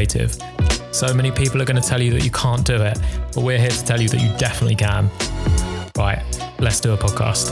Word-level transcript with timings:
So 0.00 1.12
many 1.12 1.30
people 1.30 1.60
are 1.60 1.66
going 1.66 1.80
to 1.80 1.86
tell 1.86 2.00
you 2.00 2.10
that 2.12 2.24
you 2.24 2.30
can't 2.30 2.64
do 2.64 2.80
it, 2.80 2.98
but 3.34 3.42
we're 3.42 3.58
here 3.58 3.68
to 3.68 3.84
tell 3.84 4.00
you 4.00 4.08
that 4.08 4.18
you 4.18 4.34
definitely 4.38 4.76
can. 4.76 5.10
Right, 5.94 6.22
let's 6.58 6.80
do 6.80 6.94
a 6.94 6.96
podcast. 6.96 7.50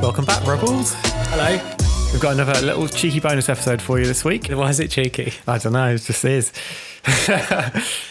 Welcome 0.00 0.24
back, 0.24 0.46
Rebels. 0.46 0.94
Hello. 1.28 1.74
We've 2.10 2.22
got 2.22 2.32
another 2.32 2.58
little 2.64 2.88
cheeky 2.88 3.20
bonus 3.20 3.50
episode 3.50 3.82
for 3.82 3.98
you 3.98 4.06
this 4.06 4.24
week. 4.24 4.48
Why 4.48 4.70
is 4.70 4.80
it 4.80 4.90
cheeky? 4.90 5.34
I 5.46 5.58
don't 5.58 5.74
know, 5.74 5.94
it 5.94 5.98
just 5.98 6.24
is. 6.24 6.52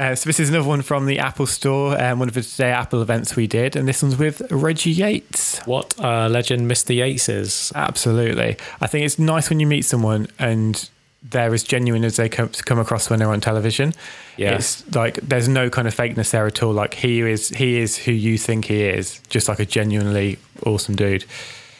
Uh, 0.00 0.14
so 0.14 0.30
this 0.30 0.40
is 0.40 0.48
another 0.48 0.66
one 0.66 0.80
from 0.80 1.04
the 1.04 1.18
Apple 1.18 1.44
Store, 1.46 2.00
um, 2.00 2.20
one 2.20 2.28
of 2.28 2.32
the 2.32 2.40
Today 2.40 2.70
Apple 2.70 3.02
events 3.02 3.36
we 3.36 3.46
did, 3.46 3.76
and 3.76 3.86
this 3.86 4.02
one's 4.02 4.16
with 4.16 4.40
Reggie 4.50 4.90
Yates. 4.90 5.58
What 5.66 5.94
uh, 6.00 6.26
legend 6.26 6.70
Mr. 6.70 6.96
Yates 6.96 7.28
is. 7.28 7.70
Absolutely. 7.74 8.56
I 8.80 8.86
think 8.86 9.04
it's 9.04 9.18
nice 9.18 9.50
when 9.50 9.60
you 9.60 9.66
meet 9.66 9.82
someone 9.82 10.28
and 10.38 10.88
they're 11.22 11.52
as 11.52 11.62
genuine 11.62 12.02
as 12.02 12.16
they 12.16 12.30
come, 12.30 12.48
come 12.48 12.78
across 12.78 13.10
when 13.10 13.18
they're 13.18 13.30
on 13.30 13.42
television. 13.42 13.92
Yeah. 14.38 14.54
It's 14.54 14.90
like 14.94 15.16
there's 15.16 15.48
no 15.48 15.68
kind 15.68 15.86
of 15.86 15.94
fakeness 15.94 16.30
there 16.30 16.46
at 16.46 16.62
all. 16.62 16.72
Like 16.72 16.94
he 16.94 17.20
is 17.20 17.50
he 17.50 17.76
is 17.76 17.98
who 17.98 18.12
you 18.12 18.38
think 18.38 18.64
he 18.64 18.84
is, 18.84 19.20
just 19.28 19.48
like 19.48 19.60
a 19.60 19.66
genuinely 19.66 20.38
awesome 20.64 20.96
dude. 20.96 21.26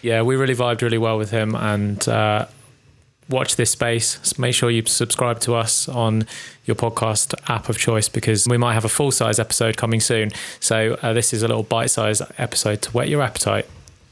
Yeah, 0.03 0.21
we 0.21 0.37
really 0.37 0.55
vibed 0.55 0.83
really 0.83 0.99
well 0.99 1.17
with 1.17 1.31
him 1.31 1.55
and 1.55 2.07
uh, 2.07 2.49
watch 3.31 3.57
this 3.57 3.71
space. 3.71 4.39
Make 4.39 4.55
sure 4.55 4.71
you 4.71 4.85
subscribe 4.87 5.41
to 5.41 5.55
us 5.55 5.89
on 5.89 6.27
your 6.65 6.77
podcast 6.77 7.35
app 7.49 7.69
of 7.69 7.79
choice 7.79 8.09
because 8.09 8.47
we 8.49 8.59
might 8.59 8.75
have 8.75 8.85
a 8.85 8.89
full 8.89 9.11
size 9.11 9.39
episode 9.39 9.77
coming 9.77 10.01
soon. 10.01 10.31
So 10.61 10.99
uh, 11.03 11.13
this 11.13 11.33
is 11.33 11.43
a 11.43 11.49
little 11.49 11.63
bite 11.63 11.91
size 11.91 12.21
episode 12.39 12.83
to 12.83 12.91
whet 12.91 13.09
your 13.09 13.23
appetite. 13.23 13.67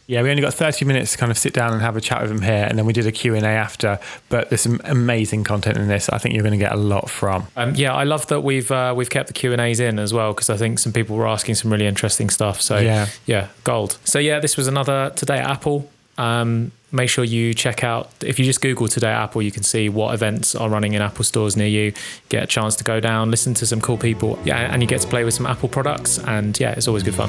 Yeah, 0.07 0.23
we 0.23 0.31
only 0.31 0.41
got 0.41 0.55
30 0.55 0.87
minutes 0.87 1.13
to 1.13 1.19
kind 1.19 1.31
of 1.31 1.37
sit 1.37 1.53
down 1.53 1.71
and 1.75 1.83
have 1.83 1.95
a 1.95 2.01
chat 2.01 2.23
with 2.23 2.31
him 2.31 2.41
here, 2.41 2.65
and 2.67 2.79
then 2.79 2.87
we 2.87 2.95
did 2.95 3.07
a 3.07 3.13
Q&A 3.13 3.43
after, 3.43 3.99
but 4.31 4.49
there's 4.49 4.63
some 4.63 4.81
amazing 4.85 5.45
content 5.45 5.77
in 5.77 5.87
this 5.87 6.09
I 6.09 6.17
think 6.17 6.35
you're 6.35 6.43
going 6.43 6.59
to 6.59 6.65
get 6.65 6.73
a 6.73 6.77
lot 6.77 7.11
from. 7.11 7.47
Um, 7.57 7.75
yeah, 7.75 7.93
I 7.93 8.05
love 8.05 8.27
that 8.29 8.41
we've 8.41 8.71
uh, 8.71 8.95
we've 8.97 9.11
kept 9.11 9.27
the 9.27 9.35
Q&As 9.35 9.81
in 9.81 9.99
as 9.99 10.15
well 10.15 10.33
because 10.33 10.49
I 10.49 10.57
think 10.57 10.79
some 10.79 10.95
people 10.95 11.15
were 11.15 11.29
asking 11.29 11.57
some 11.57 11.71
really 11.71 11.87
interesting 11.87 12.31
stuff. 12.31 12.63
So 12.63 12.79
Yeah. 12.79 13.09
yeah, 13.27 13.49
gold. 13.65 13.99
So 14.05 14.19
yeah, 14.19 14.41
this 14.41 14.57
was 14.57 14.67
another 14.67 15.13
Today 15.15 15.41
at 15.41 15.51
Apple. 15.51 15.91
Um, 16.19 16.73
make 16.91 17.09
sure 17.11 17.23
you 17.23 17.53
check 17.55 17.85
out 17.85 18.11
if 18.25 18.39
you 18.39 18.45
just 18.47 18.63
google 18.63 18.89
today 18.89 19.09
at 19.09 19.23
apple 19.25 19.43
you 19.43 19.53
can 19.53 19.63
see 19.63 19.91
what 19.91 20.15
events 20.15 20.55
are 20.55 20.71
running 20.71 20.95
in 20.95 21.03
apple 21.03 21.23
stores 21.23 21.55
near 21.55 21.67
you 21.69 21.93
get 22.31 22.43
a 22.43 22.47
chance 22.47 22.75
to 22.77 22.83
go 22.83 22.99
down 22.99 23.31
listen 23.31 23.53
to 23.53 23.67
some 23.67 23.79
cool 23.79 23.99
people 23.99 24.39
yeah 24.43 24.73
and 24.73 24.81
you 24.81 24.89
get 24.89 24.99
to 25.03 25.07
play 25.09 25.23
with 25.23 25.35
some 25.35 25.45
apple 25.45 25.69
products 25.69 26.19
and 26.21 26.59
yeah 26.59 26.71
it's 26.73 26.89
always 26.89 27.03
good 27.03 27.15
fun 27.15 27.29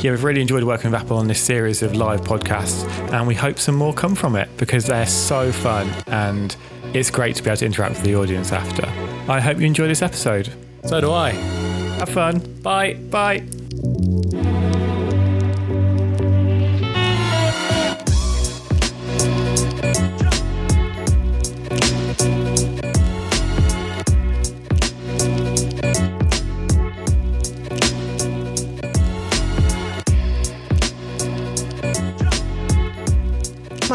Yeah, 0.00 0.12
we've 0.12 0.24
really 0.24 0.40
enjoyed 0.40 0.62
working 0.64 0.90
with 0.90 1.00
Apple 1.00 1.16
on 1.18 1.26
this 1.26 1.40
series 1.40 1.82
of 1.82 1.96
live 1.96 2.20
podcasts, 2.20 2.84
and 3.12 3.26
we 3.26 3.34
hope 3.34 3.58
some 3.58 3.74
more 3.74 3.92
come 3.92 4.14
from 4.14 4.36
it 4.36 4.48
because 4.56 4.84
they're 4.86 5.06
so 5.32 5.50
fun 5.52 5.86
and 6.06 6.56
it's 6.94 7.10
great 7.10 7.34
to 7.36 7.42
be 7.42 7.50
able 7.50 7.56
to 7.58 7.66
interact 7.66 7.94
with 7.96 8.04
the 8.04 8.14
audience 8.14 8.52
after. 8.52 8.86
I 9.30 9.40
hope 9.40 9.58
you 9.58 9.66
enjoy 9.66 9.88
this 9.88 10.00
episode. 10.02 10.48
so 10.86 11.00
do 11.00 11.10
i 11.12 11.30
Have 11.98 12.08
fun. 12.10 12.38
bye 12.62 12.94
Bye. 13.10 14.47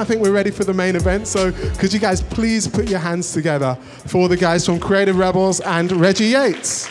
I 0.03 0.05
think 0.05 0.21
we're 0.21 0.33
ready 0.33 0.51
for 0.51 0.65
the 0.65 0.73
main 0.73 0.97
event. 0.97 1.27
So, 1.27 1.53
could 1.79 1.93
you 1.93 1.99
guys 1.99 2.21
please 2.21 2.67
put 2.67 2.89
your 2.89 2.99
hands 2.99 3.31
together 3.31 3.75
for 4.07 4.27
the 4.27 4.35
guys 4.35 4.65
from 4.65 4.77
Creative 4.77 5.15
Rebels 5.15 5.61
and 5.61 5.89
Reggie 5.93 6.25
Yates? 6.25 6.87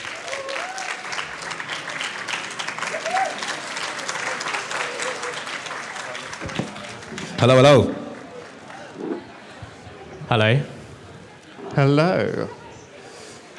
Hello, 7.37 7.57
hello. 7.57 7.95
hello 10.31 10.63
Hello. 11.75 12.49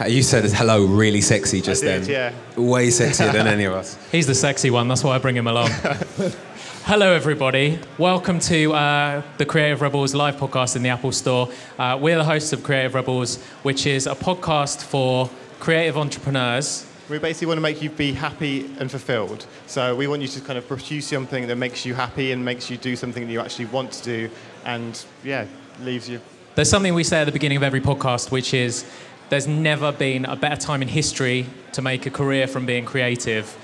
You 0.08 0.24
said 0.24 0.46
hello 0.46 0.86
really 0.86 1.22
sexy 1.22 1.62
just 1.62 1.84
did, 1.84 2.06
then. 2.06 2.34
yeah. 2.56 2.59
Way 2.59 2.88
sexier 2.88 3.31
than 3.31 3.46
any 3.46 3.66
of 3.66 3.74
us. 3.74 4.00
he's 4.12 4.25
the 4.25 4.34
sexy 4.34 4.72
one 4.72 4.88
that's 4.88 5.03
why 5.03 5.16
i 5.16 5.18
bring 5.19 5.36
him 5.36 5.47
along 5.47 5.69
hello 6.86 7.14
everybody 7.14 7.80
welcome 7.98 8.40
to 8.40 8.74
uh, 8.74 9.22
the 9.38 9.46
creative 9.46 9.82
rebels 9.82 10.14
live 10.14 10.36
podcast 10.36 10.76
in 10.76 10.84
the 10.84 10.90
apple 10.90 11.14
store 11.14 11.50
uh, 11.80 11.98
we're 12.00 12.18
the 12.18 12.24
hosts 12.26 12.52
of 12.52 12.62
creative 12.62 12.94
rebels 12.94 13.42
which 13.64 13.86
is 13.86 14.06
a 14.06 14.14
podcast 14.14 14.84
for 14.84 15.30
creative 15.62 15.98
entrepreneurs 15.98 16.86
We 17.10 17.20
basically 17.20 17.48
want 17.48 17.58
to 17.58 17.62
make 17.62 17.82
you 17.82 17.90
be 17.90 18.12
happy 18.12 18.66
and 18.80 18.92
fulfilled. 18.92 19.46
So 19.66 19.96
we 19.96 20.08
want 20.08 20.22
you 20.22 20.28
to 20.28 20.42
kind 20.42 20.58
of 20.58 20.68
produce 20.68 21.08
something 21.08 21.48
that 21.48 21.56
makes 21.56 21.86
you 21.86 21.94
happy 21.94 22.34
and 22.34 22.44
makes 22.44 22.70
you 22.70 22.76
do 22.76 22.98
something 22.98 23.26
that 23.28 23.32
you 23.32 23.40
actually 23.40 23.66
want 23.66 23.94
to 23.94 24.04
do, 24.04 24.30
and 24.66 25.06
yeah, 25.24 25.46
leaves 25.82 26.10
you. 26.10 26.20
There's 26.56 26.70
something 26.70 26.94
we 26.94 27.04
say 27.04 27.22
at 27.22 27.26
the 27.26 27.32
beginning 27.32 27.58
of 27.58 27.64
every 27.64 27.82
podcast, 27.82 28.32
which 28.32 28.54
is 28.54 28.86
there's 29.30 29.48
never 29.48 29.92
been 29.92 30.26
a 30.26 30.36
better 30.36 30.60
time 30.60 30.82
in 30.82 30.88
history 30.88 31.46
to 31.74 31.82
make 31.82 32.06
a 32.06 32.10
career 32.10 32.48
from 32.48 32.66
being 32.66 32.86
creative 32.86 33.56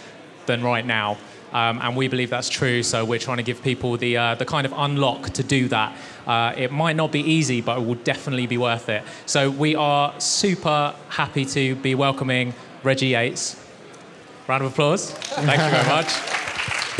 than 0.45 0.63
right 0.63 0.85
now. 0.85 1.17
Um, 1.51 1.79
and 1.81 1.95
we 1.95 2.07
believe 2.07 2.29
that's 2.29 2.49
true, 2.49 2.83
so 2.83 3.03
we're 3.03 3.19
trying 3.19 3.37
to 3.37 3.43
give 3.43 3.61
people 3.61 3.97
the, 3.97 4.17
uh, 4.17 4.35
the 4.35 4.45
kind 4.45 4.65
of 4.65 4.73
unlock 4.75 5.31
to 5.31 5.43
do 5.43 5.67
that. 5.69 5.95
Uh, 6.27 6.53
it 6.55 6.71
might 6.71 6.95
not 6.95 7.11
be 7.11 7.21
easy, 7.21 7.61
but 7.61 7.79
it 7.79 7.85
will 7.85 7.95
definitely 7.95 8.47
be 8.47 8.57
worth 8.57 8.89
it. 8.89 9.03
So 9.25 9.49
we 9.49 9.75
are 9.75 10.19
super 10.19 10.93
happy 11.09 11.45
to 11.45 11.75
be 11.75 11.95
welcoming 11.95 12.53
Reggie 12.83 13.07
Yates. 13.07 13.55
Round 14.47 14.63
of 14.63 14.71
applause. 14.71 15.11
Thank 15.11 15.61
you 15.61 15.69
very 15.69 15.87
much. 15.87 16.07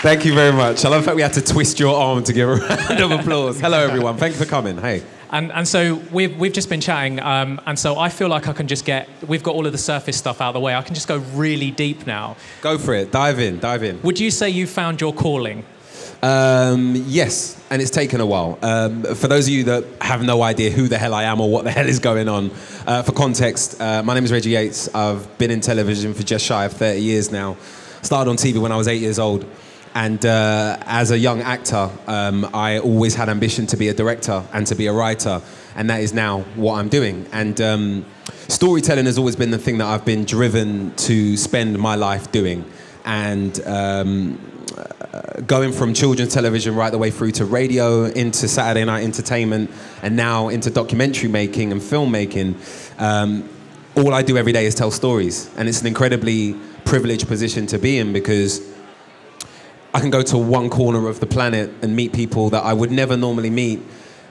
Thank 0.00 0.24
you 0.24 0.34
very 0.34 0.52
much. 0.52 0.84
I 0.84 0.88
love 0.88 1.02
the 1.02 1.06
fact 1.06 1.16
we 1.16 1.22
had 1.22 1.34
to 1.34 1.42
twist 1.42 1.78
your 1.78 1.94
arm 1.94 2.24
to 2.24 2.32
give 2.32 2.48
a 2.48 2.54
round 2.54 3.00
of 3.00 3.10
applause. 3.10 3.60
Hello, 3.60 3.78
everyone. 3.78 4.16
Thank 4.16 4.34
you 4.34 4.44
for 4.44 4.48
coming. 4.48 4.78
Hey. 4.78 5.02
And, 5.36 5.52
and 5.52 5.68
so 5.68 5.96
we've, 6.12 6.34
we've 6.38 6.54
just 6.54 6.70
been 6.70 6.80
chatting, 6.80 7.20
um, 7.20 7.60
and 7.66 7.78
so 7.78 7.98
I 7.98 8.08
feel 8.08 8.28
like 8.28 8.48
I 8.48 8.54
can 8.54 8.66
just 8.66 8.86
get, 8.86 9.06
we've 9.28 9.42
got 9.42 9.54
all 9.54 9.66
of 9.66 9.72
the 9.72 9.76
surface 9.76 10.16
stuff 10.16 10.40
out 10.40 10.48
of 10.48 10.54
the 10.54 10.60
way. 10.60 10.74
I 10.74 10.80
can 10.80 10.94
just 10.94 11.08
go 11.08 11.18
really 11.34 11.70
deep 11.70 12.06
now. 12.06 12.38
Go 12.62 12.78
for 12.78 12.94
it. 12.94 13.12
Dive 13.12 13.38
in. 13.38 13.58
Dive 13.58 13.82
in. 13.82 14.00
Would 14.00 14.18
you 14.18 14.30
say 14.30 14.48
you 14.48 14.66
found 14.66 14.98
your 14.98 15.12
calling? 15.12 15.62
Um, 16.22 16.94
yes, 17.06 17.62
and 17.68 17.82
it's 17.82 17.90
taken 17.90 18.22
a 18.22 18.24
while. 18.24 18.58
Um, 18.62 19.02
for 19.02 19.28
those 19.28 19.46
of 19.46 19.52
you 19.52 19.64
that 19.64 19.84
have 20.00 20.22
no 20.22 20.40
idea 20.40 20.70
who 20.70 20.88
the 20.88 20.96
hell 20.96 21.12
I 21.12 21.24
am 21.24 21.38
or 21.38 21.50
what 21.50 21.64
the 21.64 21.70
hell 21.70 21.86
is 21.86 21.98
going 21.98 22.30
on, 22.30 22.50
uh, 22.86 23.02
for 23.02 23.12
context, 23.12 23.78
uh, 23.78 24.02
my 24.02 24.14
name 24.14 24.24
is 24.24 24.32
Reggie 24.32 24.50
Yates. 24.50 24.88
I've 24.94 25.36
been 25.36 25.50
in 25.50 25.60
television 25.60 26.14
for 26.14 26.22
just 26.22 26.46
shy 26.46 26.64
of 26.64 26.72
30 26.72 26.98
years 26.98 27.30
now. 27.30 27.58
Started 28.00 28.30
on 28.30 28.38
TV 28.38 28.58
when 28.58 28.72
I 28.72 28.76
was 28.76 28.88
eight 28.88 29.02
years 29.02 29.18
old. 29.18 29.44
And 29.96 30.26
uh, 30.26 30.76
as 30.82 31.10
a 31.10 31.16
young 31.16 31.40
actor, 31.40 31.88
um, 32.06 32.50
I 32.52 32.80
always 32.80 33.14
had 33.14 33.30
ambition 33.30 33.66
to 33.68 33.78
be 33.78 33.88
a 33.88 33.94
director 33.94 34.44
and 34.52 34.66
to 34.66 34.74
be 34.74 34.88
a 34.88 34.92
writer, 34.92 35.40
and 35.74 35.88
that 35.88 36.02
is 36.02 36.12
now 36.12 36.42
what 36.54 36.74
I'm 36.74 36.90
doing. 36.90 37.26
And 37.32 37.58
um, 37.62 38.04
storytelling 38.48 39.06
has 39.06 39.16
always 39.16 39.36
been 39.36 39.50
the 39.50 39.58
thing 39.58 39.78
that 39.78 39.86
I've 39.86 40.04
been 40.04 40.26
driven 40.26 40.94
to 40.96 41.38
spend 41.38 41.78
my 41.78 41.94
life 41.94 42.30
doing. 42.30 42.70
And 43.06 43.58
um, 43.66 44.38
going 45.46 45.72
from 45.72 45.94
children's 45.94 46.34
television 46.34 46.74
right 46.74 46.90
the 46.90 46.98
way 46.98 47.10
through 47.10 47.30
to 47.32 47.46
radio, 47.46 48.04
into 48.04 48.48
Saturday 48.48 48.84
night 48.84 49.02
entertainment, 49.02 49.70
and 50.02 50.14
now 50.14 50.50
into 50.50 50.68
documentary 50.68 51.30
making 51.30 51.72
and 51.72 51.80
filmmaking. 51.80 52.54
Um, 53.00 53.48
all 53.94 54.12
I 54.12 54.20
do 54.20 54.36
every 54.36 54.52
day 54.52 54.66
is 54.66 54.74
tell 54.74 54.90
stories, 54.90 55.50
and 55.56 55.70
it's 55.70 55.80
an 55.80 55.86
incredibly 55.86 56.54
privileged 56.84 57.28
position 57.28 57.66
to 57.68 57.78
be 57.78 57.96
in 57.96 58.12
because 58.12 58.75
I 59.96 60.00
can 60.00 60.10
go 60.10 60.20
to 60.24 60.36
one 60.36 60.68
corner 60.68 61.08
of 61.08 61.20
the 61.20 61.26
planet 61.26 61.70
and 61.80 61.96
meet 61.96 62.12
people 62.12 62.50
that 62.50 62.62
I 62.62 62.74
would 62.74 62.90
never 62.90 63.16
normally 63.16 63.48
meet 63.48 63.80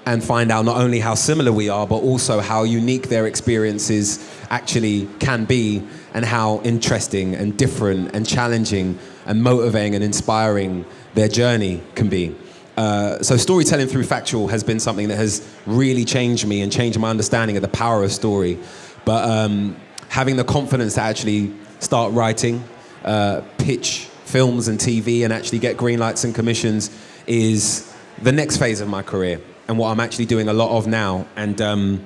and 0.05 0.23
find 0.23 0.51
out 0.51 0.63
not 0.63 0.77
only 0.77 0.99
how 0.99 1.15
similar 1.15 1.51
we 1.51 1.69
are, 1.69 1.87
but 1.87 2.03
also 2.03 2.39
how 2.39 2.61
unique 2.61 3.09
their 3.09 3.25
experiences 3.25 4.19
actually 4.51 5.07
can 5.17 5.43
be 5.45 5.81
and 6.13 6.23
how 6.23 6.61
interesting 6.61 7.33
and 7.33 7.57
different 7.57 8.13
and 8.13 8.27
challenging 8.27 8.99
and 9.25 9.41
motivating 9.41 9.95
and 9.95 10.03
inspiring 10.03 10.85
their 11.15 11.27
journey 11.27 11.81
can 11.95 12.09
be. 12.09 12.35
Uh, 12.77 13.17
so 13.23 13.35
storytelling 13.35 13.87
through 13.87 14.03
factual 14.03 14.47
has 14.47 14.63
been 14.63 14.79
something 14.79 15.07
that 15.07 15.17
has 15.17 15.51
really 15.65 16.05
changed 16.05 16.47
me 16.47 16.61
and 16.61 16.71
changed 16.71 16.99
my 16.99 17.09
understanding 17.09 17.57
of 17.57 17.63
the 17.63 17.69
power 17.69 18.03
of 18.03 18.11
story. 18.11 18.59
But 19.03 19.27
um, 19.27 19.75
having 20.09 20.35
the 20.35 20.43
confidence 20.43 20.93
to 20.93 21.01
actually 21.01 21.51
start 21.79 22.13
writing, 22.13 22.63
uh, 23.03 23.41
pitch 23.57 24.09
films 24.25 24.67
and 24.67 24.79
TV, 24.79 25.23
and 25.23 25.31
actually 25.31 25.59
get 25.59 25.77
green 25.77 25.99
lights 25.99 26.23
and 26.23 26.33
commissions 26.33 26.89
is 27.27 27.93
the 28.21 28.31
next 28.31 28.57
phase 28.57 28.81
of 28.81 28.87
my 28.87 29.01
career 29.01 29.41
and 29.67 29.77
what 29.77 29.89
I'm 29.89 29.99
actually 29.99 30.25
doing 30.25 30.47
a 30.47 30.53
lot 30.53 30.77
of 30.77 30.87
now. 30.87 31.25
And 31.35 31.59
um, 31.61 32.05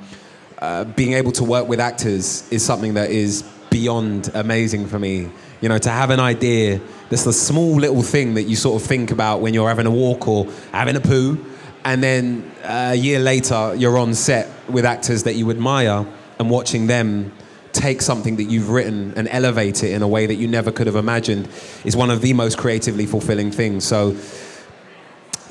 uh, 0.60 0.86
being 0.86 1.14
able 1.14 1.32
to 1.34 1.44
work 1.44 1.68
with 1.68 1.80
actors 1.80 2.50
is 2.52 2.64
something 2.64 2.94
that 2.96 3.12
is 3.12 3.44
beyond 3.70 4.32
amazing 4.34 4.88
for 4.88 5.00
me. 5.00 5.30
You 5.62 5.70
know, 5.70 5.78
to 5.78 5.90
have 5.90 6.10
an 6.10 6.20
idea 6.20 6.80
that's 7.10 7.26
the 7.26 7.34
small 7.34 7.76
little 7.76 8.02
thing 8.02 8.36
that 8.36 8.44
you 8.44 8.56
sort 8.56 8.82
of 8.82 8.88
think 8.88 9.12
about 9.12 9.42
when 9.42 9.54
you're 9.54 9.68
having 9.68 9.86
a 9.86 9.92
walk 9.92 10.28
or 10.28 10.46
having 10.72 10.96
a 10.96 11.02
poo, 11.02 11.44
and 11.84 12.02
then 12.04 12.50
uh, 12.64 12.92
a 12.92 12.96
year 12.96 13.20
later 13.20 13.74
you're 13.76 13.98
on 13.98 14.14
set 14.14 14.48
with 14.70 14.86
actors 14.86 15.24
that 15.24 15.34
you 15.34 15.50
admire 15.50 16.06
and 16.40 16.50
watching 16.50 16.88
them 16.88 17.32
take 17.80 18.02
something 18.02 18.36
that 18.36 18.44
you've 18.44 18.70
written 18.70 19.14
and 19.16 19.28
elevate 19.32 19.84
it 19.84 19.94
in 19.94 20.02
a 20.02 20.08
way 20.08 20.26
that 20.26 20.36
you 20.36 20.48
never 20.48 20.72
could 20.72 20.86
have 20.86 20.98
imagined 20.98 21.48
is 21.86 21.96
one 21.96 22.12
of 22.12 22.22
the 22.22 22.34
most 22.34 22.58
creatively 22.58 23.06
fulfilling 23.06 23.52
things. 23.52 23.86
So, 23.86 24.16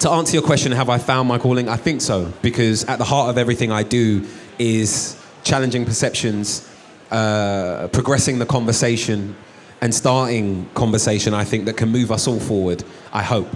to 0.01 0.11
answer 0.11 0.35
your 0.35 0.45
question, 0.45 0.71
have 0.73 0.91
I 0.91 0.99
found 0.99 1.27
my 1.27 1.39
calling? 1.39 1.69
I 1.69 1.77
think 1.77 2.01
so, 2.03 2.33
because 2.43 2.85
at 2.85 2.99
the 2.99 3.05
heart 3.05 3.31
of 3.31 3.39
everything 3.39 3.73
I 3.73 3.83
do 3.83 4.25
is 4.59 5.21
challenging 5.43 5.85
perceptions, 5.85 6.69
uh, 7.11 7.89
progressing 7.93 8.39
the 8.39 8.47
conversation, 8.47 9.35
and 9.81 9.93
starting 9.93 10.69
conversation. 10.75 11.35
I 11.35 11.45
think 11.45 11.65
that 11.65 11.77
can 11.77 11.89
move 11.89 12.13
us 12.13 12.29
all 12.29 12.39
forward. 12.39 12.85
I 13.13 13.23
hope, 13.23 13.49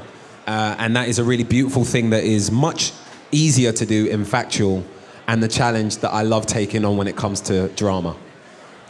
uh, 0.46 0.76
and 0.78 0.96
that 0.96 1.08
is 1.08 1.18
a 1.18 1.24
really 1.24 1.44
beautiful 1.44 1.84
thing 1.84 2.10
that 2.10 2.24
is 2.24 2.50
much 2.50 2.92
easier 3.30 3.72
to 3.72 3.86
do 3.86 4.06
in 4.06 4.24
factual, 4.24 4.82
and 5.28 5.42
the 5.42 5.48
challenge 5.48 5.98
that 5.98 6.10
I 6.10 6.22
love 6.22 6.46
taking 6.46 6.84
on 6.84 6.96
when 6.96 7.06
it 7.06 7.16
comes 7.16 7.40
to 7.42 7.68
drama. 7.68 8.16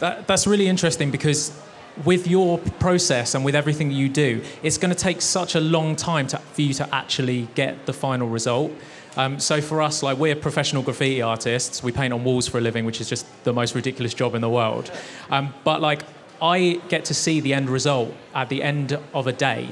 That, 0.03 0.27
that's 0.27 0.45
really 0.45 0.67
interesting 0.67 1.11
because 1.11 1.57
with 2.03 2.27
your 2.27 2.57
process 2.57 3.35
and 3.35 3.45
with 3.45 3.55
everything 3.55 3.89
you 3.89 4.09
do, 4.09 4.43
it's 4.61 4.77
going 4.77 4.93
to 4.93 4.99
take 4.99 5.21
such 5.21 5.55
a 5.55 5.61
long 5.61 5.95
time 5.95 6.27
to, 6.27 6.39
for 6.39 6.61
you 6.61 6.73
to 6.73 6.93
actually 6.93 7.47
get 7.55 7.85
the 7.85 7.93
final 7.93 8.27
result. 8.27 8.73
Um, 9.15 9.39
so 9.39 9.61
for 9.61 9.81
us, 9.81 10.03
like 10.03 10.17
we're 10.17 10.35
professional 10.35 10.83
graffiti 10.83 11.21
artists, 11.21 11.81
we 11.81 11.93
paint 11.93 12.11
on 12.11 12.25
walls 12.25 12.49
for 12.49 12.57
a 12.57 12.61
living, 12.61 12.83
which 12.83 12.99
is 12.99 13.07
just 13.07 13.25
the 13.45 13.53
most 13.53 13.75
ridiculous 13.75 14.13
job 14.13 14.35
in 14.35 14.41
the 14.41 14.49
world. 14.49 14.91
Um, 15.29 15.53
but 15.63 15.79
like 15.79 16.03
I 16.41 16.81
get 16.89 17.05
to 17.05 17.13
see 17.13 17.39
the 17.39 17.53
end 17.53 17.69
result 17.69 18.13
at 18.35 18.49
the 18.49 18.61
end 18.61 18.99
of 19.13 19.27
a 19.27 19.31
day. 19.31 19.69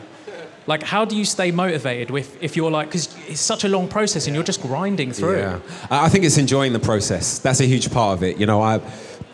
Like, 0.66 0.84
how 0.84 1.04
do 1.04 1.18
you 1.18 1.26
stay 1.26 1.52
motivated 1.52 2.10
with 2.10 2.42
if 2.42 2.56
you're 2.56 2.72
like, 2.72 2.88
because 2.88 3.14
it's 3.28 3.42
such 3.42 3.66
a 3.66 3.68
long 3.68 3.90
process 3.90 4.28
and 4.28 4.36
you're 4.36 4.46
just 4.46 4.62
grinding 4.62 5.12
through. 5.12 5.40
Yeah, 5.40 5.60
I 5.90 6.08
think 6.08 6.24
it's 6.24 6.38
enjoying 6.38 6.72
the 6.72 6.80
process. 6.80 7.40
That's 7.40 7.60
a 7.60 7.66
huge 7.66 7.92
part 7.92 8.18
of 8.18 8.24
it. 8.24 8.38
You 8.38 8.46
know, 8.46 8.62
I 8.62 8.80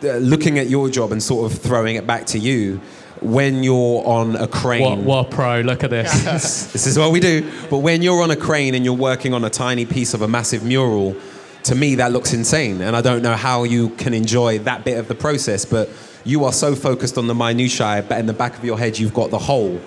Uh, 0.02 0.16
looking 0.18 0.58
at 0.58 0.68
your 0.68 0.88
job 0.88 1.10
and 1.10 1.20
sort 1.20 1.50
of 1.50 1.58
throwing 1.58 1.96
it 1.96 2.06
back 2.06 2.24
to 2.24 2.38
you 2.38 2.80
when 3.20 3.64
you're 3.64 4.06
on 4.06 4.36
a 4.36 4.46
crane. 4.46 4.82
What, 4.82 4.98
what 4.98 5.30
pro? 5.30 5.60
Look 5.60 5.82
at 5.82 5.90
this. 5.90 6.12
this 6.72 6.86
is 6.86 6.96
what 6.96 7.10
we 7.10 7.18
do. 7.18 7.50
But 7.68 7.78
when 7.78 8.00
you're 8.02 8.22
on 8.22 8.30
a 8.30 8.36
crane 8.36 8.76
and 8.76 8.84
you're 8.84 8.94
working 8.94 9.34
on 9.34 9.44
a 9.44 9.50
tiny 9.50 9.86
piece 9.86 10.14
of 10.14 10.22
a 10.22 10.28
massive 10.28 10.62
mural, 10.62 11.16
to 11.64 11.74
me 11.74 11.96
that 11.96 12.12
looks 12.12 12.32
insane. 12.32 12.80
And 12.80 12.94
I 12.94 13.00
don't 13.00 13.22
know 13.22 13.34
how 13.34 13.64
you 13.64 13.90
can 13.90 14.14
enjoy 14.14 14.60
that 14.60 14.84
bit 14.84 14.98
of 14.98 15.08
the 15.08 15.16
process. 15.16 15.64
But 15.64 15.90
you 16.24 16.44
are 16.44 16.52
so 16.52 16.76
focused 16.76 17.18
on 17.18 17.26
the 17.26 17.34
minutiae, 17.34 18.04
but 18.08 18.18
in 18.18 18.26
the 18.26 18.32
back 18.32 18.56
of 18.56 18.64
your 18.64 18.78
head 18.78 18.98
you've 18.98 19.14
got 19.14 19.30
the 19.30 19.38
whole. 19.38 19.80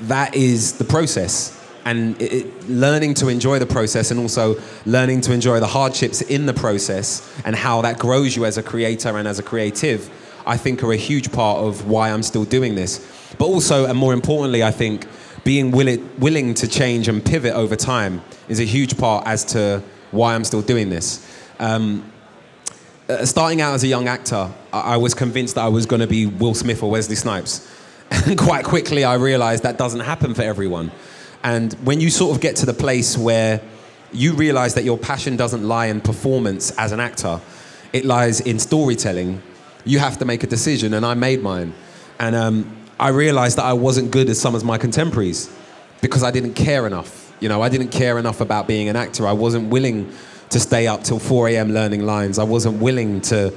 That 0.00 0.34
is 0.34 0.78
the 0.78 0.84
process. 0.84 1.57
And 1.84 2.20
it, 2.20 2.32
it, 2.32 2.68
learning 2.68 3.14
to 3.14 3.28
enjoy 3.28 3.58
the 3.58 3.66
process 3.66 4.10
and 4.10 4.20
also 4.20 4.56
learning 4.84 5.22
to 5.22 5.32
enjoy 5.32 5.60
the 5.60 5.66
hardships 5.66 6.20
in 6.22 6.46
the 6.46 6.54
process 6.54 7.26
and 7.44 7.56
how 7.56 7.82
that 7.82 7.98
grows 7.98 8.36
you 8.36 8.44
as 8.44 8.58
a 8.58 8.62
creator 8.62 9.16
and 9.16 9.26
as 9.26 9.38
a 9.38 9.42
creative, 9.42 10.10
I 10.46 10.56
think 10.56 10.82
are 10.82 10.92
a 10.92 10.96
huge 10.96 11.32
part 11.32 11.58
of 11.58 11.86
why 11.86 12.10
I'm 12.10 12.22
still 12.22 12.44
doing 12.44 12.74
this. 12.74 13.06
But 13.38 13.46
also, 13.46 13.86
and 13.86 13.98
more 13.98 14.12
importantly, 14.12 14.62
I 14.62 14.70
think 14.70 15.06
being 15.44 15.70
willing, 15.70 16.08
willing 16.18 16.54
to 16.54 16.68
change 16.68 17.08
and 17.08 17.24
pivot 17.24 17.54
over 17.54 17.76
time 17.76 18.22
is 18.48 18.60
a 18.60 18.64
huge 18.64 18.98
part 18.98 19.26
as 19.26 19.44
to 19.46 19.82
why 20.10 20.34
I'm 20.34 20.44
still 20.44 20.62
doing 20.62 20.90
this. 20.90 21.26
Um, 21.58 22.12
uh, 23.08 23.24
starting 23.24 23.60
out 23.60 23.74
as 23.74 23.84
a 23.84 23.86
young 23.86 24.08
actor, 24.08 24.52
I, 24.72 24.80
I 24.80 24.96
was 24.96 25.14
convinced 25.14 25.54
that 25.54 25.64
I 25.64 25.68
was 25.68 25.86
going 25.86 26.00
to 26.00 26.06
be 26.06 26.26
Will 26.26 26.54
Smith 26.54 26.82
or 26.82 26.90
Wesley 26.90 27.16
Snipes. 27.16 27.66
And 28.26 28.38
quite 28.38 28.64
quickly, 28.64 29.04
I 29.04 29.14
realized 29.14 29.64
that 29.64 29.76
doesn't 29.76 30.00
happen 30.00 30.32
for 30.32 30.40
everyone. 30.40 30.90
And 31.42 31.72
when 31.84 32.00
you 32.00 32.10
sort 32.10 32.34
of 32.34 32.40
get 32.40 32.56
to 32.56 32.66
the 32.66 32.74
place 32.74 33.16
where 33.16 33.60
you 34.12 34.34
realize 34.34 34.74
that 34.74 34.84
your 34.84 34.98
passion 34.98 35.36
doesn't 35.36 35.62
lie 35.62 35.86
in 35.86 36.00
performance 36.00 36.70
as 36.78 36.92
an 36.92 37.00
actor, 37.00 37.40
it 37.92 38.04
lies 38.04 38.40
in 38.40 38.58
storytelling, 38.58 39.42
you 39.84 39.98
have 39.98 40.18
to 40.18 40.24
make 40.24 40.42
a 40.42 40.46
decision. 40.46 40.94
And 40.94 41.04
I 41.06 41.14
made 41.14 41.42
mine. 41.42 41.74
And 42.18 42.34
um, 42.34 42.76
I 42.98 43.08
realized 43.10 43.58
that 43.58 43.64
I 43.64 43.74
wasn't 43.74 44.10
good 44.10 44.28
as 44.28 44.40
some 44.40 44.54
of 44.54 44.64
my 44.64 44.78
contemporaries 44.78 45.54
because 46.00 46.22
I 46.22 46.30
didn't 46.30 46.54
care 46.54 46.86
enough. 46.86 47.32
You 47.40 47.48
know, 47.48 47.62
I 47.62 47.68
didn't 47.68 47.88
care 47.88 48.18
enough 48.18 48.40
about 48.40 48.66
being 48.66 48.88
an 48.88 48.96
actor. 48.96 49.26
I 49.26 49.32
wasn't 49.32 49.68
willing 49.70 50.12
to 50.50 50.58
stay 50.58 50.86
up 50.86 51.04
till 51.04 51.18
4 51.18 51.48
a.m. 51.50 51.72
learning 51.72 52.04
lines. 52.04 52.38
I 52.38 52.44
wasn't 52.44 52.80
willing 52.80 53.20
to 53.22 53.54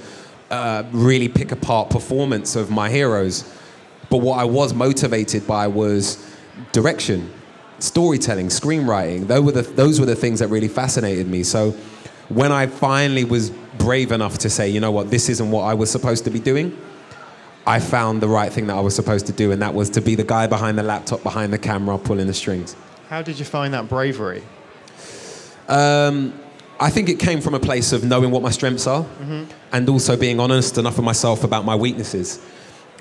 uh, 0.51 0.83
really 0.91 1.27
pick 1.27 1.51
apart 1.51 1.89
performance 1.89 2.55
of 2.55 2.69
my 2.69 2.89
heroes. 2.89 3.51
But 4.09 4.17
what 4.17 4.37
I 4.37 4.43
was 4.43 4.73
motivated 4.73 5.47
by 5.47 5.67
was 5.67 6.23
direction, 6.73 7.31
storytelling, 7.81 8.47
screenwriting. 8.47 9.27
Those 9.27 9.43
were 9.43 9.51
the, 9.51 9.61
those 9.61 9.99
were 9.99 10.05
the 10.05 10.15
things 10.15 10.39
that 10.39 10.47
really 10.47 10.67
fascinated 10.67 11.27
me. 11.27 11.43
So 11.43 11.71
when 12.29 12.51
I 12.51 12.67
finally 12.67 13.23
was 13.23 13.49
brave 13.77 14.11
enough 14.11 14.37
to 14.39 14.49
say, 14.49 14.69
you 14.69 14.79
know 14.79 14.91
what, 14.91 15.09
this 15.09 15.29
isn't 15.29 15.51
what 15.51 15.63
I 15.63 15.73
was 15.73 15.89
supposed 15.89 16.23
to 16.25 16.29
be 16.29 16.39
doing, 16.39 16.77
I 17.65 17.79
found 17.79 18.21
the 18.21 18.27
right 18.27 18.51
thing 18.51 18.67
that 18.67 18.75
I 18.75 18.79
was 18.79 18.95
supposed 18.95 19.27
to 19.27 19.33
do, 19.33 19.51
and 19.51 19.61
that 19.61 19.73
was 19.73 19.89
to 19.91 20.01
be 20.01 20.15
the 20.15 20.23
guy 20.23 20.47
behind 20.47 20.77
the 20.77 20.83
laptop, 20.83 21.23
behind 21.23 21.53
the 21.53 21.57
camera, 21.57 21.97
pulling 21.97 22.27
the 22.27 22.33
strings. 22.33 22.75
How 23.09 23.21
did 23.21 23.37
you 23.37 23.45
find 23.45 23.73
that 23.73 23.87
bravery? 23.87 24.41
Um, 25.67 26.33
I 26.79 26.89
think 26.89 27.09
it 27.09 27.19
came 27.19 27.41
from 27.41 27.53
a 27.53 27.59
place 27.59 27.93
of 27.93 28.03
knowing 28.03 28.31
what 28.31 28.41
my 28.41 28.49
strengths 28.49 28.87
are 28.87 29.03
mm-hmm. 29.03 29.43
and 29.71 29.87
also 29.87 30.17
being 30.17 30.39
honest 30.39 30.77
enough 30.77 30.97
with 30.97 31.05
myself 31.05 31.43
about 31.43 31.63
my 31.63 31.75
weaknesses. 31.75 32.43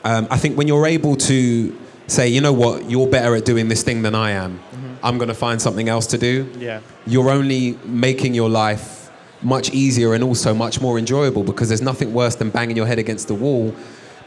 Um, 0.04 0.28
I 0.30 0.36
think 0.36 0.58
when 0.58 0.68
you're 0.68 0.86
able 0.86 1.16
to 1.16 1.78
say, 2.10 2.28
you 2.28 2.40
know 2.40 2.52
what, 2.52 2.90
you're 2.90 3.06
better 3.06 3.34
at 3.34 3.44
doing 3.44 3.68
this 3.68 3.82
thing 3.82 4.02
than 4.02 4.14
I 4.14 4.32
am, 4.32 4.58
mm-hmm. 4.58 4.94
I'm 5.02 5.18
going 5.18 5.28
to 5.28 5.34
find 5.34 5.60
something 5.60 5.88
else 5.88 6.06
to 6.08 6.18
do, 6.18 6.50
yeah. 6.58 6.80
you're 7.06 7.30
only 7.30 7.78
making 7.84 8.34
your 8.34 8.48
life 8.50 9.10
much 9.42 9.70
easier 9.70 10.12
and 10.14 10.22
also 10.22 10.52
much 10.52 10.80
more 10.80 10.98
enjoyable 10.98 11.42
because 11.42 11.68
there's 11.68 11.82
nothing 11.82 12.12
worse 12.12 12.34
than 12.34 12.50
banging 12.50 12.76
your 12.76 12.86
head 12.86 12.98
against 12.98 13.28
the 13.28 13.34
wall 13.34 13.74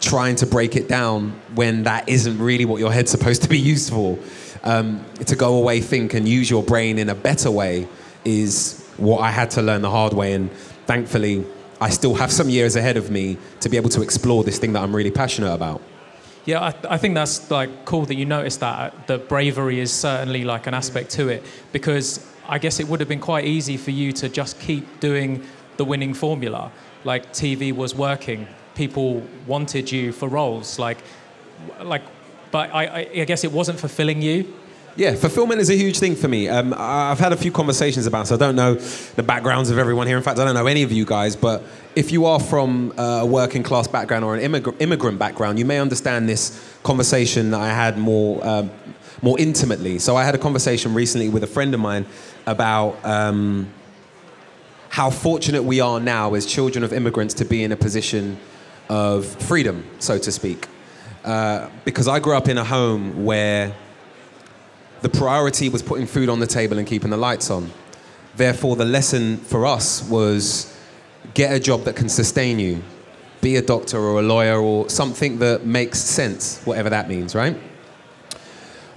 trying 0.03 0.35
to 0.35 0.45
break 0.45 0.75
it 0.75 0.87
down 0.89 1.31
when 1.55 1.83
that 1.83 2.07
isn't 2.09 2.37
really 2.37 2.65
what 2.65 2.79
your 2.79 2.91
head's 2.91 3.09
supposed 3.09 3.41
to 3.41 3.49
be 3.49 3.57
used 3.57 3.89
for. 3.89 4.19
Um, 4.63 5.03
to 5.25 5.35
go 5.35 5.55
away, 5.55 5.81
think, 5.81 6.13
and 6.13 6.27
use 6.27 6.49
your 6.49 6.63
brain 6.63 6.99
in 6.99 7.09
a 7.09 7.15
better 7.15 7.49
way 7.49 7.87
is 8.25 8.85
what 8.97 9.19
I 9.19 9.31
had 9.31 9.51
to 9.51 9.61
learn 9.61 9.81
the 9.81 9.89
hard 9.89 10.13
way. 10.13 10.33
And 10.33 10.51
thankfully, 10.85 11.45
I 11.79 11.89
still 11.89 12.15
have 12.15 12.31
some 12.31 12.49
years 12.49 12.75
ahead 12.75 12.97
of 12.97 13.11
me 13.11 13.37
to 13.61 13.69
be 13.69 13.77
able 13.77 13.89
to 13.91 14.01
explore 14.01 14.43
this 14.43 14.57
thing 14.59 14.73
that 14.73 14.83
I'm 14.83 14.95
really 14.95 15.11
passionate 15.11 15.53
about. 15.53 15.81
Yeah, 16.45 16.59
I, 16.59 16.95
I, 16.95 16.97
think 16.97 17.15
that's 17.15 17.49
like 17.49 17.85
cool 17.85 18.05
that 18.05 18.15
you 18.15 18.25
noticed 18.25 18.59
that. 18.59 18.93
Uh, 18.93 18.95
the 19.07 19.17
bravery 19.17 19.79
is 19.79 19.93
certainly 19.93 20.43
like 20.43 20.67
an 20.67 20.73
aspect 20.73 21.11
to 21.11 21.29
it 21.29 21.43
because 21.71 22.29
I 22.49 22.59
guess 22.59 22.81
it 22.81 22.87
would 22.87 22.99
have 22.99 23.07
been 23.07 23.21
quite 23.21 23.45
easy 23.45 23.77
for 23.77 23.91
you 23.91 24.11
to 24.13 24.27
just 24.27 24.59
keep 24.59 24.99
doing 24.99 25.45
the 25.77 25.85
winning 25.85 26.13
formula. 26.13 26.71
Like 27.05 27.31
TV 27.31 27.73
was 27.73 27.95
working, 27.95 28.47
people 28.75 29.23
wanted 29.47 29.89
you 29.89 30.11
for 30.11 30.27
roles. 30.27 30.77
Like, 30.77 30.97
like, 31.81 32.01
but 32.51 32.73
I, 32.73 33.07
I 33.15 33.23
guess 33.25 33.43
it 33.45 33.51
wasn't 33.51 33.79
fulfilling 33.79 34.21
you. 34.21 34.53
Yeah, 34.95 35.15
fulfillment 35.15 35.59
is 35.59 35.71
a 35.71 35.75
huge 35.75 35.97
thing 35.97 36.15
for 36.15 36.27
me. 36.27 36.47
Um, 36.47 36.71
I've 36.77 37.17
had 37.17 37.33
a 37.33 37.35
few 37.35 37.51
conversations 37.51 38.05
about, 38.05 38.27
so 38.27 38.35
I 38.35 38.37
don't 38.37 38.55
know 38.55 38.75
the 38.75 39.23
backgrounds 39.23 39.71
of 39.71 39.79
everyone 39.79 40.05
here. 40.05 40.17
In 40.17 40.23
fact, 40.23 40.37
I 40.37 40.45
don't 40.45 40.53
know 40.53 40.67
any 40.67 40.83
of 40.83 40.91
you 40.91 41.03
guys, 41.03 41.35
but 41.35 41.63
if 41.95 42.11
you 42.11 42.27
are 42.27 42.39
from 42.39 42.93
a 42.95 43.25
working 43.25 43.63
class 43.63 43.87
background 43.87 44.23
or 44.23 44.35
an 44.35 44.41
immig- 44.51 44.79
immigrant 44.79 45.17
background, 45.17 45.57
you 45.57 45.65
may 45.65 45.79
understand 45.79 46.29
this 46.29 46.77
conversation 46.83 47.49
that 47.51 47.59
I 47.59 47.69
had 47.69 47.97
more, 47.97 48.45
um, 48.45 48.69
more 49.23 49.39
intimately. 49.39 49.97
So 49.97 50.15
I 50.15 50.23
had 50.23 50.35
a 50.35 50.37
conversation 50.37 50.93
recently 50.93 51.27
with 51.27 51.43
a 51.43 51.47
friend 51.47 51.73
of 51.73 51.79
mine 51.79 52.05
about 52.45 53.03
um, 53.03 53.73
how 54.89 55.09
fortunate 55.09 55.63
we 55.63 55.79
are 55.79 55.99
now 55.99 56.35
as 56.35 56.45
children 56.45 56.83
of 56.83 56.93
immigrants 56.93 57.33
to 57.35 57.45
be 57.45 57.63
in 57.63 57.71
a 57.71 57.75
position 57.75 58.37
of 58.89 59.25
freedom, 59.25 59.85
so 59.97 60.19
to 60.19 60.31
speak. 60.31 60.67
Uh, 61.25 61.67
because 61.83 62.07
I 62.07 62.19
grew 62.19 62.37
up 62.37 62.47
in 62.47 62.59
a 62.59 62.63
home 62.63 63.25
where 63.25 63.73
the 65.03 65.09
priority 65.09 65.69
was 65.69 65.83
putting 65.83 66.07
food 66.07 66.29
on 66.29 66.39
the 66.39 66.47
table 66.47 66.79
and 66.79 66.87
keeping 66.87 67.11
the 67.11 67.17
lights 67.17 67.51
on. 67.51 67.71
Therefore, 68.35 68.75
the 68.75 68.85
lesson 68.85 69.37
for 69.37 69.67
us 69.67 70.01
was 70.09 70.75
get 71.35 71.53
a 71.53 71.59
job 71.59 71.83
that 71.83 71.95
can 71.95 72.09
sustain 72.09 72.57
you. 72.57 72.81
Be 73.41 73.57
a 73.57 73.61
doctor 73.61 73.99
or 73.99 74.19
a 74.19 74.23
lawyer 74.23 74.59
or 74.59 74.89
something 74.89 75.37
that 75.39 75.65
makes 75.65 75.99
sense, 75.99 76.63
whatever 76.65 76.89
that 76.89 77.07
means, 77.07 77.35
right? 77.35 77.55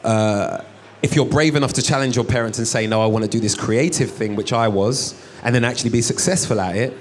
uh, 0.06 0.62
if 1.02 1.14
you're 1.14 1.26
brave 1.26 1.56
enough 1.56 1.74
to 1.74 1.82
challenge 1.82 2.16
your 2.16 2.24
parents 2.24 2.58
and 2.58 2.66
say, 2.66 2.86
no, 2.86 3.02
I 3.02 3.06
want 3.06 3.24
to 3.24 3.30
do 3.30 3.40
this 3.40 3.54
creative 3.54 4.10
thing, 4.10 4.36
which 4.36 4.52
I 4.52 4.68
was, 4.68 5.20
and 5.42 5.54
then 5.54 5.64
actually 5.64 5.90
be 5.90 6.00
successful 6.00 6.60
at 6.60 6.76
it, 6.76 6.96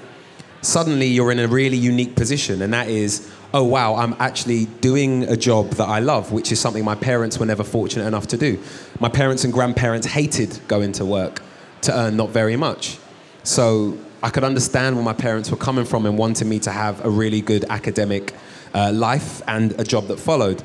suddenly 0.62 1.08
you're 1.08 1.32
in 1.32 1.40
a 1.40 1.48
really 1.48 1.78
unique 1.78 2.16
position. 2.16 2.62
And 2.62 2.74
that 2.74 2.90
is, 2.90 3.32
oh, 3.56 3.64
wow, 3.64 3.96
I'm 3.96 4.14
actually 4.20 4.66
doing 4.82 5.24
a 5.24 5.38
job 5.38 5.70
that 5.76 5.88
I 5.88 6.00
love, 6.00 6.34
which 6.34 6.52
is 6.52 6.60
something 6.60 6.84
my 6.84 6.94
parents 6.94 7.40
were 7.40 7.46
never 7.46 7.64
fortunate 7.64 8.06
enough 8.06 8.28
to 8.28 8.38
do. 8.38 8.60
My 9.00 9.08
parents 9.08 9.46
and 9.46 9.54
grandparents 9.54 10.06
hated 10.06 10.60
going 10.68 10.92
to 10.92 11.06
work 11.06 11.42
to 11.84 11.98
earn 11.98 12.18
not 12.18 12.32
very 12.32 12.58
much. 12.58 12.98
So 13.44 13.98
I 14.22 14.30
could 14.30 14.44
understand 14.44 14.98
where 14.98 15.06
my 15.06 15.14
parents 15.14 15.52
were 15.52 15.58
coming 15.58 15.86
from 15.86 16.06
and 16.06 16.18
wanting 16.18 16.50
me 16.50 16.60
to 16.60 16.72
have 16.72 17.06
a 17.06 17.10
really 17.10 17.40
good 17.40 17.64
academic 17.70 18.34
uh, 18.74 18.92
life 18.92 19.42
and 19.48 19.72
a 19.80 19.86
job 19.86 20.08
that 20.08 20.20
followed. 20.20 20.62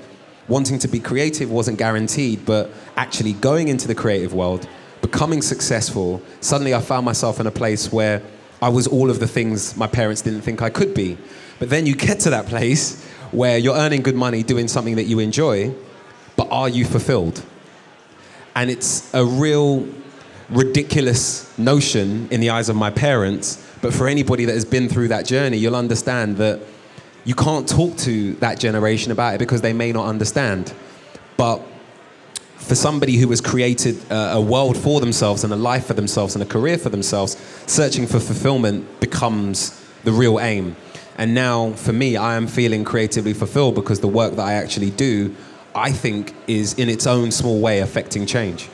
Wanting 0.49 0.81
to 0.81 0.89
be 0.89 0.99
creative 0.99 1.49
wasn't 1.49 1.79
guaranteed, 1.79 2.45
but 2.45 2.73
actually 2.97 3.35
going 3.35 3.69
into 3.69 3.87
the 3.87 3.95
creative 3.95 4.35
world, 4.35 4.67
becoming 5.01 5.43
successful, 5.43 6.21
suddenly 6.41 6.75
I 6.75 6.81
found 6.81 7.07
myself 7.07 7.39
in 7.39 7.47
a 7.47 7.53
place 7.53 7.93
where 7.93 8.21
I 8.61 8.69
was 8.69 8.89
all 8.89 9.11
of 9.11 9.21
the 9.21 9.29
things 9.29 9.77
my 9.77 9.87
parents 9.87 10.23
didn't 10.23 10.41
think 10.41 10.61
I 10.61 10.71
could 10.71 10.93
be. 10.93 11.17
But 11.61 11.71
then 11.71 11.87
you 11.87 11.95
get 11.95 12.19
to 12.21 12.31
that 12.31 12.47
place 12.47 13.05
where 13.31 13.57
you're 13.57 13.77
earning 13.77 14.03
good 14.03 14.17
money 14.17 14.43
doing 14.43 14.67
something 14.67 14.97
that 14.97 15.05
you 15.05 15.21
enjoy, 15.21 15.73
but 16.35 16.49
are 16.51 16.69
you 16.69 16.85
fulfilled? 16.85 17.45
And 18.57 18.71
it's 18.71 19.13
a 19.15 19.25
real 19.25 19.87
ridiculous 20.49 21.57
notion 21.57 22.27
in 22.31 22.41
the 22.41 22.51
eyes 22.51 22.69
of 22.69 22.77
my 22.77 22.91
parents, 22.91 23.65
but 23.83 23.95
for 23.95 24.09
anybody 24.09 24.47
that 24.47 24.55
has 24.55 24.65
been 24.65 24.89
through 24.89 25.09
that 25.09 25.27
journey, 25.27 25.59
you'll 25.59 25.77
understand 25.77 26.39
that 26.39 26.61
you 27.25 27.35
can't 27.35 27.69
talk 27.69 27.97
to 27.99 28.35
that 28.37 28.59
generation 28.59 29.13
about 29.13 29.35
it 29.35 29.39
because 29.39 29.61
they 29.61 29.73
may 29.73 29.93
not 29.93 30.07
understand. 30.07 30.73
But 31.37 31.63
for 32.57 32.75
somebody 32.75 33.17
who 33.17 33.29
has 33.31 33.41
created 33.41 33.99
a, 34.11 34.41
world 34.41 34.77
for 34.77 35.01
themselves 35.01 35.45
and 35.45 35.53
a 35.53 35.57
life 35.57 35.87
for 35.87 35.95
themselves 35.95 36.35
and 36.35 36.43
a 36.43 36.47
career 36.47 36.79
for 36.79 36.89
themselves, 36.89 37.37
searching 37.67 38.07
for 38.07 38.19
fulfillment 38.19 39.01
becomes 39.01 39.79
the 40.05 40.13
real 40.13 40.41
aim. 40.41 40.75
And 41.21 41.35
now, 41.35 41.73
for 41.73 41.93
me, 41.93 42.17
I 42.17 42.37
am 42.37 42.47
feeling 42.47 42.83
creatively 42.83 43.35
fulfilled 43.35 43.75
because 43.75 44.01
the 44.01 44.09
work 44.09 44.37
that 44.37 44.43
I 44.43 44.55
actually 44.55 44.89
do, 44.89 45.37
I 45.75 45.93
think, 45.93 46.35
is 46.47 46.73
in 46.79 46.89
its 46.89 47.07
own 47.07 47.31
small 47.31 47.61
way 47.61 47.81
affecting 47.81 48.25
change. 48.25 48.71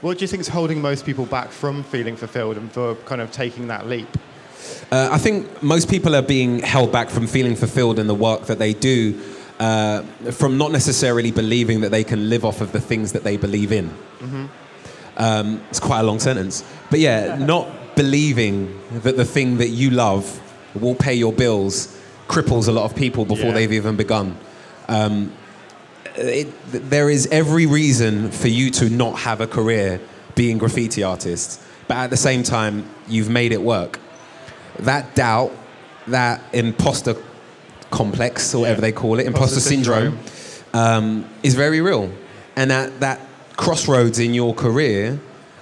What 0.00 0.18
do 0.18 0.22
you 0.22 0.28
think 0.28 0.40
is 0.42 0.46
holding 0.46 0.80
most 0.80 1.04
people 1.04 1.26
back 1.26 1.50
from 1.50 1.82
feeling 1.82 2.14
fulfilled 2.14 2.56
and 2.56 2.70
for 2.70 2.94
kind 3.04 3.20
of 3.20 3.32
taking 3.32 3.66
that 3.66 3.88
leap? 3.88 4.06
Uh, 4.92 5.08
I 5.10 5.18
think 5.18 5.60
most 5.60 5.90
people 5.90 6.14
are 6.14 6.22
being 6.22 6.60
held 6.60 6.92
back 6.92 7.10
from 7.10 7.26
feeling 7.26 7.56
fulfilled 7.56 7.98
in 7.98 8.06
the 8.06 8.14
work 8.14 8.46
that 8.46 8.60
they 8.60 8.74
do, 8.74 9.20
uh, 9.58 10.02
from 10.30 10.56
not 10.56 10.70
necessarily 10.70 11.32
believing 11.32 11.80
that 11.80 11.90
they 11.90 12.04
can 12.04 12.28
live 12.28 12.44
off 12.44 12.60
of 12.60 12.70
the 12.70 12.80
things 12.80 13.10
that 13.10 13.24
they 13.24 13.36
believe 13.36 13.72
in. 13.72 13.88
Mm-hmm. 14.20 14.46
Um, 15.16 15.60
it's 15.68 15.80
quite 15.80 15.98
a 15.98 16.04
long 16.04 16.20
sentence. 16.20 16.62
But 16.90 17.00
yeah, 17.00 17.36
not 17.38 17.96
believing 17.96 18.80
that 19.02 19.16
the 19.16 19.24
thing 19.24 19.56
that 19.56 19.70
you 19.70 19.90
love 19.90 20.44
will 20.80 20.94
pay 20.94 21.14
your 21.14 21.32
bills 21.32 21.96
cripples 22.28 22.68
a 22.68 22.72
lot 22.72 22.84
of 22.84 22.94
people 22.96 23.24
before 23.24 23.46
Yeah. 23.46 23.52
they've 23.54 23.72
even 23.72 23.96
begun. 23.96 24.36
Um, 24.88 25.32
it, 26.16 26.48
there 26.72 27.08
is 27.08 27.26
every 27.30 27.66
reason 27.66 28.30
for 28.30 28.48
you 28.48 28.70
to 28.72 28.90
not 28.90 29.18
have 29.20 29.40
a 29.40 29.46
career 29.46 30.00
being 30.34 30.58
graffiti 30.58 31.02
artist, 31.02 31.60
but 31.86 31.96
at 31.96 32.10
the 32.10 32.16
same 32.16 32.42
time, 32.42 32.84
you've 33.08 33.30
made 33.30 33.52
it 33.52 33.62
work. 33.62 33.98
That 34.80 35.14
doubt, 35.14 35.52
that 36.08 36.42
imposter 36.52 37.16
complex, 37.90 38.54
or 38.54 38.62
whatever 38.62 38.80
they 38.80 38.92
call 38.92 39.18
it, 39.18 39.26
imposter, 39.26 39.54
Imposter 39.56 39.60
syndrome, 39.60 40.18
um, 40.74 41.24
is 41.42 41.54
very 41.54 41.80
real. 41.80 42.10
And 42.56 42.70
at 42.72 43.00
that 43.00 43.20
crossroads 43.56 44.18
in 44.18 44.34
your 44.34 44.54
career, 44.54 45.18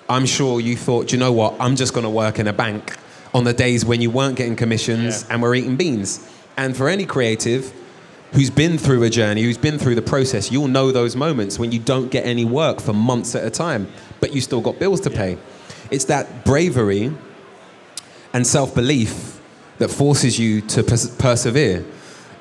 I'm 0.09 0.27
sure 0.27 0.61
you 0.61 0.77
thought, 0.77 1.09
"Do 1.09 1.17
you 1.17 1.21
know 1.21 1.33
what, 1.33 1.55
I'm 1.61 1.77
just 1.77 1.93
going 1.95 2.05
to 2.05 2.11
work 2.11 2.39
in 2.39 2.47
a 2.49 2.53
bank 2.53 2.97
on 3.37 3.45
the 3.45 3.53
days 3.53 3.85
when 3.85 4.01
you 4.01 4.11
weren't 4.11 4.35
getting 4.37 4.57
commissions 4.57 5.23
Yeah. 5.29 5.35
and 5.35 5.43
were 5.43 5.55
eating 5.55 5.77
beans. 5.77 6.21
And 6.57 6.75
for 6.75 6.89
any 6.89 7.05
creative 7.05 7.71
who's 8.33 8.49
been 8.49 8.79
through 8.79 9.03
a 9.03 9.11
journey, 9.11 9.43
who's 9.43 9.59
been 9.59 9.79
through 9.79 9.95
the 9.95 10.03
process, 10.15 10.51
you'll 10.51 10.69
know 10.69 10.91
those 10.91 11.15
moments 11.15 11.59
when 11.59 11.71
you 11.71 11.79
don't 11.79 12.11
get 12.11 12.25
any 12.25 12.47
work 12.47 12.81
for 12.81 12.95
months 12.95 13.35
at 13.35 13.45
a 13.45 13.51
time, 13.51 13.89
but 14.21 14.33
you 14.35 14.41
still 14.41 14.63
got 14.63 14.79
bills 14.79 15.01
to 15.03 15.11
pay. 15.11 15.37
It's 15.91 16.07
that 16.07 16.47
bravery 16.47 17.13
and 18.33 18.47
self 18.47 18.75
belief 18.75 19.39
that 19.79 19.89
forces 19.91 20.39
you 20.39 20.63
to 20.63 20.83
pers- 20.83 21.11
persevere. 21.11 21.85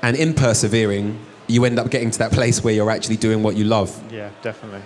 And 0.01 0.15
in 0.15 0.33
persevering, 0.33 1.19
you 1.47 1.65
end 1.65 1.77
up 1.77 1.89
getting 1.89 2.09
to 2.11 2.19
that 2.19 2.31
place 2.31 2.63
where 2.63 2.73
you're 2.73 2.89
actually 2.89 3.17
doing 3.17 3.43
what 3.43 3.57
you 3.57 3.65
love. 3.65 3.91
Yeah, 4.11 4.29
definitely. 4.41 4.81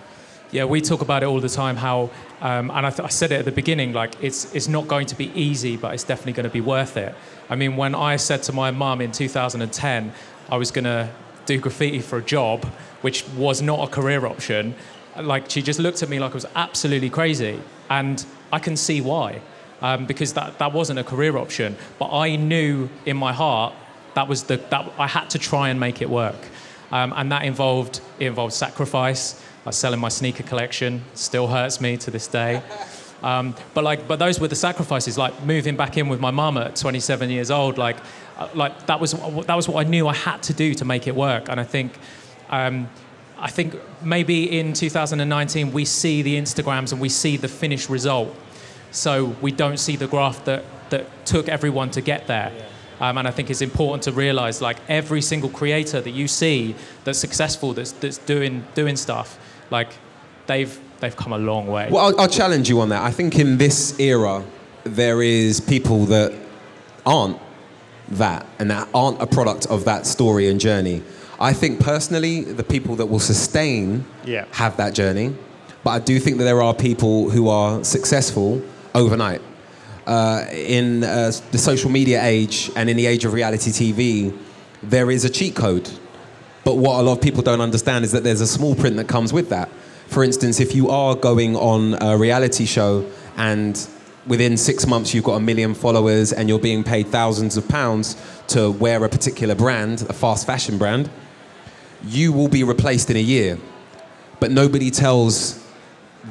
Yeah, 0.51 0.65
we 0.65 0.81
talk 0.81 1.01
about 1.01 1.21
it 1.21 1.27
all 1.27 1.39
the 1.39 1.49
time. 1.49 1.75
How, 1.75 2.09
um, 2.41 2.71
and 2.71 2.85
I, 2.85 2.89
th- 2.89 3.01
I 3.01 3.09
said 3.09 3.31
it 3.31 3.39
at 3.39 3.45
the 3.45 3.51
beginning, 3.51 3.93
like 3.93 4.15
it's 4.21 4.53
it's 4.55 4.67
not 4.67 4.87
going 4.87 5.05
to 5.07 5.15
be 5.15 5.31
easy, 5.39 5.77
but 5.77 5.93
it's 5.93 6.03
definitely 6.03 6.33
going 6.33 6.49
to 6.49 6.53
be 6.53 6.61
worth 6.61 6.97
it. 6.97 7.13
I 7.49 7.55
mean, 7.55 7.77
when 7.77 7.93
I 7.93 8.15
said 8.15 8.41
to 8.43 8.53
my 8.53 8.71
mum 8.71 8.99
in 8.99 9.11
2010, 9.11 10.11
I 10.49 10.57
was 10.57 10.71
going 10.71 10.85
to 10.85 11.09
do 11.45 11.59
graffiti 11.59 11.99
for 11.99 12.17
a 12.17 12.23
job, 12.23 12.65
which 13.01 13.27
was 13.29 13.61
not 13.61 13.87
a 13.87 13.91
career 13.91 14.25
option, 14.25 14.73
like 15.21 15.49
she 15.49 15.61
just 15.61 15.79
looked 15.79 16.01
at 16.03 16.09
me 16.09 16.19
like 16.19 16.31
I 16.31 16.35
was 16.35 16.45
absolutely 16.55 17.09
crazy, 17.09 17.59
and 17.89 18.25
I 18.51 18.59
can 18.59 18.75
see 18.75 19.01
why, 19.01 19.41
um, 19.81 20.05
because 20.05 20.33
that 20.33 20.59
that 20.59 20.73
wasn't 20.73 20.99
a 20.99 21.03
career 21.03 21.37
option. 21.37 21.75
But 21.97 22.11
I 22.11 22.35
knew 22.35 22.89
in 23.05 23.17
my 23.17 23.33
heart 23.33 23.73
that 24.15 24.27
was 24.27 24.43
the 24.43 24.57
that 24.69 24.91
I 24.97 25.07
had 25.07 25.29
to 25.31 25.39
try 25.39 25.69
and 25.69 25.79
make 25.79 26.01
it 26.01 26.09
work, 26.09 26.39
um, 26.91 27.13
and 27.15 27.31
that 27.31 27.43
involved 27.43 28.01
it 28.19 28.27
involved 28.27 28.53
sacrifice. 28.53 29.43
Like 29.69 29.75
selling 29.75 29.99
my 29.99 30.09
sneaker 30.09 30.41
collection 30.41 31.03
still 31.13 31.45
hurts 31.45 31.79
me 31.79 31.95
to 31.97 32.09
this 32.09 32.25
day. 32.25 32.63
Um, 33.21 33.53
but 33.75 33.83
like, 33.83 34.07
but 34.07 34.17
those 34.17 34.39
were 34.39 34.47
the 34.47 34.55
sacrifices. 34.55 35.15
Like 35.15 35.43
moving 35.43 35.77
back 35.77 35.95
in 35.95 36.09
with 36.09 36.19
my 36.19 36.31
mum 36.31 36.57
at 36.57 36.75
27 36.75 37.29
years 37.29 37.51
old. 37.51 37.77
Like, 37.77 37.97
uh, 38.39 38.49
like 38.55 38.87
that 38.87 38.99
was 38.99 39.11
that 39.11 39.55
was 39.55 39.69
what 39.69 39.85
I 39.85 39.87
knew 39.87 40.07
I 40.07 40.15
had 40.15 40.41
to 40.41 40.53
do 40.53 40.73
to 40.73 40.85
make 40.85 41.05
it 41.05 41.13
work. 41.13 41.49
And 41.49 41.59
I 41.59 41.63
think, 41.65 41.91
um, 42.49 42.89
I 43.37 43.51
think 43.51 43.75
maybe 44.01 44.59
in 44.59 44.73
2019 44.73 45.71
we 45.71 45.85
see 45.85 46.23
the 46.23 46.35
Instagrams 46.35 46.91
and 46.91 46.99
we 46.99 47.09
see 47.09 47.37
the 47.37 47.47
finished 47.47 47.89
result, 47.89 48.35
so 48.89 49.35
we 49.39 49.51
don't 49.51 49.77
see 49.77 49.97
the 49.97 50.07
graph 50.07 50.45
that 50.45 50.63
that 50.89 51.05
took 51.27 51.47
everyone 51.47 51.91
to 51.91 52.01
get 52.01 52.25
there. 52.25 52.51
Um, 52.99 53.19
and 53.19 53.27
I 53.27 53.31
think 53.31 53.51
it's 53.51 53.61
important 53.61 54.01
to 54.05 54.11
realize, 54.13 54.63
like 54.63 54.77
every 54.89 55.21
single 55.21 55.49
creator 55.51 56.01
that 56.01 56.09
you 56.09 56.27
see 56.27 56.73
that's 57.03 57.19
successful, 57.19 57.73
that's 57.73 57.91
that's 57.91 58.17
doing 58.17 58.65
doing 58.73 58.95
stuff, 58.95 59.37
like 59.71 59.89
they've 60.47 60.79
they've 60.99 61.15
come 61.15 61.33
a 61.33 61.37
long 61.37 61.67
way. 61.67 61.87
Well, 61.91 62.05
I'll, 62.07 62.21
I'll 62.21 62.27
challenge 62.27 62.69
you 62.69 62.81
on 62.81 62.89
that. 62.89 63.01
I 63.03 63.11
think 63.11 63.37
in 63.39 63.57
this 63.57 63.99
era, 63.99 64.43
there 64.83 65.21
is 65.21 65.59
people 65.61 66.05
that 66.05 66.33
aren't 67.05 67.37
that 68.09 68.45
and 68.59 68.69
that 68.71 68.87
aren't 68.93 69.21
a 69.21 69.27
product 69.27 69.67
of 69.67 69.85
that 69.85 70.05
story 70.05 70.49
and 70.49 70.59
journey. 70.59 71.03
I 71.39 71.53
think 71.53 71.79
personally, 71.79 72.41
the 72.41 72.63
people 72.63 72.95
that 72.97 73.05
will 73.05 73.19
sustain 73.19 74.03
Yeah. 74.25 74.45
have 74.51 74.75
that 74.77 74.93
journey, 74.93 75.35
but 75.83 75.91
I 75.91 75.99
do 75.99 76.19
think 76.19 76.37
that 76.39 76.43
there 76.43 76.61
are 76.61 76.73
people 76.73 77.29
who 77.29 77.47
are 77.47 77.83
successful 77.83 78.61
overnight. 78.93 79.41
Uh, 80.05 80.43
in 80.51 81.03
uh, 81.03 81.31
the 81.51 81.57
social 81.57 81.89
media 81.91 82.19
age 82.23 82.71
and 82.75 82.89
in 82.89 82.97
the 82.97 83.05
age 83.05 83.25
of 83.25 83.31
reality 83.33 83.69
TV, 83.69 84.35
there 84.81 85.11
is 85.11 85.23
a 85.23 85.29
cheat 85.29 85.55
code. 85.55 85.87
But 86.63 86.77
what 86.77 86.99
a 86.99 87.03
lot 87.03 87.13
of 87.13 87.21
people 87.21 87.41
don't 87.41 87.61
understand 87.61 88.05
is 88.05 88.11
that 88.11 88.23
there's 88.23 88.41
a 88.41 88.47
small 88.47 88.75
print 88.75 88.97
that 88.97 89.07
comes 89.07 89.31
with 89.33 89.49
that. 89.49 89.69
For 90.07 90.23
instance, 90.23 90.59
if 90.59 90.75
you 90.75 90.89
are 90.89 91.15
going 91.15 91.55
on 91.55 92.01
a 92.01 92.17
reality 92.17 92.65
show 92.65 93.09
and 93.37 93.87
within 94.27 94.57
six 94.57 94.85
months 94.85 95.13
you've 95.13 95.23
got 95.23 95.35
a 95.35 95.39
million 95.39 95.73
followers 95.73 96.33
and 96.33 96.49
you're 96.49 96.59
being 96.59 96.83
paid 96.83 97.07
thousands 97.07 97.57
of 97.57 97.67
pounds 97.67 98.15
to 98.47 98.71
wear 98.71 99.03
a 99.03 99.09
particular 99.09 99.55
brand, 99.55 100.01
a 100.09 100.13
fast 100.13 100.45
fashion 100.45 100.77
brand, 100.77 101.09
you 102.05 102.31
will 102.31 102.47
be 102.47 102.63
replaced 102.63 103.09
in 103.09 103.17
a 103.17 103.21
year. 103.21 103.57
But 104.39 104.51
nobody 104.51 104.89
tells 104.89 105.65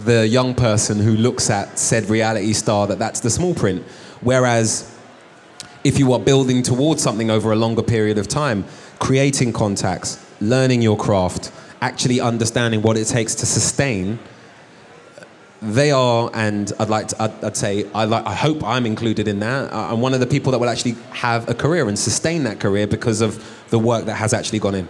the 0.04 0.26
young 0.26 0.54
person 0.54 0.98
who 0.98 1.12
looks 1.12 1.50
at 1.50 1.78
said 1.78 2.08
reality 2.10 2.52
star 2.52 2.86
that 2.86 2.98
that's 2.98 3.20
the 3.20 3.30
small 3.30 3.54
print. 3.54 3.82
Whereas 4.20 4.94
if 5.84 5.98
you 5.98 6.12
are 6.12 6.20
building 6.20 6.62
towards 6.62 7.02
something 7.02 7.30
over 7.30 7.52
a 7.52 7.56
longer 7.56 7.82
period 7.82 8.18
of 8.18 8.28
time, 8.28 8.64
creating 8.98 9.52
contacts, 9.52 10.24
learning 10.40 10.82
your 10.82 10.96
craft, 10.96 11.52
actually 11.80 12.20
understanding 12.20 12.82
what 12.82 12.96
it 12.96 13.06
takes 13.06 13.34
to 13.36 13.46
sustain, 13.46 14.18
they 15.60 15.90
are, 15.90 16.30
and 16.34 16.72
I'd 16.78 16.88
like 16.88 17.08
to, 17.08 17.22
I'd, 17.22 17.44
I'd 17.44 17.56
say, 17.56 17.88
I, 17.92 18.04
like, 18.04 18.24
I 18.26 18.34
hope 18.34 18.62
I'm 18.62 18.86
included 18.86 19.26
in 19.26 19.40
that. 19.40 19.72
I- 19.72 19.90
I'm 19.90 20.00
one 20.00 20.14
of 20.14 20.20
the 20.20 20.26
people 20.26 20.52
that 20.52 20.58
will 20.58 20.68
actually 20.68 20.96
have 21.10 21.48
a 21.48 21.54
career 21.54 21.88
and 21.88 21.98
sustain 21.98 22.44
that 22.44 22.60
career 22.60 22.86
because 22.86 23.20
of 23.20 23.44
the 23.70 23.78
work 23.78 24.04
that 24.06 24.14
has 24.14 24.32
actually 24.32 24.60
gone 24.60 24.76
in. 24.76 24.88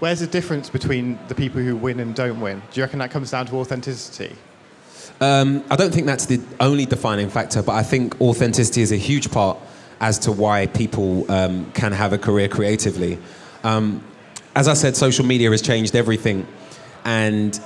Where's 0.00 0.20
the 0.20 0.26
difference 0.26 0.68
between 0.68 1.18
the 1.28 1.34
people 1.34 1.62
who 1.62 1.76
win 1.76 2.00
and 2.00 2.14
don't 2.14 2.40
win? 2.40 2.60
Do 2.70 2.80
you 2.80 2.82
reckon 2.84 2.98
that 2.98 3.10
comes 3.10 3.30
down 3.30 3.46
to 3.46 3.56
authenticity? 3.56 4.36
Um, 5.20 5.64
I 5.70 5.76
don't 5.76 5.94
think 5.94 6.06
that's 6.06 6.26
the 6.26 6.40
only 6.60 6.84
defining 6.84 7.30
factor, 7.30 7.62
but 7.62 7.72
I 7.72 7.82
think 7.82 8.20
authenticity 8.20 8.82
is 8.82 8.92
a 8.92 8.96
huge 8.96 9.30
part 9.30 9.56
as 10.00 10.18
to 10.20 10.32
why 10.32 10.66
people 10.66 11.30
um, 11.30 11.70
can 11.72 11.92
have 11.92 12.12
a 12.12 12.18
career 12.18 12.48
creatively. 12.48 13.18
Um, 13.62 14.02
as 14.54 14.68
I 14.68 14.74
said, 14.74 14.96
social 14.96 15.24
media 15.24 15.50
has 15.50 15.62
changed 15.62 15.96
everything, 15.96 16.46
and 17.04 17.58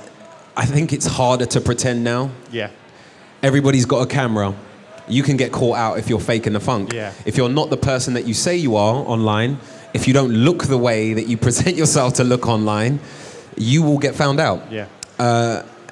I 0.55 0.65
think 0.65 0.93
it's 0.93 1.05
harder 1.05 1.45
to 1.47 1.61
pretend 1.61 2.03
now. 2.03 2.31
Yeah. 2.51 2.71
Everybody's 3.43 3.85
got 3.85 4.01
a 4.01 4.07
camera. 4.07 4.53
You 5.07 5.23
can 5.23 5.37
get 5.37 5.51
caught 5.51 5.77
out 5.77 5.97
if 5.97 6.09
you're 6.09 6.19
faking 6.19 6.53
the 6.53 6.59
funk. 6.59 6.93
Yeah. 6.93 7.13
If 7.25 7.37
you're 7.37 7.49
not 7.49 7.69
the 7.69 7.77
person 7.77 8.13
that 8.15 8.27
you 8.27 8.33
say 8.33 8.57
you 8.57 8.75
are 8.75 8.95
online, 8.95 9.59
if 9.93 10.07
you 10.07 10.13
don't 10.13 10.31
look 10.31 10.65
the 10.65 10.77
way 10.77 11.13
that 11.13 11.27
you 11.27 11.37
present 11.47 11.75
yourself 11.75 12.15
to 12.15 12.23
look 12.23 12.47
online, 12.47 12.99
you 13.55 13.83
will 13.83 13.97
get 13.97 14.15
found 14.15 14.39
out. 14.39 14.71
Yeah. 14.71 14.87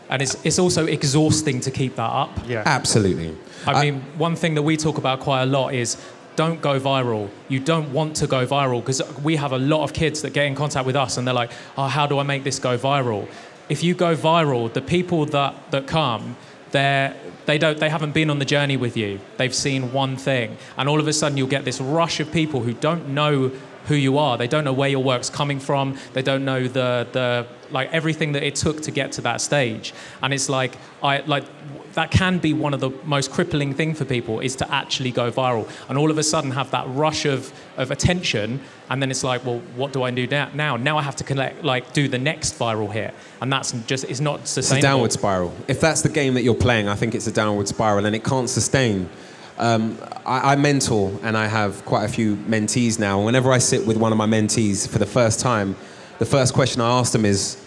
And 0.10 0.22
it's, 0.22 0.36
it's 0.46 0.60
also 0.60 0.86
exhausting 0.86 1.60
to 1.62 1.72
keep 1.72 1.96
that 1.96 2.10
up. 2.10 2.38
Yeah. 2.46 2.64
Absolutely. 2.66 3.36
I 3.66 3.92
mean, 3.92 4.02
one 4.18 4.36
thing 4.36 4.56
that 4.56 4.62
we 4.62 4.78
talk 4.78 4.98
about 4.98 5.20
quite 5.20 5.44
a 5.44 5.46
lot 5.46 5.74
is 5.74 5.98
don't 6.38 6.62
go 6.62 6.80
viral. 6.80 7.30
You 7.50 7.60
don't 7.60 7.92
want 7.92 8.16
to 8.18 8.28
go 8.28 8.48
viral 8.48 8.80
because 8.80 9.02
we 9.22 9.36
have 9.36 9.52
a 9.52 9.58
lot 9.58 9.84
of 9.84 9.92
kids 9.92 10.22
that 10.22 10.32
get 10.34 10.46
in 10.46 10.56
contact 10.56 10.86
with 10.86 10.96
us 10.96 11.18
and 11.18 11.28
they're 11.28 11.34
like, 11.34 11.52
oh, 11.78 11.88
how 11.88 12.08
do 12.08 12.20
I 12.20 12.24
make 12.24 12.46
this 12.46 12.60
go 12.60 12.78
viral? 12.78 13.28
If 13.68 13.84
you 13.84 13.96
go 13.96 14.16
viral, 14.16 14.72
the 14.72 14.82
people 14.82 15.26
that, 15.26 15.72
that 15.72 15.88
come, 15.88 16.38
they're, 16.72 17.16
they, 17.48 17.58
don't, 17.58 17.80
they 17.80 17.90
haven't 17.90 18.14
been 18.14 18.30
on 18.30 18.40
the 18.40 18.46
journey 18.46 18.78
with 18.78 18.96
you. 18.96 19.20
They've 19.38 19.54
seen 19.54 19.92
one 19.92 20.16
thing. 20.16 20.58
And 20.78 20.88
all 20.88 21.00
of 21.00 21.08
a 21.08 21.14
sudden, 21.14 21.38
you'll 21.38 21.48
get 21.48 21.66
this 21.66 21.82
rush 21.82 22.20
of 22.20 22.32
people 22.32 22.62
who 22.62 22.74
don't 22.74 23.10
know 23.10 23.52
who 23.88 23.96
you 23.96 24.18
are. 24.18 24.38
They 24.38 24.48
don't 24.48 24.64
know 24.64 24.74
where 24.74 24.90
your 24.90 25.04
work's 25.04 25.30
coming 25.30 25.60
from. 25.60 25.98
They 26.14 26.22
don't 26.22 26.46
know 26.46 26.68
the, 26.68 27.08
the 27.12 27.48
like 27.72 27.92
everything 27.92 28.34
that 28.34 28.44
it 28.44 28.56
took 28.56 28.82
to 28.82 28.92
get 28.92 29.12
to 29.14 29.22
that 29.22 29.42
stage. 29.42 29.94
And 30.22 30.34
it's 30.34 30.50
like 30.50 30.78
I 31.02 31.20
like 31.22 31.46
that 31.94 32.12
can 32.12 32.38
be 32.38 32.54
one 32.54 32.76
of 32.76 32.80
the 32.80 32.92
most 33.06 33.32
crippling 33.32 33.74
thing 33.74 33.96
for 33.96 34.06
people 34.06 34.40
is 34.40 34.56
to 34.56 34.72
actually 34.72 35.10
go 35.12 35.32
viral 35.32 35.68
and 35.90 35.98
all 35.98 36.12
of 36.12 36.18
a 36.20 36.24
sudden 36.24 36.52
have 36.52 36.70
that 36.70 36.86
rush 36.90 37.26
of, 37.26 37.52
of 37.76 37.90
attention 37.90 38.60
and 38.92 39.02
then 39.02 39.10
it's 39.10 39.24
like 39.24 39.44
well 39.44 39.58
what 39.76 39.94
do 39.94 40.04
i 40.04 40.12
do 40.12 40.28
now 40.28 40.48
now 40.54 40.78
now 40.78 40.96
i 40.96 41.02
have 41.02 41.16
to 41.16 41.24
collect 41.24 41.64
like 41.64 41.94
do 41.94 42.08
the 42.08 42.20
next 42.20 42.54
viral 42.60 42.92
hit 42.92 43.16
and 43.42 43.52
that's 43.52 43.72
just 43.88 44.04
it's 44.04 44.20
not 44.20 44.48
sustainable 44.48 44.78
It's 44.78 44.86
a 44.86 44.88
downward 44.88 45.12
spiral. 45.12 45.54
If 45.68 45.82
that's 45.82 46.02
the 46.04 46.10
game 46.10 46.36
that 46.36 46.44
you're 46.44 46.56
playing, 46.56 46.88
I 46.88 46.96
think 46.96 47.16
it's 47.16 47.26
a 47.28 47.32
downward 47.32 47.68
spiral 47.68 48.06
and 48.06 48.16
it 48.16 48.24
can't 48.24 48.50
sustain. 48.50 49.10
Um, 49.58 49.98
I, 50.26 50.54
I 50.54 50.56
mentor 50.56 51.12
and 51.24 51.38
I 51.38 51.48
have 51.48 51.84
quite 51.86 52.06
a 52.06 52.08
few 52.08 52.36
mentees 52.36 53.00
now. 53.00 53.24
Whenever 53.24 53.52
I 53.52 53.58
sit 53.58 53.86
with 53.86 53.98
one 53.98 54.12
of 54.12 54.18
my 54.18 54.28
mentees 54.28 54.88
for 54.88 55.00
the 55.00 55.06
first 55.06 55.40
time, 55.40 55.76
the 56.20 56.26
first 56.26 56.54
question 56.54 56.82
I 56.82 57.00
ask 57.00 57.12
them 57.12 57.26
is, 57.26 57.64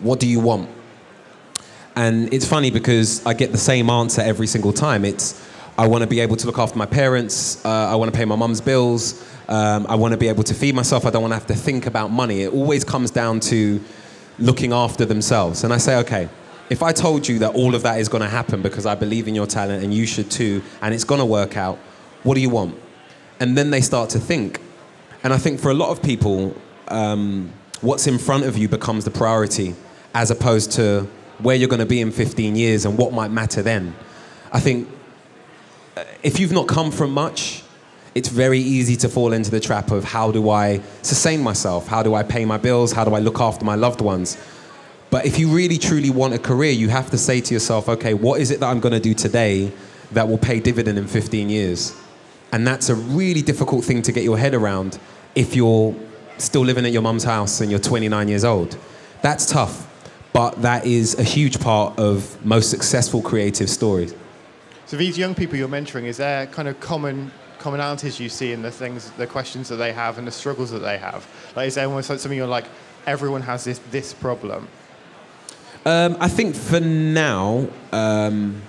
What 0.00 0.20
do 0.20 0.26
you 0.26 0.40
want? 0.40 0.70
And 1.96 2.32
it's 2.32 2.46
funny 2.46 2.70
because 2.70 3.24
I 3.24 3.34
get 3.34 3.52
the 3.52 3.58
same 3.58 3.88
answer 3.88 4.20
every 4.20 4.46
single 4.46 4.72
time. 4.72 5.04
It's, 5.04 5.40
I 5.78 5.86
want 5.86 6.02
to 6.02 6.08
be 6.08 6.20
able 6.20 6.36
to 6.36 6.46
look 6.46 6.58
after 6.58 6.76
my 6.78 6.86
parents. 6.86 7.64
Uh, 7.64 7.68
I 7.68 7.94
want 7.94 8.12
to 8.12 8.16
pay 8.16 8.24
my 8.24 8.36
mum's 8.36 8.60
bills. 8.60 9.24
Um, 9.48 9.86
I 9.88 9.94
want 9.94 10.12
to 10.12 10.18
be 10.18 10.28
able 10.28 10.42
to 10.44 10.54
feed 10.54 10.74
myself. 10.74 11.06
I 11.06 11.10
don't 11.10 11.22
want 11.22 11.32
to 11.32 11.38
have 11.38 11.46
to 11.48 11.54
think 11.54 11.86
about 11.86 12.10
money. 12.10 12.42
It 12.42 12.52
always 12.52 12.84
comes 12.84 13.10
down 13.10 13.40
to 13.40 13.80
looking 14.38 14.72
after 14.72 15.04
themselves. 15.04 15.62
And 15.62 15.72
I 15.72 15.78
say, 15.78 15.96
okay, 15.98 16.28
if 16.70 16.82
I 16.82 16.92
told 16.92 17.28
you 17.28 17.38
that 17.40 17.54
all 17.54 17.74
of 17.74 17.82
that 17.82 18.00
is 18.00 18.08
going 18.08 18.22
to 18.22 18.28
happen 18.28 18.62
because 18.62 18.86
I 18.86 18.94
believe 18.94 19.28
in 19.28 19.34
your 19.34 19.46
talent 19.46 19.84
and 19.84 19.92
you 19.92 20.06
should 20.06 20.30
too, 20.30 20.62
and 20.80 20.94
it's 20.94 21.04
going 21.04 21.20
to 21.20 21.26
work 21.26 21.56
out, 21.56 21.76
what 22.22 22.34
do 22.34 22.40
you 22.40 22.50
want? 22.50 22.78
And 23.40 23.56
then 23.56 23.70
they 23.70 23.80
start 23.80 24.10
to 24.10 24.18
think. 24.18 24.60
And 25.22 25.32
I 25.32 25.38
think 25.38 25.60
for 25.60 25.70
a 25.70 25.74
lot 25.74 25.90
of 25.90 26.02
people, 26.02 26.56
um, 26.88 27.52
what's 27.80 28.06
in 28.06 28.18
front 28.18 28.44
of 28.44 28.56
you 28.56 28.68
becomes 28.68 29.04
the 29.04 29.10
priority 29.10 29.74
as 30.14 30.30
opposed 30.30 30.72
to 30.72 31.08
where 31.38 31.56
you're 31.56 31.68
going 31.68 31.80
to 31.80 31.86
be 31.86 32.00
in 32.00 32.10
15 32.10 32.56
years 32.56 32.84
and 32.84 32.96
what 32.96 33.12
might 33.12 33.30
matter 33.30 33.62
then. 33.62 33.94
I 34.52 34.60
think 34.60 34.88
uh, 35.96 36.04
if 36.22 36.38
you've 36.38 36.52
not 36.52 36.68
come 36.68 36.90
from 36.90 37.10
much, 37.10 37.62
it's 38.14 38.28
very 38.28 38.60
easy 38.60 38.96
to 38.96 39.08
fall 39.08 39.32
into 39.32 39.50
the 39.50 39.58
trap 39.60 39.90
of 39.90 40.04
how 40.04 40.30
do 40.30 40.48
I 40.48 40.80
sustain 41.02 41.42
myself? 41.42 41.88
How 41.88 42.02
do 42.02 42.14
I 42.14 42.22
pay 42.22 42.44
my 42.44 42.56
bills? 42.56 42.92
How 42.92 43.04
do 43.04 43.14
I 43.14 43.18
look 43.18 43.40
after 43.40 43.64
my 43.64 43.74
loved 43.74 44.00
ones? 44.00 44.38
But 45.14 45.26
if 45.26 45.38
you 45.38 45.46
really 45.46 45.78
truly 45.78 46.10
want 46.10 46.34
a 46.34 46.40
career, 46.40 46.72
you 46.72 46.88
have 46.88 47.08
to 47.10 47.18
say 47.18 47.40
to 47.40 47.54
yourself, 47.54 47.88
okay, 47.88 48.14
what 48.14 48.40
is 48.40 48.50
it 48.50 48.58
that 48.58 48.66
I'm 48.66 48.80
going 48.80 48.94
to 48.94 48.98
do 48.98 49.14
today 49.14 49.70
that 50.10 50.26
will 50.26 50.38
pay 50.38 50.58
dividend 50.58 50.98
in 50.98 51.06
15 51.06 51.48
years? 51.48 51.96
And 52.50 52.66
that's 52.66 52.88
a 52.88 52.96
really 52.96 53.40
difficult 53.40 53.84
thing 53.84 54.02
to 54.02 54.10
get 54.10 54.24
your 54.24 54.36
head 54.36 54.54
around 54.54 54.98
if 55.36 55.54
you're 55.54 55.94
still 56.38 56.62
living 56.62 56.84
at 56.84 56.90
your 56.90 57.02
mum's 57.02 57.22
house 57.22 57.60
and 57.60 57.70
you're 57.70 57.78
29 57.78 58.26
years 58.26 58.42
old. 58.42 58.76
That's 59.22 59.46
tough, 59.46 59.88
but 60.32 60.60
that 60.62 60.84
is 60.84 61.16
a 61.16 61.22
huge 61.22 61.60
part 61.60 61.96
of 61.96 62.44
most 62.44 62.68
successful 62.68 63.22
creative 63.22 63.70
stories. 63.70 64.16
So 64.86 64.96
these 64.96 65.16
young 65.16 65.36
people 65.36 65.56
you're 65.56 65.68
mentoring, 65.68 66.06
is 66.06 66.16
there 66.16 66.48
kind 66.48 66.66
of 66.66 66.80
common 66.80 67.30
commonalities 67.60 68.18
you 68.18 68.28
see 68.28 68.50
in 68.50 68.62
the 68.62 68.70
things, 68.72 69.12
the 69.12 69.28
questions 69.28 69.68
that 69.68 69.76
they 69.76 69.92
have 69.92 70.18
and 70.18 70.26
the 70.26 70.32
struggles 70.32 70.72
that 70.72 70.80
they 70.80 70.98
have? 70.98 71.24
Like, 71.54 71.68
is 71.68 71.76
there 71.76 71.86
like 71.86 72.02
something 72.02 72.32
you're 72.32 72.48
like, 72.48 72.66
everyone 73.06 73.42
has 73.42 73.62
this 73.62 73.78
this 73.92 74.12
problem? 74.12 74.66
Um, 75.86 76.16
I 76.18 76.28
think 76.28 76.56
for 76.56 76.80
now, 76.80 77.68
um, 77.92 78.62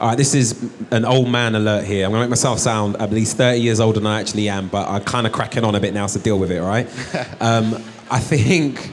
all 0.00 0.08
right, 0.08 0.18
this 0.18 0.34
is 0.34 0.68
an 0.90 1.04
old 1.04 1.28
man 1.28 1.54
alert 1.54 1.84
here. 1.84 2.04
I'm 2.04 2.10
going 2.10 2.22
to 2.22 2.26
make 2.26 2.30
myself 2.30 2.58
sound 2.58 2.96
at 2.96 3.12
least 3.12 3.36
30 3.36 3.60
years 3.60 3.78
older 3.78 4.00
than 4.00 4.06
I 4.06 4.20
actually 4.20 4.48
am, 4.48 4.66
but 4.66 4.88
I'm 4.88 5.04
kind 5.04 5.28
of 5.28 5.32
cracking 5.32 5.62
on 5.62 5.76
a 5.76 5.80
bit 5.80 5.94
now, 5.94 6.08
so 6.08 6.18
deal 6.18 6.40
with 6.40 6.50
it, 6.50 6.58
all 6.58 6.66
right? 6.66 6.88
um, 7.40 7.82
I 8.10 8.18
think 8.18 8.92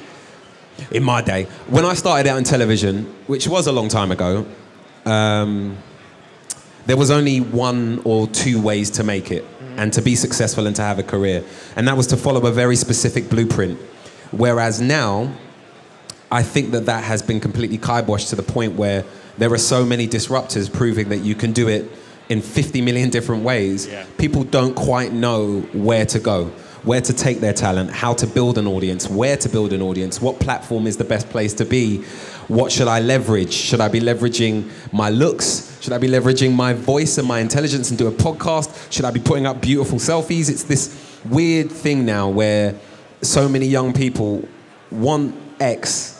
in 0.91 1.03
my 1.03 1.21
day, 1.21 1.45
when 1.67 1.83
I 1.83 1.95
started 1.95 2.29
out 2.29 2.37
in 2.37 2.43
television, 2.43 3.05
which 3.25 3.47
was 3.47 3.65
a 3.65 3.71
long 3.71 3.89
time 3.89 4.11
ago, 4.11 4.45
um, 5.05 5.77
there 6.85 6.97
was 6.97 7.09
only 7.09 7.39
one 7.39 8.01
or 8.05 8.27
two 8.27 8.61
ways 8.61 8.91
to 8.91 9.03
make 9.03 9.31
it 9.31 9.45
and 9.77 9.91
to 9.93 10.01
be 10.01 10.15
successful 10.15 10.67
and 10.67 10.75
to 10.75 10.83
have 10.83 10.99
a 10.99 11.03
career. 11.03 11.43
And 11.75 11.87
that 11.87 11.97
was 11.97 12.05
to 12.07 12.17
follow 12.17 12.45
a 12.45 12.51
very 12.51 12.75
specific 12.75 13.29
blueprint. 13.29 13.79
Whereas 14.31 14.79
now, 14.79 15.33
I 16.33 16.41
think 16.41 16.71
that 16.71 16.87
that 16.87 17.03
has 17.03 17.21
been 17.21 17.39
completely 17.39 17.77
kiboshed 17.77 18.29
to 18.29 18.35
the 18.35 18.41
point 18.41 18.73
where 18.73 19.05
there 19.37 19.53
are 19.53 19.57
so 19.59 19.85
many 19.85 20.07
disruptors 20.07 20.71
proving 20.73 21.09
that 21.09 21.19
you 21.19 21.35
can 21.35 21.53
do 21.53 21.67
it 21.67 21.91
in 22.27 22.41
50 22.41 22.81
million 22.81 23.11
different 23.11 23.43
ways. 23.43 23.85
Yeah. 23.85 24.03
People 24.17 24.43
don't 24.43 24.73
quite 24.73 25.13
know 25.13 25.59
where 25.73 26.07
to 26.07 26.17
go, 26.17 26.45
where 26.81 27.01
to 27.01 27.13
take 27.13 27.39
their 27.39 27.53
talent, 27.53 27.91
how 27.91 28.15
to 28.15 28.25
build 28.25 28.57
an 28.57 28.65
audience, 28.65 29.07
where 29.07 29.37
to 29.37 29.47
build 29.47 29.73
an 29.73 29.83
audience, 29.83 30.23
what 30.23 30.39
platform 30.39 30.87
is 30.87 30.97
the 30.97 31.03
best 31.03 31.29
place 31.29 31.53
to 31.53 31.65
be, 31.65 31.97
what 32.47 32.71
should 32.71 32.87
I 32.87 32.99
leverage? 32.99 33.53
Should 33.53 33.79
I 33.79 33.87
be 33.87 33.99
leveraging 33.99 34.71
my 34.91 35.11
looks? 35.11 35.77
Should 35.81 35.93
I 35.93 35.99
be 35.99 36.07
leveraging 36.07 36.55
my 36.55 36.73
voice 36.73 37.19
and 37.19 37.27
my 37.27 37.41
intelligence 37.41 37.91
and 37.91 37.99
do 37.99 38.07
a 38.07 38.11
podcast? 38.11 38.91
Should 38.91 39.05
I 39.05 39.11
be 39.11 39.19
putting 39.19 39.45
up 39.45 39.61
beautiful 39.61 39.99
selfies? 39.99 40.49
It's 40.49 40.63
this 40.63 40.99
weird 41.25 41.71
thing 41.71 42.07
now 42.07 42.27
where 42.27 42.73
so 43.21 43.47
many 43.47 43.67
young 43.67 43.93
people 43.93 44.47
want 44.89 45.35
X 45.59 46.12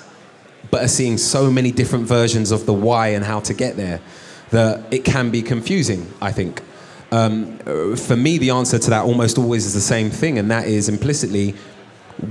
but 0.73 0.83
are 0.83 0.87
seeing 0.87 1.19
so 1.19 1.51
many 1.51 1.71
different 1.71 2.07
versions 2.07 2.49
of 2.49 2.65
the 2.65 2.73
why 2.73 3.09
and 3.09 3.23
how 3.23 3.39
to 3.39 3.53
get 3.53 3.77
there 3.77 4.01
that 4.49 4.83
it 4.91 5.05
can 5.05 5.29
be 5.29 5.39
confusing, 5.39 6.11
I 6.19 6.31
think. 6.31 6.63
Um, 7.11 7.59
for 7.95 8.15
me, 8.15 8.39
the 8.39 8.49
answer 8.49 8.79
to 8.79 8.89
that 8.89 9.05
almost 9.05 9.37
always 9.37 9.67
is 9.67 9.75
the 9.75 9.87
same 9.95 10.09
thing, 10.09 10.39
and 10.39 10.49
that 10.49 10.65
is 10.65 10.89
implicitly 10.89 11.53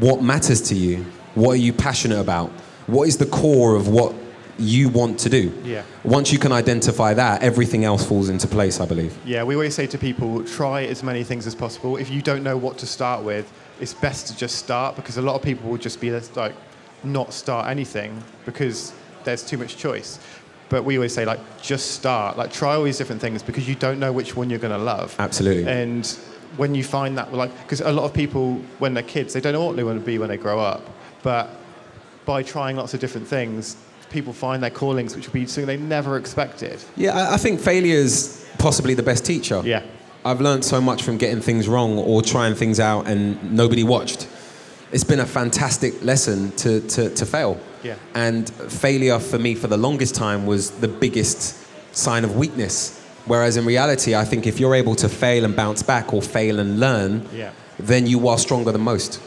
what 0.01 0.23
matters 0.23 0.61
to 0.63 0.75
you? 0.75 1.05
What 1.37 1.53
are 1.53 1.63
you 1.69 1.73
passionate 1.73 2.19
about? 2.19 2.51
What 2.89 3.07
is 3.07 3.17
the 3.17 3.27
core 3.27 3.77
of 3.77 3.87
what 3.87 4.13
you 4.59 4.89
want 4.89 5.21
to 5.21 5.29
do? 5.29 5.53
Yeah. 5.63 5.85
Once 6.03 6.33
you 6.33 6.41
can 6.41 6.51
identify 6.51 7.15
that, 7.15 7.45
everything 7.45 7.85
else 7.85 8.05
falls 8.05 8.29
into 8.29 8.49
place, 8.49 8.81
I 8.81 8.87
believe. 8.87 9.17
Yeah, 9.25 9.45
we 9.45 9.55
always 9.55 9.77
say 9.77 9.87
to 9.87 9.99
people, 9.99 10.43
try 10.43 10.83
as 10.83 11.05
many 11.05 11.23
things 11.23 11.47
as 11.47 11.55
possible. 11.55 11.97
If 11.97 12.11
you 12.11 12.23
don't 12.23 12.43
know 12.43 12.57
what 12.57 12.77
to 12.79 12.87
start 12.87 13.23
with, 13.23 13.49
it's 13.81 13.95
best 13.95 14.27
to 14.27 14.37
just 14.37 14.57
start 14.57 14.97
because 14.97 15.17
a 15.17 15.23
lot 15.23 15.37
of 15.37 15.43
people 15.43 15.71
will 15.71 15.79
just 15.79 16.01
be 16.01 16.11
like, 16.11 16.55
not 17.05 17.33
start 17.33 17.69
anything 17.69 18.23
because 18.45 18.93
there's 19.25 19.43
too 19.43 19.59
much 19.59 19.77
choice. 19.77 20.19
But 20.69 20.85
we 20.85 20.97
always 20.97 21.15
say 21.15 21.25
like, 21.25 21.41
just 21.61 21.93
start. 21.93 22.39
Like, 22.39 22.53
try 22.53 22.75
all 22.75 22.85
these 22.85 22.99
different 22.99 23.21
things 23.21 23.43
because 23.43 23.69
you 23.69 23.75
don't 23.75 23.99
know 23.99 24.13
which 24.13 24.37
one 24.37 24.49
you're 24.49 24.59
going 24.59 24.73
to 24.73 24.83
love. 24.83 25.15
Absolutely. 25.19 25.71
And 25.71 26.07
when 26.57 26.75
you 26.75 26.83
find 26.83 27.17
that, 27.19 27.33
like, 27.33 27.57
because 27.63 27.81
a 27.81 27.93
lot 27.93 28.05
of 28.05 28.15
people, 28.15 28.55
when 28.79 28.95
they're 28.95 29.03
kids, 29.03 29.35
they 29.35 29.41
don't 29.41 29.53
know 29.53 29.65
what 29.65 29.77
they 29.77 29.85
want 29.85 29.99
to 30.01 30.05
be 30.05 30.19
when 30.19 30.29
they 30.29 30.37
grow 30.39 30.59
up. 30.61 30.83
But 31.23 31.51
by 32.25 32.43
trying 32.43 32.77
lots 32.77 32.95
of 32.95 33.01
different 33.01 33.27
things, 33.27 33.77
people 34.11 34.33
find 34.33 34.63
their 34.63 34.71
callings, 34.71 35.17
which 35.17 35.27
will 35.27 35.35
be 35.35 35.47
something 35.47 35.67
they 35.67 35.77
never 35.77 36.17
expected. 36.17 36.83
Yeah, 36.97 37.17
I, 37.17 37.35
I 37.35 37.37
think 37.37 37.61
failure 37.61 37.97
is 37.97 38.47
possibly 38.59 38.95
the 38.95 39.03
best 39.03 39.25
teacher. 39.25 39.63
Yeah. 39.65 39.83
I've 40.25 40.41
learned 40.41 40.65
so 40.65 40.81
much 40.81 41.03
from 41.03 41.19
getting 41.19 41.41
things 41.41 41.69
wrong 41.69 41.99
or 41.99 42.23
trying 42.23 42.55
things 42.55 42.79
out 42.79 43.09
and 43.09 43.53
nobody 43.53 43.83
watched. 43.83 44.29
It's 44.93 45.05
been 45.05 45.21
a 45.21 45.27
fantastic 45.27 46.03
lesson 46.05 46.53
to, 46.57 46.81
to, 46.89 47.09
to 47.15 47.27
fail. 47.27 47.59
Yeah. 47.83 47.97
And 48.15 48.49
failure 48.51 49.19
for 49.19 49.39
me 49.39 49.55
for 49.55 49.67
the 49.67 49.77
longest 49.79 50.15
time 50.15 50.47
was 50.47 50.71
the 50.71 50.89
biggest 50.89 51.57
sign 51.97 52.25
of 52.25 52.37
weakness. 52.37 52.99
Whereas 53.25 53.57
in 53.57 53.65
reality, 53.65 54.15
I 54.15 54.25
think 54.25 54.47
if 54.47 54.61
you're 54.61 54.75
able 54.75 54.95
to 54.97 55.09
fail 55.09 55.45
and 55.45 55.57
bounce 55.57 55.83
back 55.83 56.13
or 56.13 56.21
fail 56.21 56.59
and 56.61 56.79
learn, 56.79 57.27
Yeah. 57.33 57.51
then 57.79 58.07
you 58.07 58.29
are 58.29 58.37
stronger 58.39 58.71
than 58.73 58.83
most. 58.83 59.21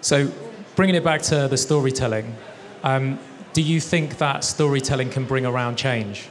So, 0.00 0.30
bringing 0.74 0.94
it 0.96 1.04
back 1.04 1.22
to 1.22 1.48
the 1.48 1.56
storytelling, 1.56 2.34
um, 2.82 3.18
do 3.52 3.62
you 3.62 3.80
think 3.80 4.18
that 4.18 4.44
storytelling 4.44 5.10
can 5.10 5.24
bring 5.24 5.44
around 5.46 5.76
change? 5.76 6.28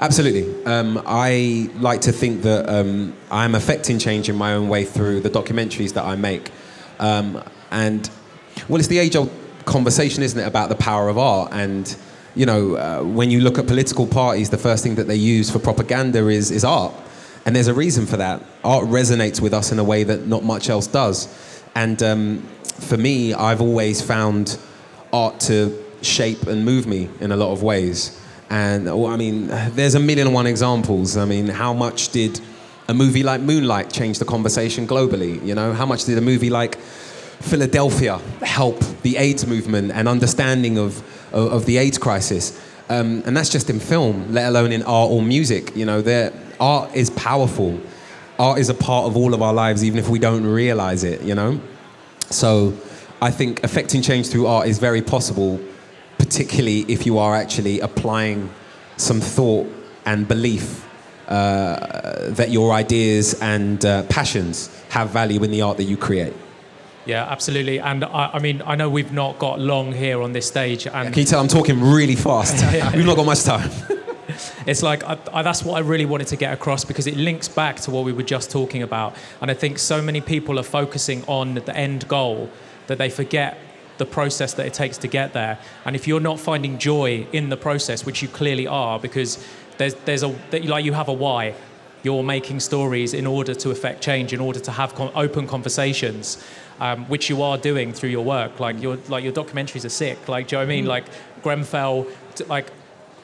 Absolutely. 0.00 0.64
Um, 0.64 1.02
I 1.06 1.70
like 1.80 2.00
to 2.02 2.12
think 2.12 2.42
that 2.42 2.68
um, 2.68 3.14
I'm 3.30 3.54
affecting 3.54 3.98
change 3.98 4.28
in 4.28 4.36
my 4.36 4.54
own 4.54 4.68
way 4.68 4.84
through 4.84 5.20
the 5.20 5.30
documentaries 5.30 5.92
that 5.94 6.04
I 6.04 6.14
make. 6.16 6.50
Um, 6.98 7.42
and, 7.70 8.08
well, 8.68 8.78
it's 8.78 8.88
the 8.88 8.98
age 8.98 9.16
old 9.16 9.30
conversation, 9.64 10.22
isn't 10.22 10.38
it, 10.38 10.46
about 10.46 10.68
the 10.68 10.74
power 10.74 11.08
of 11.08 11.18
art? 11.18 11.52
And 11.52 11.96
you 12.38 12.46
know, 12.46 12.76
uh, 12.76 13.02
when 13.02 13.32
you 13.32 13.40
look 13.40 13.58
at 13.58 13.66
political 13.66 14.06
parties, 14.06 14.48
the 14.50 14.58
first 14.58 14.84
thing 14.84 14.94
that 14.94 15.08
they 15.08 15.16
use 15.16 15.50
for 15.50 15.58
propaganda 15.58 16.28
is 16.28 16.52
is 16.52 16.64
art, 16.64 16.94
and 17.44 17.56
there's 17.56 17.66
a 17.66 17.74
reason 17.74 18.06
for 18.06 18.16
that. 18.16 18.42
Art 18.62 18.84
resonates 18.84 19.40
with 19.40 19.52
us 19.52 19.72
in 19.72 19.78
a 19.78 19.84
way 19.84 20.04
that 20.04 20.26
not 20.28 20.44
much 20.44 20.70
else 20.70 20.86
does. 20.86 21.26
And 21.74 22.00
um, 22.02 22.48
for 22.62 22.96
me, 22.96 23.34
I've 23.34 23.60
always 23.60 24.00
found 24.00 24.56
art 25.12 25.40
to 25.40 25.84
shape 26.02 26.46
and 26.46 26.64
move 26.64 26.86
me 26.86 27.08
in 27.20 27.32
a 27.32 27.36
lot 27.36 27.50
of 27.50 27.62
ways. 27.62 28.20
And 28.50 28.86
well, 28.86 29.06
I 29.06 29.16
mean, 29.16 29.48
there's 29.48 29.96
a 29.96 30.00
million 30.00 30.28
and 30.28 30.34
one 30.34 30.46
examples. 30.46 31.16
I 31.16 31.24
mean, 31.24 31.48
how 31.48 31.72
much 31.72 32.10
did 32.10 32.40
a 32.88 32.94
movie 32.94 33.22
like 33.22 33.40
Moonlight 33.40 33.92
change 33.92 34.18
the 34.18 34.24
conversation 34.24 34.86
globally? 34.86 35.44
You 35.44 35.54
know, 35.54 35.72
how 35.72 35.86
much 35.86 36.04
did 36.04 36.16
a 36.18 36.22
movie 36.22 36.50
like 36.50 36.76
Philadelphia 36.78 38.18
help 38.42 38.80
the 39.02 39.16
AIDS 39.16 39.46
movement 39.46 39.92
and 39.92 40.08
understanding 40.08 40.78
of, 40.78 40.98
of, 41.32 41.52
of 41.52 41.66
the 41.66 41.76
AIDS 41.76 41.98
crisis? 41.98 42.58
Um, 42.88 43.22
and 43.26 43.36
that's 43.36 43.50
just 43.50 43.68
in 43.68 43.78
film, 43.78 44.32
let 44.32 44.48
alone 44.48 44.72
in 44.72 44.82
art 44.82 45.10
or 45.10 45.20
music. 45.20 45.76
You 45.76 45.84
know, 45.84 46.32
art 46.58 46.94
is 46.94 47.10
powerful. 47.10 47.78
Art 48.38 48.58
is 48.58 48.70
a 48.70 48.74
part 48.74 49.06
of 49.06 49.16
all 49.16 49.34
of 49.34 49.42
our 49.42 49.52
lives, 49.52 49.84
even 49.84 49.98
if 49.98 50.08
we 50.08 50.18
don't 50.18 50.44
realize 50.44 51.04
it, 51.04 51.20
you 51.22 51.34
know? 51.34 51.60
So 52.30 52.72
I 53.20 53.30
think 53.30 53.62
affecting 53.64 54.00
change 54.00 54.28
through 54.28 54.46
art 54.46 54.68
is 54.68 54.78
very 54.78 55.02
possible, 55.02 55.60
particularly 56.18 56.80
if 56.88 57.04
you 57.04 57.18
are 57.18 57.34
actually 57.34 57.80
applying 57.80 58.48
some 58.96 59.20
thought 59.20 59.66
and 60.06 60.26
belief 60.26 60.87
uh, 61.28 62.30
that 62.30 62.50
your 62.50 62.72
ideas 62.72 63.34
and 63.40 63.84
uh, 63.84 64.02
passions 64.04 64.70
have 64.88 65.10
value 65.10 65.42
in 65.44 65.50
the 65.50 65.60
art 65.60 65.76
that 65.76 65.84
you 65.84 65.96
create. 65.96 66.32
Yeah, 67.04 67.24
absolutely. 67.24 67.78
And 67.78 68.04
I, 68.04 68.30
I 68.34 68.38
mean, 68.38 68.62
I 68.66 68.74
know 68.74 68.90
we've 68.90 69.12
not 69.12 69.38
got 69.38 69.60
long 69.60 69.92
here 69.92 70.22
on 70.22 70.32
this 70.32 70.46
stage, 70.46 70.86
and 70.86 71.12
Can 71.12 71.20
you 71.20 71.26
tell 71.26 71.40
I'm 71.40 71.48
talking 71.48 71.80
really 71.80 72.16
fast? 72.16 72.62
We've 72.94 73.06
not 73.06 73.16
got 73.16 73.24
much 73.24 73.44
time. 73.44 73.70
it's 74.66 74.82
like 74.82 75.02
I, 75.04 75.18
I, 75.32 75.42
that's 75.42 75.62
what 75.62 75.76
I 75.76 75.80
really 75.80 76.04
wanted 76.04 76.26
to 76.28 76.36
get 76.36 76.52
across 76.52 76.84
because 76.84 77.06
it 77.06 77.16
links 77.16 77.48
back 77.48 77.76
to 77.80 77.90
what 77.90 78.04
we 78.04 78.12
were 78.12 78.22
just 78.22 78.50
talking 78.50 78.82
about. 78.82 79.16
And 79.40 79.50
I 79.50 79.54
think 79.54 79.78
so 79.78 80.02
many 80.02 80.20
people 80.20 80.58
are 80.58 80.62
focusing 80.64 81.24
on 81.26 81.54
the 81.54 81.74
end 81.74 82.06
goal 82.08 82.50
that 82.88 82.98
they 82.98 83.08
forget 83.08 83.58
the 83.96 84.06
process 84.06 84.54
that 84.54 84.66
it 84.66 84.74
takes 84.74 84.98
to 84.98 85.08
get 85.08 85.32
there. 85.32 85.58
And 85.84 85.96
if 85.96 86.06
you're 86.06 86.20
not 86.20 86.38
finding 86.38 86.78
joy 86.78 87.26
in 87.32 87.48
the 87.48 87.56
process, 87.56 88.06
which 88.06 88.22
you 88.22 88.28
clearly 88.28 88.66
are, 88.66 88.98
because 88.98 89.44
there's 89.78 89.94
there's 90.04 90.22
a 90.22 90.28
like 90.52 90.84
you 90.84 90.92
have 90.92 91.08
a 91.08 91.12
why. 91.12 91.54
You're 92.04 92.22
making 92.22 92.60
stories 92.60 93.12
in 93.12 93.26
order 93.26 93.54
to 93.54 93.70
affect 93.70 94.02
change, 94.02 94.32
in 94.32 94.40
order 94.40 94.60
to 94.60 94.70
have 94.70 94.94
con- 94.94 95.10
open 95.16 95.48
conversations, 95.48 96.42
um, 96.78 97.04
which 97.06 97.28
you 97.28 97.42
are 97.42 97.58
doing 97.58 97.92
through 97.92 98.10
your 98.10 98.24
work. 98.24 98.60
Like 98.60 98.80
your 98.80 98.98
like 99.08 99.24
your 99.24 99.32
documentaries 99.32 99.84
are 99.84 99.88
sick. 99.90 100.28
Like 100.28 100.46
do 100.48 100.56
you 100.56 100.60
know 100.62 100.66
what 100.66 100.72
I 100.72 100.76
mean? 100.76 100.86
Like 100.86 101.04
Grenfell, 101.42 102.06
like 102.48 102.70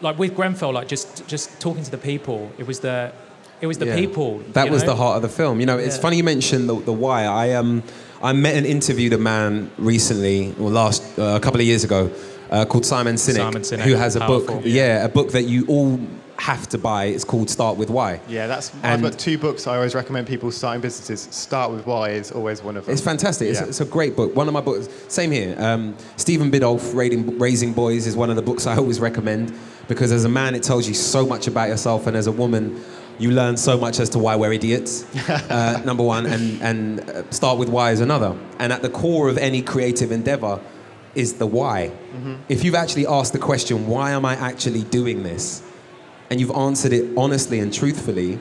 like 0.00 0.18
with 0.18 0.34
Grenfell, 0.34 0.72
like 0.72 0.88
just 0.88 1.26
just 1.28 1.60
talking 1.60 1.84
to 1.84 1.90
the 1.90 1.98
people. 1.98 2.50
It 2.58 2.66
was 2.66 2.80
the 2.80 3.12
it 3.60 3.66
was 3.68 3.78
the 3.78 3.86
Yeah. 3.86 3.96
people. 3.96 4.40
That 4.54 4.70
was 4.70 4.82
know? 4.82 4.88
the 4.90 4.96
heart 4.96 5.16
of 5.16 5.22
the 5.22 5.28
film. 5.28 5.60
You 5.60 5.66
know, 5.66 5.78
it's 5.78 5.96
Yeah. 5.96 6.02
funny 6.02 6.16
you 6.16 6.24
mentioned 6.24 6.68
the, 6.68 6.74
the 6.80 6.92
why. 6.92 7.24
I 7.24 7.52
um, 7.52 7.82
I 8.22 8.32
met 8.32 8.56
and 8.56 8.66
interviewed 8.66 9.12
a 9.12 9.18
man 9.18 9.70
recently, 9.78 10.52
or 10.60 10.68
last 10.70 11.02
uh, 11.18 11.36
a 11.36 11.40
couple 11.40 11.60
of 11.60 11.66
years 11.66 11.84
ago, 11.84 12.10
uh, 12.50 12.64
called 12.64 12.84
Simon 12.84 13.14
Sinek, 13.14 13.36
Simon 13.36 13.62
Sinek, 13.62 13.80
who 13.82 13.94
has 13.94 14.16
a 14.16 14.20
powerful. 14.20 14.56
book. 14.56 14.62
Yeah, 14.66 15.04
a 15.04 15.08
book 15.08 15.30
that 15.30 15.44
you 15.44 15.64
all 15.68 16.00
have 16.44 16.68
to 16.68 16.76
buy. 16.76 17.06
It's 17.06 17.24
called 17.24 17.48
Start 17.48 17.78
with 17.78 17.88
Why. 17.88 18.20
Yeah, 18.28 18.46
that's. 18.46 18.70
I've 18.82 19.00
got 19.00 19.18
two 19.18 19.38
books 19.38 19.66
I 19.66 19.76
always 19.76 19.94
recommend 19.94 20.26
people 20.26 20.50
starting 20.50 20.82
businesses. 20.82 21.22
Start 21.34 21.70
with 21.70 21.86
why 21.86 22.10
is 22.10 22.30
always 22.32 22.62
one 22.62 22.76
of 22.76 22.84
them. 22.84 22.92
It's 22.92 23.00
fantastic. 23.02 23.48
It's, 23.48 23.60
Yeah. 23.60 23.66
it's 23.66 23.80
a 23.80 23.86
great 23.86 24.14
book. 24.14 24.36
One 24.36 24.46
of 24.46 24.52
my 24.52 24.60
books. 24.60 24.90
Same 25.08 25.30
here. 25.30 25.56
Um, 25.58 25.96
Stephen 26.18 26.50
Biddulph, 26.50 26.94
Raising, 26.94 27.38
Raising 27.38 27.72
Boys, 27.72 28.06
is 28.06 28.14
one 28.14 28.28
of 28.28 28.36
the 28.36 28.42
books 28.42 28.66
I 28.66 28.76
always 28.82 29.00
recommend 29.00 29.54
because 29.88 30.12
as 30.12 30.24
a 30.26 30.28
man, 30.28 30.54
it 30.54 30.62
tells 30.62 30.86
you 30.86 30.92
so 30.92 31.24
much 31.26 31.46
about 31.46 31.68
yourself, 31.70 32.06
and 32.06 32.14
as 32.14 32.26
a 32.26 32.32
woman, 32.32 32.78
you 33.18 33.30
learn 33.30 33.56
so 33.56 33.78
much 33.78 33.98
as 33.98 34.10
to 34.10 34.18
why 34.18 34.36
we're 34.36 34.52
idiots. 34.52 35.04
uh, 35.30 35.80
number 35.86 36.02
one, 36.02 36.26
and 36.26 36.60
and 36.62 37.00
uh, 37.08 37.30
start 37.30 37.58
with 37.58 37.70
why 37.70 37.90
is 37.92 38.00
another. 38.00 38.36
And 38.58 38.70
at 38.70 38.82
the 38.82 38.90
core 38.90 39.30
of 39.30 39.38
any 39.38 39.62
creative 39.62 40.12
endeavor 40.12 40.60
is 41.14 41.34
the 41.34 41.46
why. 41.46 41.90
If 42.50 42.64
you've 42.64 42.74
actually 42.74 43.06
asked 43.06 43.32
the 43.32 43.38
question, 43.38 43.86
why 43.86 44.10
am 44.10 44.24
I 44.26 44.34
actually 44.36 44.82
doing 44.82 45.22
this, 45.22 45.62
and 46.30 46.40
you've 46.40 46.50
answered 46.52 46.92
it 46.92 47.16
honestly 47.16 47.60
and 47.60 47.72
truthfully, 47.72 48.38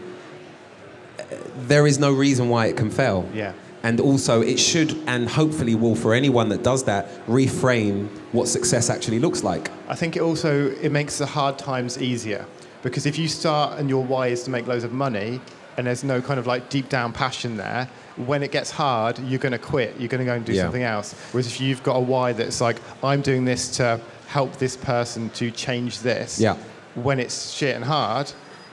there 1.68 1.86
is 1.88 2.00
no 2.00 2.12
reason 2.12 2.50
why 2.50 2.68
it 2.68 2.78
can 2.78 2.90
fail. 2.90 3.28
Yeah. 3.34 3.54
And 3.84 4.00
also, 4.00 4.42
it 4.42 4.58
should 4.60 4.98
and 5.08 5.28
hopefully 5.28 5.76
will 5.76 5.96
for 5.96 6.14
anyone 6.14 6.48
that 6.50 6.64
does 6.64 6.86
that 6.86 7.10
reframe 7.28 8.08
what 8.32 8.48
success 8.48 8.90
actually 8.90 9.20
looks 9.20 9.44
like. 9.44 9.70
I 9.90 9.96
think 9.96 10.16
it 10.16 10.22
also 10.22 10.72
it 10.72 10.92
makes 10.92 11.18
the 11.18 11.26
hard 11.26 11.58
times 11.58 12.02
easier 12.02 12.46
because 12.82 13.06
if 13.06 13.18
you 13.20 13.28
start 13.28 13.80
and 13.80 13.90
your 13.90 14.04
why 14.04 14.28
is 14.28 14.44
to 14.44 14.50
make 14.52 14.68
loads 14.68 14.86
of 14.86 14.94
money 14.94 15.42
and 15.78 15.86
there's 15.88 16.04
no 16.04 16.22
kind 16.22 16.40
of 16.40 16.48
like 16.48 16.70
deep 16.70 16.88
down 16.88 17.12
passion 17.12 17.58
there, 17.58 17.90
when 18.16 18.42
it 18.42 18.52
gets 18.52 18.72
hard, 18.72 19.20
you're 19.20 19.40
going 19.40 19.52
to 19.52 19.58
quit. 19.58 19.96
You're 20.00 20.08
going 20.08 20.20
to 20.20 20.26
go 20.26 20.34
and 20.36 20.46
do 20.46 20.54
Yeah. 20.54 20.64
something 20.64 20.84
else. 20.84 21.14
Whereas 21.34 21.48
if 21.48 21.60
you've 21.60 21.84
got 21.84 21.96
a 21.98 22.00
why 22.00 22.32
that's 22.32 22.62
like 22.62 22.78
I'm 23.04 23.22
doing 23.22 23.44
this 23.44 23.68
to 23.78 24.00
help 24.28 24.56
this 24.58 24.78
person 24.78 25.30
to 25.32 25.52
change 25.52 26.00
this, 26.00 26.40
Yeah. 26.40 26.56
When 26.96 27.20
it's 27.20 27.52
shit 27.52 27.76
and 27.76 27.84
hard, 27.84 28.32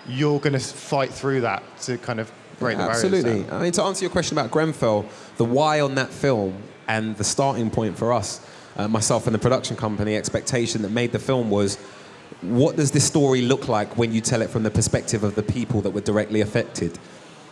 you're 0.09 0.41
going 0.41 0.53
to 0.53 0.59
fight 0.59 1.13
through 1.13 1.43
that 1.43 1.63
to 1.83 1.99
kind 1.99 2.21
of 2.21 2.31
break 2.59 2.77
the 2.77 2.85
barriers 2.85 3.05
Absolutely. 3.05 3.43
down. 3.45 3.61
I 3.61 3.63
mean, 3.63 3.73
to 3.73 3.83
answer 3.83 4.05
your 4.05 4.11
question 4.11 4.37
about 4.39 4.51
Grenfell, 4.51 5.07
the 5.37 5.45
why 5.45 5.81
on 5.81 5.95
that 5.97 6.11
film 6.11 6.63
and 6.89 7.17
the 7.17 7.25
starting 7.25 7.71
point 7.71 7.97
for 7.97 8.13
us, 8.13 8.47
uh, 8.77 8.89
myself 8.89 9.27
and 9.27 9.35
the 9.35 9.39
production 9.39 9.77
company, 9.77 10.17
expectation 10.17 10.83
that 10.83 10.91
made 10.91 11.13
the 11.13 11.19
film 11.19 11.51
was 11.51 11.77
what 12.43 12.77
does 12.77 12.91
this 12.91 13.05
story 13.05 13.43
look 13.43 13.69
like 13.69 13.97
when 13.97 14.13
you 14.13 14.21
tell 14.21 14.41
it 14.43 14.51
from 14.51 14.63
the 14.63 14.71
perspective 14.71 15.25
of 15.25 15.35
the 15.35 15.43
people 15.43 15.81
that 15.83 15.91
were 15.91 16.01
directly 16.01 16.41
affected? 16.41 16.99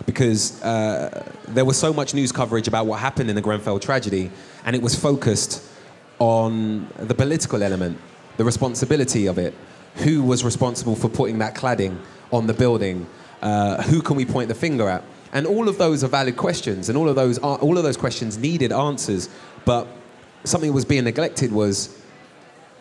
Because 0.07 0.63
uh, 0.63 1.31
there 1.49 1.65
was 1.65 1.77
so 1.77 1.93
much 1.93 2.15
news 2.15 2.33
coverage 2.33 2.69
about 2.69 2.87
what 2.87 3.01
happened 3.01 3.29
in 3.29 3.37
the 3.37 3.43
Grenfell 3.43 3.81
tragedy, 3.81 4.31
and 4.65 4.77
it 4.77 4.81
was 4.81 4.95
focused 4.95 5.65
on 6.19 6.87
the 6.97 7.15
political 7.15 7.63
element, 7.63 7.99
the 8.37 8.45
responsibility 8.45 9.27
of 9.27 9.39
it. 9.39 9.55
Who 9.97 10.23
was 10.23 10.45
responsible 10.45 10.95
for 10.95 11.09
putting 11.09 11.39
that 11.39 11.55
cladding 11.55 11.99
on 12.33 12.47
the 12.47 12.55
building? 12.55 13.07
Uh, 13.43 13.83
who 13.83 14.01
can 14.01 14.17
we 14.17 14.25
point 14.25 14.49
the 14.49 14.55
finger 14.55 14.89
at? 14.89 15.03
And 15.33 15.47
all 15.47 15.69
of 15.69 15.79
those 15.79 16.03
are 16.05 16.09
valid 16.09 16.37
questions, 16.37 16.89
and 16.89 16.97
all 16.97 17.09
of 17.09 17.17
those 17.17 17.39
are, 17.39 17.59
all 17.59 17.77
of 17.77 17.85
those 17.85 17.97
questions 17.97 18.39
needed 18.39 18.73
answers. 18.73 19.29
But 19.65 19.87
something 20.45 20.71
that 20.71 20.75
was 20.75 20.85
being 20.85 21.05
neglected 21.05 21.53
was 21.53 22.01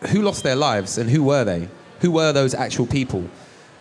who 0.08 0.22
lost 0.22 0.42
their 0.42 0.56
lives 0.56 0.98
and 0.98 1.10
who 1.10 1.22
were 1.22 1.44
they? 1.44 1.68
Who 2.00 2.12
were 2.12 2.32
those 2.32 2.54
actual 2.54 2.86
people? 2.86 3.28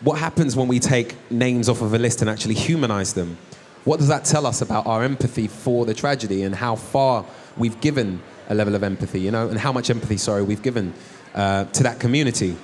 What 0.01 0.19
happens 0.19 0.55
when 0.55 0.67
we 0.67 0.79
take 0.79 1.15
names 1.31 1.69
off 1.69 1.81
of 1.81 1.93
a 1.93 1.99
list 1.99 2.21
and 2.21 2.29
actually 2.29 2.55
humanize 2.55 3.13
them? 3.13 3.37
What 3.83 3.97
does 3.99 4.09
that 4.09 4.25
tell 4.25 4.45
us 4.45 4.61
about 4.61 4.85
our 4.85 5.03
empathy 5.03 5.47
for 5.47 5.85
the 5.85 5.93
tragedy 5.93 6.43
and 6.43 6.53
how 6.53 6.75
far 6.75 7.25
we've 7.55 7.79
given 7.79 8.21
a 8.49 8.55
level 8.55 8.75
of 8.75 8.83
empathy, 8.83 9.21
you 9.21 9.31
know, 9.31 9.47
and 9.47 9.57
how 9.57 9.71
much 9.71 9.89
empathy, 9.89 10.17
sorry, 10.17 10.43
we've 10.43 10.61
given 10.61 10.93
uh, 11.33 11.65
to 11.65 11.83
that 11.83 11.99
community? 11.99 12.57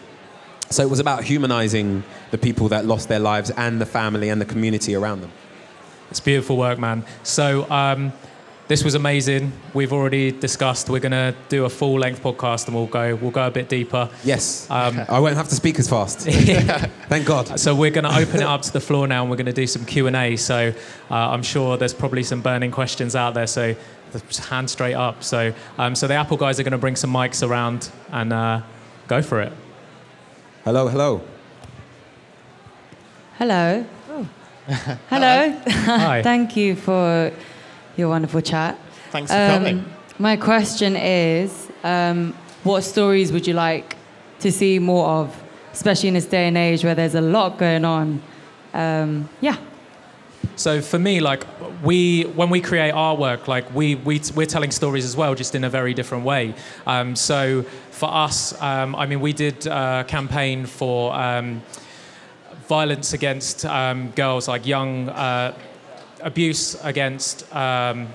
So 0.69 0.81
it 0.83 0.89
was 0.89 0.99
about 0.99 1.23
humanizing 1.23 2.03
the 2.31 2.37
people 2.37 2.67
that 2.69 2.85
lost 2.85 3.07
their 3.07 3.19
lives 3.19 3.51
and 3.51 3.79
the 3.79 3.85
family 3.85 4.29
and 4.29 4.41
the 4.41 4.45
community 4.45 4.95
around 4.95 5.21
them. 5.21 5.31
It's 6.09 6.19
beautiful 6.19 6.57
work, 6.57 6.79
man. 6.79 7.05
So 7.23 7.69
um, 7.69 8.11
this 8.67 8.83
was 8.83 8.95
amazing. 8.95 9.51
We've 9.73 9.93
already 9.93 10.31
discussed. 10.31 10.89
We're 10.89 10.99
gonna 10.99 11.35
do 11.49 11.65
a 11.65 11.69
full 11.69 11.99
length 11.99 12.23
podcast, 12.23 12.67
and 12.67 12.75
we'll 12.75 12.87
go 12.87 13.15
we'll 13.15 13.31
go 13.31 13.45
a 13.47 13.51
bit 13.51 13.67
deeper. 13.69 14.09
Yes, 14.23 14.67
Um, 14.69 14.99
I 15.09 15.19
won't 15.19 15.35
have 15.35 15.49
to 15.49 15.55
speak 15.55 15.77
as 15.79 15.87
fast. 15.89 16.19
Thank 17.09 17.25
God. 17.25 17.59
So 17.59 17.75
we're 17.75 17.91
going 17.91 18.05
to 18.05 18.17
open 18.17 18.37
it 18.37 18.43
up 18.43 18.61
to 18.63 18.73
the 18.73 18.79
floor 18.79 19.05
now, 19.07 19.21
and 19.21 19.29
we're 19.29 19.37
going 19.37 19.45
to 19.47 19.53
do 19.53 19.67
some 19.67 19.85
Q 19.85 20.07
and 20.07 20.15
A. 20.15 20.35
So 20.37 20.73
uh, 21.11 21.13
I'm 21.13 21.43
sure 21.43 21.77
there's 21.77 21.93
probably 21.93 22.23
some 22.23 22.41
burning 22.41 22.71
questions 22.71 23.15
out 23.15 23.33
there. 23.33 23.47
So 23.47 23.75
just 24.27 24.45
hand 24.45 24.69
straight 24.69 24.93
up. 24.95 25.23
So 25.23 25.53
um, 25.77 25.93
so 25.95 26.07
the 26.07 26.15
Apple 26.15 26.37
guys 26.37 26.59
are 26.59 26.63
going 26.63 26.71
to 26.71 26.77
bring 26.77 26.95
some 26.95 27.11
mics 27.11 27.47
around 27.47 27.91
and 28.11 28.31
uh, 28.33 28.61
go 29.07 29.21
for 29.21 29.41
it. 29.41 29.51
Hello, 30.63 30.87
hello. 30.87 31.21
Hello. 33.37 33.85
Hello. 35.09 35.59
Hi. 35.67 36.21
Thank 36.23 36.55
you 36.55 36.75
for 36.75 37.31
your 37.97 38.09
wonderful 38.09 38.41
chat. 38.41 38.77
Thanks 39.11 39.31
for 39.31 39.37
Um, 39.37 39.51
coming. 39.51 39.85
My 40.19 40.37
question 40.37 40.95
is 40.95 41.67
um, 41.83 42.33
what 42.63 42.81
stories 42.81 43.31
would 43.33 43.45
you 43.45 43.53
like 43.53 43.97
to 44.39 44.51
see 44.51 44.79
more 44.79 45.07
of, 45.07 45.35
especially 45.73 46.07
in 46.09 46.13
this 46.13 46.25
day 46.25 46.47
and 46.47 46.57
age 46.57 46.83
where 46.83 46.95
there's 46.95 47.15
a 47.15 47.21
lot 47.21 47.57
going 47.57 47.83
on? 47.83 48.21
Um, 48.73 49.29
yeah. 49.41 49.57
So 50.55 50.81
for 50.81 50.99
me, 50.99 51.19
like 51.19 51.45
we, 51.83 52.23
when 52.23 52.49
we 52.49 52.61
create 52.61 52.93
artwork, 52.93 53.47
like 53.47 53.73
we, 53.73 53.95
we 53.95 54.21
we're 54.35 54.45
telling 54.45 54.71
stories 54.71 55.03
as 55.03 55.15
well, 55.15 55.35
just 55.35 55.55
in 55.55 55.63
a 55.63 55.69
very 55.69 55.93
different 55.93 56.25
way. 56.25 56.53
Um, 56.85 57.15
so 57.15 57.63
for 57.91 58.09
us, 58.13 58.59
um, 58.61 58.95
I 58.95 59.05
mean, 59.05 59.19
we 59.19 59.33
did 59.33 59.65
a 59.67 60.05
campaign 60.07 60.65
for 60.65 61.13
um, 61.15 61.61
violence 62.67 63.13
against 63.13 63.65
um, 63.65 64.11
girls, 64.11 64.47
like 64.47 64.65
young 64.65 65.09
uh, 65.09 65.55
abuse 66.21 66.75
against 66.83 67.53
um, 67.55 68.07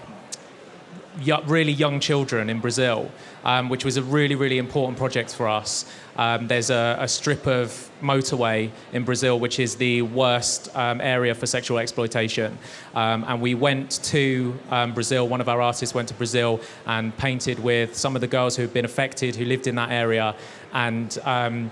really 1.47 1.73
young 1.73 2.01
children 2.01 2.49
in 2.49 2.61
Brazil, 2.61 3.11
um, 3.45 3.69
which 3.69 3.85
was 3.85 3.97
a 3.97 4.03
really, 4.03 4.35
really 4.35 4.59
important 4.59 4.99
project 4.99 5.35
for 5.35 5.49
us. 5.49 5.91
Um, 6.17 6.49
there's 6.49 6.71
a, 6.71 6.97
a, 6.99 7.07
strip 7.07 7.47
of 7.47 7.91
motorway 8.03 8.71
in 8.93 9.05
Brazil, 9.05 9.39
which 9.39 9.61
is 9.61 9.77
the 9.77 10.03
worst 10.03 10.75
um, 10.77 11.01
area 11.01 11.35
for 11.35 11.47
sexual 11.47 11.79
exploitation. 11.79 12.59
Um, 12.95 13.25
and 13.29 13.41
we 13.41 13.55
went 13.55 14.03
to 14.05 14.59
um, 14.71 14.95
Brazil, 14.95 15.29
one 15.29 15.41
of 15.41 15.49
our 15.49 15.61
artists 15.61 15.95
went 15.95 16.09
to 16.09 16.15
Brazil 16.15 16.61
and 16.87 17.17
painted 17.17 17.61
with 17.61 17.97
some 17.97 18.17
of 18.17 18.21
the 18.21 18.27
girls 18.27 18.57
who 18.57 18.63
had 18.63 18.73
been 18.73 18.85
affected, 18.85 19.37
who 19.37 19.45
lived 19.45 19.69
in 19.69 19.77
that 19.77 19.93
area. 19.93 20.35
And 20.73 21.17
um, 21.25 21.71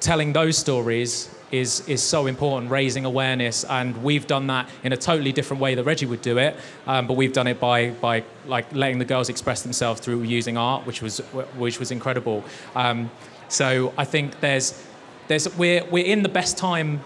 telling 0.00 0.32
those 0.32 0.58
stories 0.58 1.35
is, 1.50 1.86
is 1.88 2.02
so 2.02 2.26
important, 2.26 2.70
raising 2.70 3.04
awareness. 3.04 3.64
And 3.64 4.02
we've 4.02 4.26
done 4.26 4.46
that 4.48 4.68
in 4.82 4.92
a 4.92 4.96
totally 4.96 5.32
different 5.32 5.60
way 5.60 5.74
that 5.74 5.84
Reggie 5.84 6.06
would 6.06 6.22
do 6.22 6.38
it. 6.38 6.56
Um, 6.86 7.06
but 7.06 7.14
we've 7.14 7.32
done 7.32 7.46
it 7.46 7.60
by, 7.60 7.90
by 7.90 8.24
like 8.46 8.72
letting 8.72 8.98
the 8.98 9.04
girls 9.04 9.28
express 9.28 9.62
themselves 9.62 10.00
through 10.00 10.22
using 10.22 10.56
art, 10.56 10.86
which 10.86 11.02
was, 11.02 11.18
which 11.56 11.78
was 11.78 11.90
incredible. 11.90 12.44
Um, 12.74 13.10
so 13.48 13.92
I 13.96 14.04
think 14.04 14.40
there's, 14.40 14.82
there's, 15.28 15.56
we're, 15.56 15.84
we're 15.84 16.06
in 16.06 16.22
the 16.22 16.28
best 16.28 16.58
time 16.58 17.00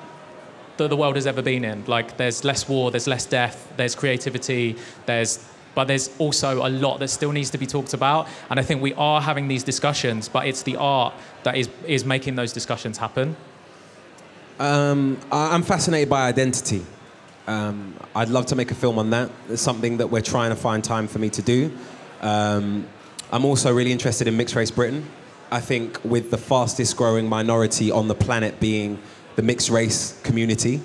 that 0.78 0.88
the 0.88 0.96
world 0.96 1.16
has 1.16 1.26
ever 1.26 1.42
been 1.42 1.64
in. 1.64 1.84
Like 1.84 2.16
there's 2.16 2.42
less 2.44 2.68
war, 2.68 2.90
there's 2.90 3.06
less 3.06 3.26
death, 3.26 3.70
there's 3.76 3.94
creativity, 3.94 4.76
there's 5.06 5.46
but 5.74 5.84
there's 5.84 6.10
also 6.18 6.66
a 6.66 6.68
lot 6.68 6.98
that 6.98 7.08
still 7.08 7.30
needs 7.30 7.50
to 7.50 7.58
be 7.58 7.66
talked 7.66 7.94
about. 7.94 8.26
And 8.50 8.58
I 8.58 8.62
think 8.62 8.82
we 8.82 8.92
are 8.94 9.20
having 9.20 9.46
these 9.46 9.62
discussions, 9.62 10.28
but 10.28 10.46
it's 10.46 10.62
the 10.62 10.76
art 10.76 11.14
that 11.44 11.56
is, 11.56 11.68
is 11.86 12.04
making 12.04 12.34
those 12.34 12.52
discussions 12.52 12.98
happen. 12.98 13.36
Um, 14.60 15.18
I'm 15.32 15.62
fascinated 15.62 16.10
by 16.10 16.28
identity. 16.28 16.84
Um, 17.46 17.94
I'd 18.14 18.28
love 18.28 18.44
to 18.46 18.56
make 18.56 18.70
a 18.70 18.74
film 18.74 18.98
on 18.98 19.08
that. 19.08 19.30
It's 19.48 19.62
something 19.62 19.96
that 19.96 20.08
we're 20.08 20.20
trying 20.20 20.50
to 20.50 20.56
find 20.56 20.84
time 20.84 21.08
for 21.08 21.18
me 21.18 21.30
to 21.30 21.40
do. 21.40 21.72
Um, 22.20 22.86
I'm 23.32 23.46
also 23.46 23.72
really 23.72 23.90
interested 23.90 24.28
in 24.28 24.36
mixed 24.36 24.54
race 24.54 24.70
Britain. 24.70 25.08
I 25.50 25.60
think 25.60 25.98
with 26.04 26.30
the 26.30 26.36
fastest 26.36 26.98
growing 26.98 27.26
minority 27.26 27.90
on 27.90 28.06
the 28.06 28.14
planet 28.14 28.60
being 28.60 28.98
the 29.36 29.42
mixed 29.42 29.70
race 29.70 30.20
community, 30.24 30.82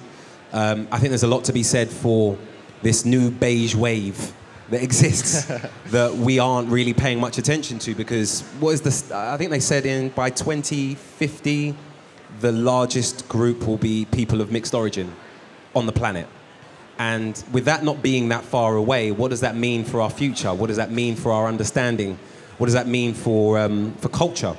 um, 0.53 0.87
I 0.89 0.97
think 0.97 1.09
there's 1.09 1.23
a 1.23 1.27
lot 1.27 1.43
to 1.43 1.53
be 1.53 1.61
said 1.61 1.89
for 1.89 2.37
this 2.81 3.03
new 3.03 3.29
beige 3.29 3.75
wave 3.75 4.31
that 4.69 4.83
exists 4.89 5.51
that 5.87 6.15
we 6.15 6.39
aren't 6.39 6.69
really 6.69 6.93
paying 6.93 7.19
much 7.19 7.37
attention 7.39 7.79
to 7.79 7.93
because 7.93 8.41
what 8.61 8.71
is 8.71 8.81
this? 8.81 9.11
I 9.11 9.35
think 9.35 9.51
they 9.51 9.59
said 9.59 9.85
in 9.85 10.09
by 10.09 10.29
2050 10.29 11.75
the 12.39 12.51
largest 12.51 13.27
group 13.29 13.65
will 13.67 13.77
be 13.77 14.05
people 14.05 14.41
of 14.41 14.51
mixed 14.51 14.73
origin 14.73 15.13
on 15.75 15.85
the 15.85 15.91
planet. 15.91 16.27
And 16.97 17.43
with 17.51 17.65
that 17.65 17.83
not 17.83 18.01
being 18.01 18.29
that 18.29 18.43
far 18.43 18.75
away, 18.75 19.11
what 19.11 19.29
does 19.29 19.41
that 19.41 19.55
mean 19.55 19.83
for 19.83 20.01
our 20.01 20.09
future? 20.09 20.53
What 20.53 20.67
does 20.67 20.77
that 20.77 20.91
mean 20.91 21.15
for 21.15 21.31
our 21.31 21.47
understanding? 21.47 22.17
What 22.57 22.67
does 22.67 22.73
that 22.73 22.87
mean 22.87 23.13
for, 23.13 23.59
um, 23.59 23.93
for 23.95 24.09
culture? 24.09 24.55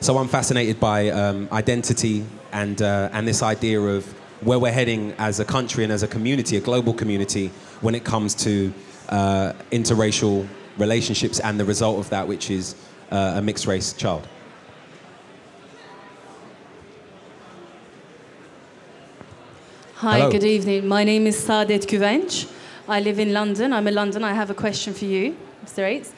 So 0.00 0.18
I'm 0.18 0.26
fascinated 0.26 0.80
by 0.80 1.10
um, 1.10 1.48
identity 1.52 2.24
and, 2.50 2.82
uh, 2.82 3.08
and 3.12 3.26
this 3.26 3.42
idea 3.42 3.80
of 3.80 4.04
where 4.40 4.58
we're 4.58 4.72
heading 4.72 5.12
as 5.18 5.38
a 5.38 5.44
country 5.44 5.84
and 5.84 5.92
as 5.92 6.02
a 6.02 6.08
community, 6.08 6.56
a 6.56 6.60
global 6.60 6.92
community, 6.92 7.52
when 7.82 7.94
it 7.94 8.02
comes 8.02 8.34
to 8.34 8.74
uh, 9.10 9.52
interracial 9.70 10.48
relationships 10.78 11.38
and 11.38 11.60
the 11.60 11.64
result 11.64 12.00
of 12.00 12.10
that, 12.10 12.26
which 12.26 12.50
is 12.50 12.74
uh, 13.12 13.34
a 13.36 13.42
mixed 13.42 13.66
race 13.66 13.92
child. 13.92 14.26
Hi, 20.02 20.18
Hello. 20.18 20.32
good 20.32 20.42
evening. 20.42 20.88
My 20.88 21.04
name 21.04 21.28
is 21.28 21.36
Saadet 21.36 21.86
Güvenç. 21.86 22.48
I 22.88 22.98
live 22.98 23.20
in 23.20 23.32
London. 23.32 23.72
I'm 23.72 23.86
in 23.86 23.94
London. 23.94 24.24
I 24.24 24.32
have 24.32 24.50
a 24.50 24.54
question 24.54 24.92
for 24.94 25.04
you, 25.04 25.36
Mr. 25.64 25.78
Yates. 25.78 26.12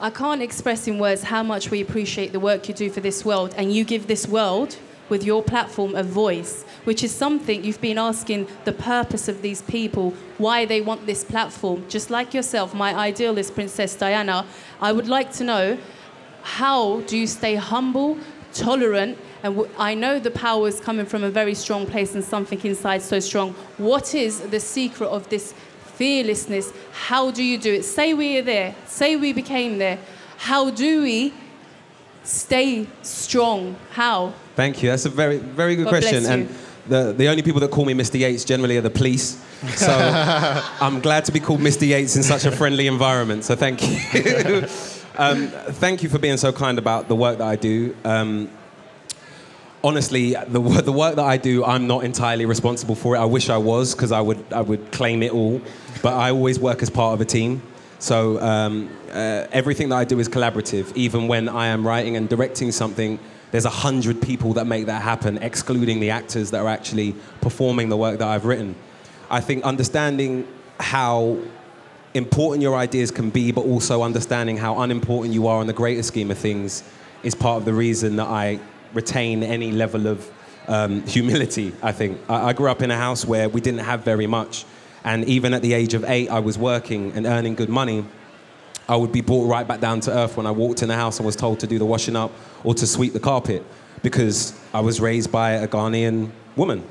I 0.00 0.08
can't 0.08 0.40
express 0.40 0.88
in 0.88 0.98
words 0.98 1.24
how 1.24 1.42
much 1.42 1.70
we 1.70 1.82
appreciate 1.82 2.32
the 2.32 2.40
work 2.40 2.66
you 2.66 2.72
do 2.72 2.88
for 2.88 3.00
this 3.00 3.26
world, 3.26 3.54
and 3.58 3.70
you 3.70 3.84
give 3.84 4.06
this 4.06 4.26
world, 4.26 4.78
with 5.10 5.22
your 5.22 5.42
platform, 5.42 5.94
a 5.94 6.02
voice, 6.02 6.64
which 6.84 7.04
is 7.04 7.14
something 7.14 7.62
you've 7.62 7.82
been 7.82 7.98
asking 7.98 8.48
the 8.64 8.72
purpose 8.72 9.28
of 9.28 9.42
these 9.42 9.60
people, 9.60 10.14
why 10.38 10.64
they 10.64 10.80
want 10.80 11.04
this 11.04 11.22
platform. 11.22 11.84
Just 11.90 12.08
like 12.08 12.32
yourself, 12.32 12.72
my 12.72 12.94
ideal 12.94 13.36
is 13.36 13.50
Princess 13.50 13.94
Diana. 13.94 14.46
I 14.80 14.92
would 14.92 15.08
like 15.08 15.30
to 15.32 15.44
know 15.44 15.76
how 16.42 17.02
do 17.02 17.18
you 17.18 17.26
stay 17.26 17.56
humble, 17.56 18.16
tolerant, 18.54 19.18
and 19.46 19.56
w- 19.56 19.74
I 19.78 19.94
know 19.94 20.18
the 20.18 20.32
power 20.32 20.66
is 20.66 20.80
coming 20.80 21.06
from 21.06 21.22
a 21.22 21.30
very 21.30 21.54
strong 21.54 21.86
place 21.86 22.14
and 22.14 22.24
something 22.24 22.60
inside 22.64 23.00
so 23.02 23.20
strong. 23.20 23.52
What 23.78 24.14
is 24.14 24.40
the 24.40 24.58
secret 24.58 25.08
of 25.08 25.28
this 25.28 25.54
fearlessness? 25.94 26.72
How 26.92 27.30
do 27.30 27.42
you 27.44 27.56
do 27.56 27.72
it? 27.74 27.84
Say 27.84 28.12
we 28.12 28.38
are 28.38 28.42
there. 28.42 28.74
Say 28.86 29.14
we 29.14 29.32
became 29.32 29.78
there. 29.78 29.98
How 30.38 30.70
do 30.70 31.02
we 31.02 31.32
stay 32.24 32.88
strong? 33.02 33.76
How? 33.92 34.34
Thank 34.56 34.82
you. 34.82 34.90
That's 34.90 35.06
a 35.06 35.10
very, 35.10 35.38
very 35.38 35.76
good 35.76 35.84
God 35.84 35.90
question. 35.90 36.26
And 36.26 36.48
the, 36.88 37.12
the 37.12 37.28
only 37.28 37.42
people 37.42 37.60
that 37.60 37.70
call 37.70 37.84
me 37.84 37.94
Mr. 37.94 38.18
Yates 38.18 38.44
generally 38.44 38.76
are 38.78 38.82
the 38.82 38.90
police. 38.90 39.42
So 39.76 39.90
I'm 40.82 41.00
glad 41.00 41.24
to 41.24 41.32
be 41.32 41.40
called 41.40 41.60
Mr. 41.60 41.88
Yates 41.88 42.14
in 42.14 42.22
such 42.22 42.44
a 42.44 42.52
friendly 42.52 42.88
environment. 42.88 43.42
So 43.42 43.56
thank 43.56 43.80
you. 43.82 44.66
um, 45.16 45.48
thank 45.80 46.02
you 46.02 46.10
for 46.10 46.18
being 46.18 46.36
so 46.36 46.52
kind 46.52 46.78
about 46.78 47.08
the 47.08 47.16
work 47.16 47.38
that 47.38 47.46
I 47.46 47.56
do. 47.56 47.96
Um, 48.04 48.50
honestly, 49.86 50.32
the, 50.48 50.60
the 50.60 50.90
work 50.90 51.14
that 51.14 51.24
I 51.24 51.36
do, 51.36 51.64
I'm 51.64 51.86
not 51.86 52.02
entirely 52.02 52.44
responsible 52.44 52.96
for 52.96 53.14
it. 53.14 53.20
I 53.20 53.24
wish 53.24 53.48
I 53.48 53.56
was 53.56 53.94
because 53.94 54.10
I 54.10 54.20
would, 54.20 54.44
I 54.52 54.60
would 54.60 54.90
claim 54.90 55.22
it 55.22 55.32
all. 55.32 55.62
But 56.02 56.14
I 56.14 56.32
always 56.32 56.58
work 56.58 56.82
as 56.82 56.90
part 56.90 57.14
of 57.14 57.20
a 57.20 57.24
team. 57.24 57.62
So 58.00 58.40
um, 58.42 58.90
uh, 59.12 59.46
everything 59.52 59.88
that 59.90 59.96
I 59.96 60.04
do 60.04 60.18
is 60.18 60.28
collaborative. 60.28 60.94
Even 60.96 61.28
when 61.28 61.48
I 61.48 61.68
am 61.68 61.86
writing 61.86 62.16
and 62.16 62.28
directing 62.28 62.72
something, 62.72 63.20
there's 63.52 63.64
a 63.64 63.70
hundred 63.70 64.20
people 64.20 64.54
that 64.54 64.66
make 64.66 64.86
that 64.86 65.02
happen, 65.02 65.38
excluding 65.38 66.00
the 66.00 66.10
actors 66.10 66.50
that 66.50 66.60
are 66.60 66.68
actually 66.68 67.14
performing 67.40 67.88
the 67.88 67.96
work 67.96 68.18
that 68.18 68.26
I've 68.26 68.44
written. 68.44 68.74
I 69.30 69.40
think 69.40 69.62
understanding 69.64 70.48
how 70.80 71.38
important 72.12 72.60
your 72.60 72.74
ideas 72.74 73.12
can 73.12 73.30
be, 73.30 73.52
but 73.52 73.64
also 73.64 74.02
understanding 74.02 74.56
how 74.56 74.80
unimportant 74.80 75.32
you 75.32 75.46
are 75.46 75.60
in 75.60 75.68
the 75.68 75.72
greater 75.72 76.02
scheme 76.02 76.32
of 76.32 76.38
things 76.38 76.82
is 77.22 77.36
part 77.36 77.58
of 77.58 77.64
the 77.64 77.72
reason 77.72 78.16
that 78.16 78.26
I 78.26 78.58
retain 78.94 79.42
any 79.42 79.72
level 79.72 80.06
of 80.06 80.30
um, 80.68 81.02
humility, 81.06 81.72
I 81.82 81.92
think. 81.92 82.20
I, 82.28 82.48
I 82.48 82.52
grew 82.52 82.70
up 82.70 82.82
in 82.82 82.90
a 82.90 82.96
house 82.96 83.24
where 83.24 83.48
we 83.48 83.60
didn't 83.60 83.80
have 83.80 84.02
very 84.04 84.26
much. 84.26 84.64
And 85.04 85.24
even 85.26 85.54
at 85.54 85.62
the 85.62 85.72
age 85.72 85.94
of 85.94 86.04
eight, 86.04 86.28
I 86.28 86.40
was 86.40 86.58
working 86.58 87.12
and 87.12 87.26
earning 87.26 87.54
good 87.54 87.68
money. 87.68 88.04
I 88.88 88.96
would 88.96 89.12
be 89.12 89.20
brought 89.20 89.48
right 89.48 89.66
back 89.66 89.80
down 89.80 90.00
to 90.00 90.12
earth 90.12 90.36
when 90.36 90.46
I 90.46 90.50
walked 90.50 90.82
in 90.82 90.88
the 90.88 90.94
house 90.94 91.18
and 91.18 91.26
was 91.26 91.36
told 91.36 91.60
to 91.60 91.66
do 91.66 91.78
the 91.78 91.84
washing 91.84 92.16
up 92.16 92.32
or 92.64 92.74
to 92.74 92.86
sweep 92.86 93.12
the 93.12 93.20
carpet 93.20 93.64
because 94.02 94.58
I 94.72 94.80
was 94.80 95.00
raised 95.00 95.32
by 95.32 95.52
a 95.52 95.68
Ghanaian 95.68 96.30
woman. 96.54 96.84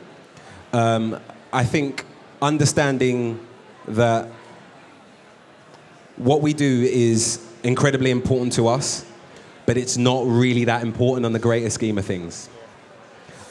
Um, 0.74 1.20
I 1.54 1.64
think 1.64 2.06
understanding 2.42 3.46
that 3.88 4.30
what 6.18 6.42
we 6.42 6.54
do 6.54 6.88
is 6.90 7.46
incredibly 7.64 8.12
important 8.12 8.54
to 8.54 8.68
us 8.68 9.06
but 9.66 9.78
it's 9.78 9.98
not 9.98 10.26
really 10.26 10.66
that 10.66 10.84
important 10.84 11.26
on 11.26 11.34
the 11.34 11.40
greater 11.40 11.70
scheme 11.70 11.98
of 11.98 12.06
things. 12.06 12.50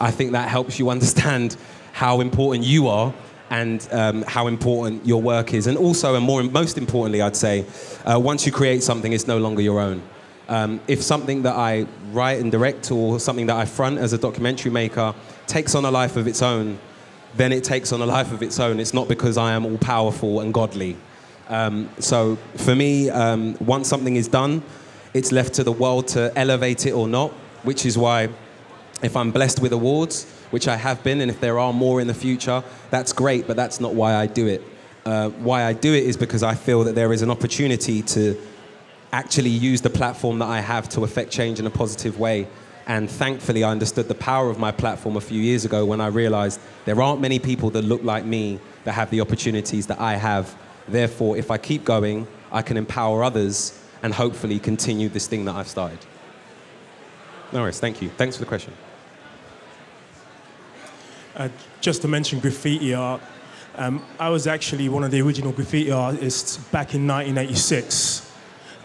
I 0.00 0.10
think 0.10 0.32
that 0.32 0.48
helps 0.48 0.78
you 0.78 0.90
understand 0.90 1.56
how 1.92 2.20
important 2.20 2.64
you 2.64 2.88
are 2.88 3.14
and 3.50 3.86
um, 3.92 4.22
how 4.22 4.46
important 4.46 5.06
your 5.06 5.22
work 5.22 5.54
is. 5.54 5.66
And 5.66 5.78
also, 5.78 6.14
and 6.14 6.24
more, 6.24 6.42
most 6.42 6.78
importantly, 6.78 7.22
I'd 7.22 7.36
say, 7.36 7.64
uh, 8.04 8.18
once 8.18 8.46
you 8.46 8.52
create 8.52 8.82
something, 8.82 9.12
it's 9.12 9.26
no 9.26 9.38
longer 9.38 9.62
your 9.62 9.80
own. 9.80 10.02
Um, 10.48 10.80
if 10.88 11.02
something 11.02 11.42
that 11.42 11.54
I 11.54 11.86
write 12.10 12.40
and 12.40 12.50
direct 12.50 12.90
or 12.90 13.18
something 13.18 13.46
that 13.46 13.56
I 13.56 13.64
front 13.64 13.98
as 13.98 14.12
a 14.12 14.18
documentary 14.18 14.70
maker 14.70 15.14
takes 15.46 15.74
on 15.74 15.84
a 15.84 15.90
life 15.90 16.16
of 16.16 16.26
its 16.26 16.42
own, 16.42 16.78
then 17.36 17.52
it 17.52 17.64
takes 17.64 17.92
on 17.92 18.00
a 18.00 18.06
life 18.06 18.32
of 18.32 18.42
its 18.42 18.60
own. 18.60 18.78
It's 18.78 18.94
not 18.94 19.08
because 19.08 19.36
I 19.36 19.52
am 19.52 19.64
all 19.64 19.78
powerful 19.78 20.40
and 20.40 20.52
godly. 20.52 20.96
Um, 21.48 21.88
so 21.98 22.36
for 22.56 22.74
me, 22.74 23.10
um, 23.10 23.56
once 23.60 23.88
something 23.88 24.16
is 24.16 24.28
done, 24.28 24.62
it's 25.14 25.30
left 25.30 25.54
to 25.54 25.64
the 25.64 25.72
world 25.72 26.08
to 26.08 26.36
elevate 26.36 26.86
it 26.86 26.90
or 26.90 27.08
not, 27.08 27.30
which 27.62 27.86
is 27.86 27.96
why 27.96 28.28
if 29.02 29.16
I'm 29.16 29.30
blessed 29.30 29.60
with 29.60 29.72
awards, 29.72 30.24
which 30.50 30.68
I 30.68 30.76
have 30.76 31.02
been, 31.04 31.20
and 31.20 31.30
if 31.30 31.40
there 31.40 31.58
are 31.58 31.72
more 31.72 32.00
in 32.00 32.06
the 32.06 32.14
future, 32.14 32.62
that's 32.90 33.12
great, 33.12 33.46
but 33.46 33.56
that's 33.56 33.80
not 33.80 33.94
why 33.94 34.14
I 34.14 34.26
do 34.26 34.46
it. 34.46 34.62
Uh, 35.04 35.30
why 35.30 35.64
I 35.64 35.72
do 35.72 35.92
it 35.94 36.04
is 36.04 36.16
because 36.16 36.42
I 36.42 36.54
feel 36.54 36.84
that 36.84 36.94
there 36.94 37.12
is 37.12 37.22
an 37.22 37.30
opportunity 37.30 38.02
to 38.02 38.40
actually 39.12 39.50
use 39.50 39.80
the 39.82 39.90
platform 39.90 40.38
that 40.40 40.48
I 40.48 40.60
have 40.60 40.88
to 40.90 41.04
affect 41.04 41.30
change 41.30 41.60
in 41.60 41.66
a 41.66 41.70
positive 41.70 42.18
way. 42.18 42.48
And 42.86 43.08
thankfully, 43.10 43.62
I 43.62 43.70
understood 43.70 44.08
the 44.08 44.14
power 44.14 44.50
of 44.50 44.58
my 44.58 44.72
platform 44.72 45.16
a 45.16 45.20
few 45.20 45.40
years 45.40 45.64
ago 45.64 45.84
when 45.84 46.00
I 46.00 46.08
realized 46.08 46.60
there 46.84 47.00
aren't 47.00 47.20
many 47.20 47.38
people 47.38 47.70
that 47.70 47.82
look 47.82 48.02
like 48.02 48.24
me 48.24 48.58
that 48.84 48.92
have 48.92 49.10
the 49.10 49.20
opportunities 49.20 49.86
that 49.86 50.00
I 50.00 50.16
have. 50.16 50.56
Therefore, 50.88 51.36
if 51.36 51.50
I 51.50 51.58
keep 51.58 51.84
going, 51.84 52.26
I 52.50 52.62
can 52.62 52.76
empower 52.76 53.22
others 53.22 53.80
and 54.04 54.12
hopefully 54.12 54.58
continue 54.60 55.08
this 55.08 55.26
thing 55.26 55.46
that 55.46 55.56
I've 55.56 55.66
started. 55.66 55.98
No 57.52 57.62
worries, 57.62 57.80
thank 57.80 58.02
you. 58.02 58.10
Thanks 58.10 58.36
for 58.36 58.40
the 58.44 58.48
question. 58.48 58.74
Uh, 61.34 61.48
just 61.80 62.02
to 62.02 62.08
mention 62.08 62.38
graffiti 62.38 62.94
art, 62.94 63.20
Um, 63.76 64.04
I 64.20 64.28
was 64.28 64.46
actually 64.46 64.88
one 64.88 65.02
of 65.02 65.10
the 65.10 65.20
original 65.20 65.50
graffiti 65.50 65.90
artists 65.90 66.58
back 66.58 66.94
in 66.94 67.08
1986, 67.08 68.30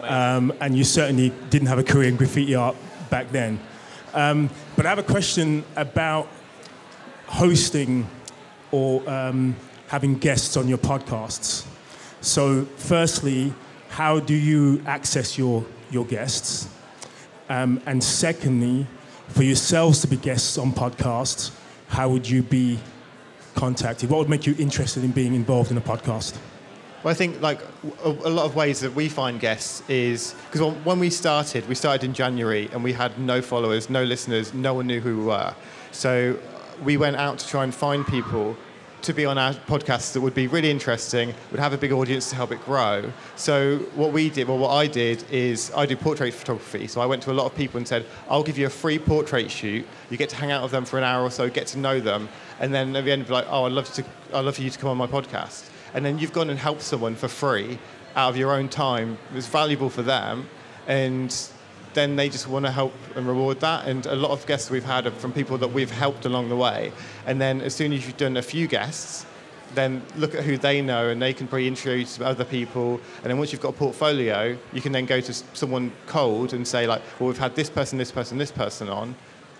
um, 0.02 0.52
and 0.60 0.76
you 0.76 0.82
certainly 0.82 1.32
didn't 1.48 1.68
have 1.68 1.78
a 1.78 1.84
career 1.84 2.08
in 2.08 2.16
graffiti 2.16 2.56
art 2.56 2.74
back 3.08 3.30
then. 3.30 3.60
Um, 4.14 4.50
but 4.74 4.86
I 4.86 4.88
have 4.88 4.98
a 4.98 5.04
question 5.04 5.62
about 5.76 6.26
hosting 7.26 8.08
or 8.72 9.08
um, 9.08 9.54
having 9.86 10.18
guests 10.18 10.56
on 10.56 10.66
your 10.66 10.78
podcasts. 10.78 11.64
So, 12.20 12.64
firstly, 12.76 13.54
how 13.90 14.20
do 14.20 14.34
you 14.34 14.82
access 14.86 15.36
your, 15.36 15.64
your 15.90 16.06
guests? 16.06 16.68
Um, 17.48 17.82
and 17.86 18.02
secondly, 18.02 18.86
for 19.28 19.42
yourselves 19.42 20.00
to 20.02 20.06
be 20.06 20.16
guests 20.16 20.56
on 20.56 20.72
podcasts, 20.72 21.50
how 21.88 22.08
would 22.08 22.28
you 22.28 22.42
be 22.42 22.78
contacted? 23.56 24.08
What 24.08 24.20
would 24.20 24.28
make 24.28 24.46
you 24.46 24.54
interested 24.58 25.02
in 25.02 25.10
being 25.10 25.34
involved 25.34 25.72
in 25.72 25.76
a 25.76 25.80
podcast? 25.80 26.38
Well, 27.02 27.10
I 27.10 27.14
think 27.14 27.40
like 27.40 27.60
a, 28.04 28.10
a 28.10 28.30
lot 28.30 28.44
of 28.44 28.54
ways 28.54 28.80
that 28.80 28.94
we 28.94 29.08
find 29.08 29.40
guests 29.40 29.82
is 29.88 30.34
because 30.50 30.72
when 30.84 31.00
we 31.00 31.10
started, 31.10 31.68
we 31.68 31.74
started 31.74 32.04
in 32.04 32.14
January 32.14 32.68
and 32.72 32.84
we 32.84 32.92
had 32.92 33.18
no 33.18 33.42
followers, 33.42 33.90
no 33.90 34.04
listeners, 34.04 34.54
no 34.54 34.74
one 34.74 34.86
knew 34.86 35.00
who 35.00 35.18
we 35.18 35.24
were. 35.24 35.54
So 35.90 36.38
we 36.84 36.96
went 36.96 37.16
out 37.16 37.38
to 37.40 37.48
try 37.48 37.64
and 37.64 37.74
find 37.74 38.06
people 38.06 38.56
to 39.02 39.12
be 39.12 39.24
on 39.24 39.38
our 39.38 39.52
podcast 39.52 40.12
that 40.12 40.20
would 40.20 40.34
be 40.34 40.46
really 40.46 40.70
interesting, 40.70 41.34
would 41.50 41.60
have 41.60 41.72
a 41.72 41.78
big 41.78 41.92
audience 41.92 42.30
to 42.30 42.36
help 42.36 42.52
it 42.52 42.64
grow. 42.64 43.12
So 43.36 43.78
what 43.94 44.12
we 44.12 44.30
did, 44.30 44.48
well, 44.48 44.58
what 44.58 44.70
I 44.70 44.86
did 44.86 45.24
is 45.30 45.72
I 45.76 45.86
do 45.86 45.96
portrait 45.96 46.34
photography. 46.34 46.86
So 46.86 47.00
I 47.00 47.06
went 47.06 47.22
to 47.22 47.30
a 47.30 47.34
lot 47.34 47.46
of 47.46 47.54
people 47.54 47.78
and 47.78 47.86
said, 47.86 48.06
I'll 48.28 48.42
give 48.42 48.58
you 48.58 48.66
a 48.66 48.70
free 48.70 48.98
portrait 48.98 49.50
shoot. 49.50 49.86
You 50.10 50.16
get 50.16 50.28
to 50.30 50.36
hang 50.36 50.50
out 50.50 50.62
with 50.62 50.72
them 50.72 50.84
for 50.84 50.98
an 50.98 51.04
hour 51.04 51.22
or 51.22 51.30
so, 51.30 51.48
get 51.48 51.66
to 51.68 51.78
know 51.78 52.00
them, 52.00 52.28
and 52.58 52.72
then 52.74 52.94
at 52.96 53.04
the 53.04 53.12
end, 53.12 53.26
be 53.26 53.32
like, 53.32 53.46
oh, 53.48 53.64
I'd 53.64 53.72
love 53.72 53.92
to, 53.94 54.04
I'd 54.32 54.44
love 54.44 54.56
for 54.56 54.62
you 54.62 54.70
to 54.70 54.78
come 54.78 54.90
on 54.90 54.96
my 54.96 55.06
podcast. 55.06 55.68
And 55.94 56.04
then 56.04 56.18
you've 56.18 56.32
gone 56.32 56.50
and 56.50 56.58
helped 56.58 56.82
someone 56.82 57.16
for 57.16 57.28
free 57.28 57.78
out 58.16 58.30
of 58.30 58.36
your 58.36 58.52
own 58.52 58.68
time. 58.68 59.18
It 59.30 59.36
was 59.36 59.46
valuable 59.46 59.90
for 59.90 60.02
them, 60.02 60.48
and 60.86 61.34
then 61.94 62.16
they 62.16 62.28
just 62.28 62.48
want 62.48 62.66
to 62.66 62.70
help 62.70 62.94
and 63.16 63.26
reward 63.26 63.60
that. 63.60 63.86
And 63.86 64.06
a 64.06 64.14
lot 64.14 64.30
of 64.30 64.46
guests 64.46 64.70
we've 64.70 64.84
had 64.84 65.06
are 65.06 65.10
from 65.10 65.32
people 65.32 65.58
that 65.58 65.72
we've 65.72 65.90
helped 65.90 66.24
along 66.24 66.48
the 66.48 66.56
way. 66.56 66.92
And 67.26 67.40
then 67.40 67.60
as 67.60 67.74
soon 67.74 67.92
as 67.92 68.06
you've 68.06 68.16
done 68.16 68.36
a 68.36 68.42
few 68.42 68.66
guests, 68.66 69.26
then 69.74 70.02
look 70.16 70.34
at 70.34 70.44
who 70.44 70.56
they 70.58 70.82
know 70.82 71.08
and 71.08 71.22
they 71.22 71.32
can 71.32 71.46
probably 71.46 71.68
introduce 71.68 72.20
other 72.20 72.44
people. 72.44 73.00
And 73.22 73.30
then 73.30 73.38
once 73.38 73.52
you've 73.52 73.60
got 73.60 73.70
a 73.70 73.78
portfolio, 73.78 74.56
you 74.72 74.80
can 74.80 74.92
then 74.92 75.06
go 75.06 75.20
to 75.20 75.32
someone 75.32 75.92
cold 76.06 76.52
and 76.52 76.66
say 76.66 76.86
like, 76.86 77.02
well, 77.18 77.28
we've 77.28 77.38
had 77.38 77.54
this 77.54 77.70
person, 77.70 77.98
this 77.98 78.10
person, 78.10 78.38
this 78.38 78.50
person 78.50 78.88
on. 78.88 79.14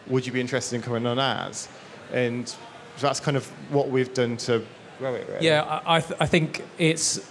Would 0.09 0.27
you 0.27 0.33
be 0.33 0.41
interested 0.41 0.77
in 0.77 0.83
coming 0.83 1.07
on 1.07 1.19
as 1.19 1.69
And 2.13 2.49
so 2.49 2.57
that's 3.01 3.21
kind 3.21 3.37
of 3.37 3.47
what 3.71 3.89
we've 3.89 4.13
done 4.13 4.37
to 4.39 4.65
grow 4.99 5.15
it. 5.15 5.29
Really. 5.29 5.47
Yeah, 5.47 5.81
I, 5.87 6.01
th- 6.01 6.21
I 6.21 6.27
think 6.27 6.65
it's 6.79 7.31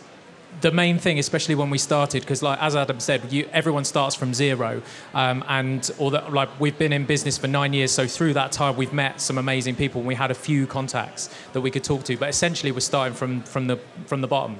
the 0.61 0.71
main 0.71 0.97
thing, 0.97 1.19
especially 1.19 1.55
when 1.55 1.69
we 1.69 1.77
started, 1.77 2.21
because 2.21 2.41
like 2.43 2.61
as 2.61 2.75
Adam 2.75 2.99
said, 2.99 3.31
you, 3.31 3.49
everyone 3.53 3.85
starts 3.85 4.15
from 4.15 4.33
zero, 4.33 4.81
um, 5.13 5.43
and 5.47 5.83
that 5.83 6.33
like 6.33 6.49
we've 6.59 6.77
been 6.77 6.93
in 6.93 7.05
business 7.05 7.37
for 7.37 7.47
nine 7.47 7.73
years, 7.73 7.91
so 7.91 8.07
through 8.07 8.33
that 8.33 8.51
time 8.51 8.75
we've 8.75 8.93
met 8.93 9.21
some 9.21 9.37
amazing 9.37 9.75
people, 9.75 9.99
and 10.01 10.07
we 10.07 10.15
had 10.15 10.31
a 10.31 10.35
few 10.35 10.67
contacts 10.67 11.29
that 11.53 11.61
we 11.61 11.71
could 11.71 11.83
talk 11.83 12.03
to. 12.05 12.17
But 12.17 12.29
essentially, 12.29 12.71
we're 12.71 12.79
starting 12.79 13.15
from 13.15 13.41
from 13.43 13.67
the 13.67 13.77
from 14.05 14.21
the 14.21 14.27
bottom. 14.27 14.57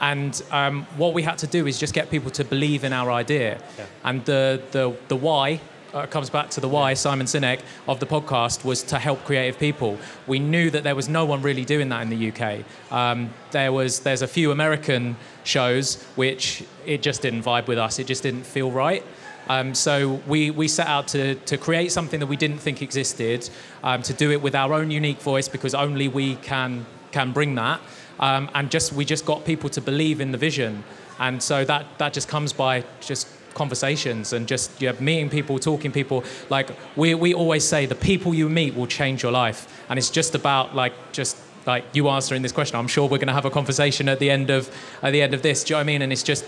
And 0.00 0.42
um, 0.50 0.84
what 0.96 1.14
we 1.14 1.22
had 1.22 1.38
to 1.38 1.46
do 1.46 1.68
is 1.68 1.78
just 1.78 1.94
get 1.94 2.10
people 2.10 2.30
to 2.32 2.44
believe 2.44 2.82
in 2.82 2.92
our 2.92 3.10
idea, 3.10 3.62
yeah. 3.78 3.86
and 4.04 4.24
the 4.24 4.62
the 4.72 4.96
the 5.08 5.16
why 5.16 5.60
uh, 5.94 6.06
comes 6.06 6.30
back 6.30 6.50
to 6.50 6.60
the 6.60 6.68
why 6.68 6.94
Simon 6.94 7.26
Sinek 7.26 7.60
of 7.88 8.00
the 8.00 8.06
podcast 8.06 8.64
was 8.64 8.82
to 8.84 8.98
help 8.98 9.24
creative 9.24 9.58
people. 9.58 9.98
We 10.26 10.38
knew 10.38 10.70
that 10.70 10.84
there 10.84 10.94
was 10.94 11.08
no 11.08 11.24
one 11.24 11.42
really 11.42 11.64
doing 11.64 11.88
that 11.90 12.02
in 12.02 12.10
the 12.10 12.32
UK. 12.32 12.64
Um, 12.90 13.30
there 13.50 13.72
was 13.72 14.00
there's 14.00 14.22
a 14.22 14.26
few 14.26 14.50
American 14.50 15.16
shows 15.44 16.02
which 16.16 16.64
it 16.86 17.02
just 17.02 17.22
didn't 17.22 17.42
vibe 17.42 17.66
with 17.66 17.78
us. 17.78 17.98
It 17.98 18.06
just 18.06 18.22
didn't 18.22 18.44
feel 18.44 18.70
right. 18.70 19.04
Um, 19.48 19.74
so 19.74 20.20
we, 20.26 20.50
we 20.50 20.68
set 20.68 20.86
out 20.86 21.08
to, 21.08 21.34
to 21.34 21.58
create 21.58 21.90
something 21.90 22.20
that 22.20 22.26
we 22.26 22.36
didn't 22.36 22.58
think 22.58 22.80
existed, 22.80 23.50
um, 23.82 24.00
to 24.02 24.12
do 24.12 24.30
it 24.30 24.40
with 24.40 24.54
our 24.54 24.72
own 24.72 24.90
unique 24.90 25.20
voice 25.20 25.48
because 25.48 25.74
only 25.74 26.08
we 26.08 26.36
can 26.36 26.86
can 27.10 27.32
bring 27.32 27.54
that. 27.56 27.80
Um, 28.20 28.48
and 28.54 28.70
just 28.70 28.92
we 28.92 29.04
just 29.04 29.26
got 29.26 29.44
people 29.44 29.68
to 29.70 29.80
believe 29.80 30.20
in 30.20 30.32
the 30.32 30.38
vision. 30.38 30.84
And 31.18 31.42
so 31.42 31.64
that 31.64 31.86
that 31.98 32.12
just 32.12 32.28
comes 32.28 32.52
by 32.52 32.84
just 33.00 33.28
conversations 33.54 34.32
and 34.32 34.46
just 34.46 34.80
you 34.80 34.92
know, 34.92 34.98
meeting 35.00 35.30
people, 35.30 35.58
talking 35.58 35.92
people. 35.92 36.24
Like 36.50 36.70
we, 36.96 37.14
we 37.14 37.34
always 37.34 37.64
say, 37.64 37.86
the 37.86 37.94
people 37.94 38.34
you 38.34 38.48
meet 38.48 38.74
will 38.74 38.86
change 38.86 39.22
your 39.22 39.32
life, 39.32 39.82
and 39.88 39.98
it's 39.98 40.10
just 40.10 40.34
about 40.34 40.74
like 40.74 40.92
just 41.12 41.36
like 41.66 41.84
you 41.92 42.08
answering 42.08 42.42
this 42.42 42.52
question. 42.52 42.76
I'm 42.76 42.88
sure 42.88 43.04
we're 43.04 43.18
going 43.18 43.28
to 43.28 43.34
have 43.34 43.44
a 43.44 43.50
conversation 43.50 44.08
at 44.08 44.18
the 44.18 44.30
end 44.30 44.50
of 44.50 44.70
at 45.02 45.10
the 45.10 45.22
end 45.22 45.34
of 45.34 45.42
this. 45.42 45.64
Do 45.64 45.72
you 45.72 45.74
know 45.74 45.78
what 45.78 45.82
I 45.82 45.86
mean? 45.86 46.02
And 46.02 46.12
it's 46.12 46.22
just 46.22 46.44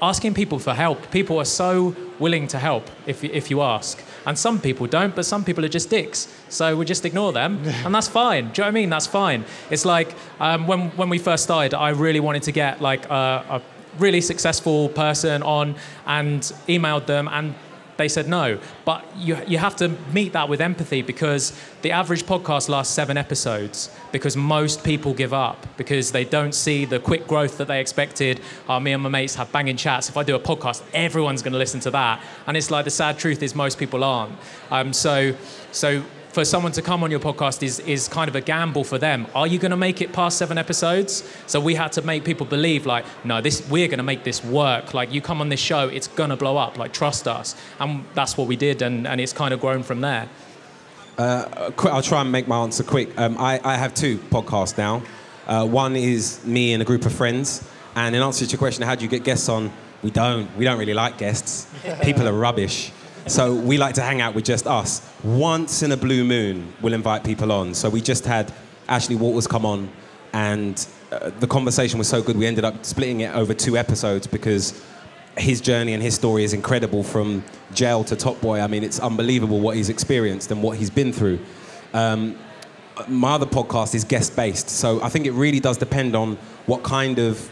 asking 0.00 0.34
people 0.34 0.58
for 0.58 0.74
help. 0.74 1.10
People 1.10 1.38
are 1.38 1.44
so 1.44 1.94
willing 2.18 2.46
to 2.48 2.58
help 2.58 2.88
if 3.06 3.24
if 3.24 3.50
you 3.50 3.62
ask. 3.62 4.02
And 4.24 4.38
some 4.38 4.60
people 4.60 4.86
don't, 4.86 5.14
but 5.16 5.26
some 5.26 5.44
people 5.44 5.64
are 5.64 5.74
just 5.74 5.90
dicks. 5.90 6.28
So 6.48 6.76
we 6.76 6.84
just 6.84 7.04
ignore 7.04 7.32
them, 7.32 7.60
and 7.84 7.94
that's 7.94 8.08
fine. 8.08 8.44
Do 8.44 8.48
you 8.48 8.62
know 8.62 8.64
what 8.64 8.68
I 8.68 8.70
mean? 8.70 8.90
That's 8.90 9.06
fine. 9.06 9.44
It's 9.70 9.84
like 9.84 10.14
um, 10.38 10.66
when 10.66 10.90
when 10.90 11.08
we 11.08 11.18
first 11.18 11.44
started, 11.44 11.74
I 11.74 11.90
really 11.90 12.20
wanted 12.20 12.42
to 12.44 12.52
get 12.52 12.80
like 12.80 13.08
a, 13.10 13.44
a 13.56 13.62
really 13.98 14.20
successful 14.20 14.88
person 14.88 15.42
on 15.42 15.74
and 16.06 16.42
emailed 16.68 17.06
them 17.06 17.28
and 17.28 17.54
they 17.96 18.08
said 18.08 18.28
no. 18.28 18.58
But 18.84 19.04
you, 19.16 19.38
you 19.46 19.58
have 19.58 19.76
to 19.76 19.88
meet 20.12 20.32
that 20.32 20.48
with 20.48 20.60
empathy 20.60 21.02
because 21.02 21.52
the 21.82 21.92
average 21.92 22.24
podcast 22.24 22.68
lasts 22.68 22.92
seven 22.92 23.16
episodes 23.16 23.94
because 24.12 24.36
most 24.36 24.82
people 24.82 25.14
give 25.14 25.32
up 25.32 25.66
because 25.76 26.10
they 26.10 26.24
don't 26.24 26.54
see 26.54 26.84
the 26.84 26.98
quick 26.98 27.26
growth 27.26 27.58
that 27.58 27.68
they 27.68 27.80
expected. 27.80 28.40
Uh, 28.68 28.80
me 28.80 28.92
and 28.92 29.02
my 29.02 29.08
mates 29.08 29.34
have 29.34 29.52
banging 29.52 29.76
chats. 29.76 30.08
If 30.08 30.16
I 30.16 30.22
do 30.22 30.34
a 30.34 30.40
podcast, 30.40 30.82
everyone's 30.94 31.42
going 31.42 31.52
to 31.52 31.58
listen 31.58 31.80
to 31.80 31.90
that. 31.90 32.22
And 32.46 32.56
it's 32.56 32.70
like 32.70 32.84
the 32.84 32.90
sad 32.90 33.18
truth 33.18 33.42
is 33.42 33.54
most 33.54 33.78
people 33.78 34.02
aren't. 34.02 34.34
Um, 34.70 34.92
so, 34.92 35.34
so 35.70 36.02
for 36.32 36.44
someone 36.44 36.72
to 36.72 36.82
come 36.82 37.04
on 37.04 37.10
your 37.10 37.20
podcast 37.20 37.62
is, 37.62 37.78
is 37.80 38.08
kind 38.08 38.28
of 38.28 38.34
a 38.34 38.40
gamble 38.40 38.84
for 38.84 38.98
them. 38.98 39.26
Are 39.34 39.46
you 39.46 39.58
going 39.58 39.70
to 39.70 39.76
make 39.76 40.00
it 40.00 40.12
past 40.12 40.38
seven 40.38 40.56
episodes? 40.56 41.28
So 41.46 41.60
we 41.60 41.74
had 41.74 41.92
to 41.92 42.02
make 42.02 42.24
people 42.24 42.46
believe, 42.46 42.86
like, 42.86 43.04
no, 43.22 43.40
this 43.42 43.68
we're 43.68 43.86
going 43.86 43.98
to 43.98 44.04
make 44.04 44.24
this 44.24 44.42
work. 44.42 44.94
Like, 44.94 45.12
you 45.12 45.20
come 45.20 45.40
on 45.42 45.50
this 45.50 45.60
show, 45.60 45.88
it's 45.88 46.08
going 46.08 46.30
to 46.30 46.36
blow 46.36 46.56
up. 46.56 46.78
Like, 46.78 46.92
trust 46.92 47.28
us. 47.28 47.54
And 47.78 48.04
that's 48.14 48.36
what 48.38 48.48
we 48.48 48.56
did, 48.56 48.80
and, 48.80 49.06
and 49.06 49.20
it's 49.20 49.34
kind 49.34 49.52
of 49.52 49.60
grown 49.60 49.82
from 49.82 50.00
there. 50.00 50.28
Uh, 51.18 51.70
I'll 51.84 52.02
try 52.02 52.22
and 52.22 52.32
make 52.32 52.48
my 52.48 52.62
answer 52.62 52.82
quick. 52.82 53.18
Um, 53.20 53.36
I, 53.38 53.60
I, 53.62 53.76
have 53.76 53.92
two 53.92 54.16
podcasts 54.16 54.78
now. 54.78 55.02
Uh, 55.46 55.66
one 55.66 55.94
is 55.94 56.42
me 56.46 56.72
and 56.72 56.80
a 56.80 56.86
group 56.86 57.04
of 57.04 57.12
friends. 57.12 57.68
And 57.94 58.16
in 58.16 58.22
answer 58.22 58.46
to 58.46 58.50
your 58.50 58.58
question, 58.58 58.84
how 58.84 58.94
do 58.94 59.04
you 59.04 59.10
get 59.10 59.22
guests 59.22 59.50
on? 59.50 59.70
We 60.02 60.10
don't. 60.10 60.56
We 60.56 60.64
don't 60.64 60.78
really 60.78 60.94
like 60.94 61.18
guests. 61.18 61.70
People 62.02 62.26
are 62.26 62.32
rubbish. 62.32 62.92
So 63.28 63.54
we 63.54 63.78
like 63.78 63.94
to 63.94 64.02
hang 64.02 64.20
out 64.20 64.34
with 64.34 64.44
just 64.44 64.66
us. 64.66 65.08
Once 65.22 65.82
in 65.84 65.92
a 65.92 65.96
blue 65.96 66.24
moon, 66.24 66.72
we'll 66.80 66.92
invite 66.92 67.22
people 67.22 67.52
on. 67.52 67.72
So 67.72 67.88
we 67.88 68.00
just 68.00 68.24
had 68.24 68.52
Ashley 68.88 69.14
Walters 69.14 69.46
come 69.46 69.64
on, 69.64 69.90
and 70.32 70.86
uh, 71.12 71.30
the 71.38 71.46
conversation 71.46 71.98
was 71.98 72.08
so 72.08 72.20
good, 72.20 72.36
we 72.36 72.46
ended 72.46 72.64
up 72.64 72.84
splitting 72.84 73.20
it 73.20 73.32
over 73.34 73.54
two 73.54 73.76
episodes 73.76 74.26
because 74.26 74.82
his 75.36 75.60
journey 75.60 75.94
and 75.94 76.02
his 76.02 76.14
story 76.14 76.42
is 76.42 76.52
incredible 76.52 77.04
from 77.04 77.44
jail 77.72 78.02
to 78.04 78.16
top 78.16 78.40
boy. 78.40 78.60
I 78.60 78.66
mean, 78.66 78.82
it's 78.82 78.98
unbelievable 78.98 79.60
what 79.60 79.76
he's 79.76 79.88
experienced 79.88 80.50
and 80.50 80.62
what 80.62 80.76
he's 80.76 80.90
been 80.90 81.12
through. 81.12 81.38
Um, 81.94 82.36
my 83.08 83.34
other 83.34 83.46
podcast 83.46 83.94
is 83.94 84.04
guest 84.04 84.34
based, 84.34 84.68
so 84.68 85.00
I 85.00 85.08
think 85.08 85.26
it 85.26 85.32
really 85.32 85.60
does 85.60 85.78
depend 85.78 86.16
on 86.16 86.36
what 86.66 86.82
kind 86.82 87.18
of 87.20 87.50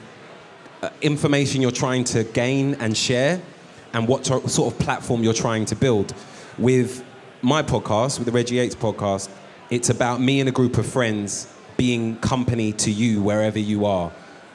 uh, 0.82 0.90
information 1.00 1.62
you're 1.62 1.70
trying 1.70 2.04
to 2.04 2.24
gain 2.24 2.74
and 2.74 2.96
share 2.96 3.40
and 3.92 4.06
what 4.06 4.26
sort 4.26 4.72
of 4.72 4.78
platform 4.78 5.22
you're 5.22 5.32
trying 5.32 5.64
to 5.66 5.76
build. 5.76 6.14
With 6.58 7.04
my 7.42 7.62
podcast, 7.62 8.18
with 8.18 8.26
the 8.26 8.32
Reggie 8.32 8.56
Yates 8.56 8.74
podcast, 8.74 9.28
it's 9.70 9.90
about 9.90 10.20
me 10.20 10.40
and 10.40 10.48
a 10.48 10.52
group 10.52 10.78
of 10.78 10.86
friends 10.86 11.52
being 11.76 12.16
company 12.18 12.72
to 12.72 12.90
you 12.90 13.22
wherever 13.22 13.58
you 13.58 13.86
are. 13.86 14.12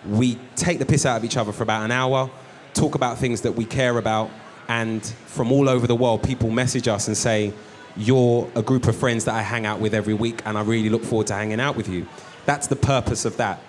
We 0.07 0.38
take 0.55 0.79
the 0.79 0.86
piss 0.86 1.05
out 1.05 1.17
of 1.17 1.25
each 1.25 1.38
other 1.38 1.51
for 1.51 1.63
about 1.63 1.83
an 1.83 1.91
hour, 1.91 2.29
talk 2.73 2.95
about 2.95 3.17
things 3.17 3.41
that 3.41 3.53
we 3.53 3.65
care 3.65 3.97
about, 3.97 4.29
and 4.67 5.03
from 5.05 5.51
all 5.51 5.67
over 5.69 5.88
the 5.88 5.95
world, 5.95 6.23
people 6.23 6.49
message 6.49 6.88
us 6.88 7.07
and 7.07 7.17
say, 7.17 7.53
You're 7.97 8.49
a 8.55 8.61
group 8.61 8.88
of 8.88 8.95
friends 8.95 9.25
that 9.25 9.33
I 9.33 9.41
hang 9.41 9.65
out 9.65 9.79
with 9.79 9.93
every 9.93 10.13
week, 10.13 10.41
and 10.45 10.57
I 10.57 10.61
really 10.61 10.89
look 10.89 11.03
forward 11.03 11.27
to 11.27 11.33
hanging 11.33 11.59
out 11.59 11.75
with 11.75 11.89
you. 11.89 12.07
That's 12.45 12.67
the 12.67 12.75
purpose 12.75 13.25
of 13.25 13.38
that. 13.38 13.59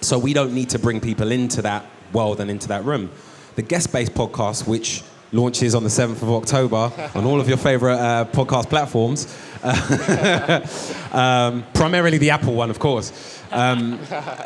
So 0.00 0.18
we 0.18 0.34
don't 0.34 0.52
need 0.54 0.70
to 0.70 0.78
bring 0.78 1.00
people 1.00 1.30
into 1.30 1.62
that 1.62 1.86
world 2.12 2.40
and 2.40 2.50
into 2.50 2.68
that 2.68 2.84
room 2.84 3.10
the 3.56 3.62
guest 3.62 3.92
based 3.92 4.14
podcast, 4.14 4.66
which 4.66 5.02
launches 5.32 5.74
on 5.74 5.82
the 5.82 5.88
7th 5.88 6.22
of 6.22 6.30
October 6.30 6.92
on 7.14 7.24
all 7.24 7.40
of 7.40 7.48
your 7.48 7.56
favorite 7.56 7.98
uh, 7.98 8.24
podcast 8.26 8.68
platforms. 8.68 9.26
um, 11.12 11.64
primarily 11.74 12.18
the 12.18 12.30
Apple 12.30 12.54
one, 12.54 12.70
of 12.70 12.78
course. 12.78 13.40
Um, 13.50 13.98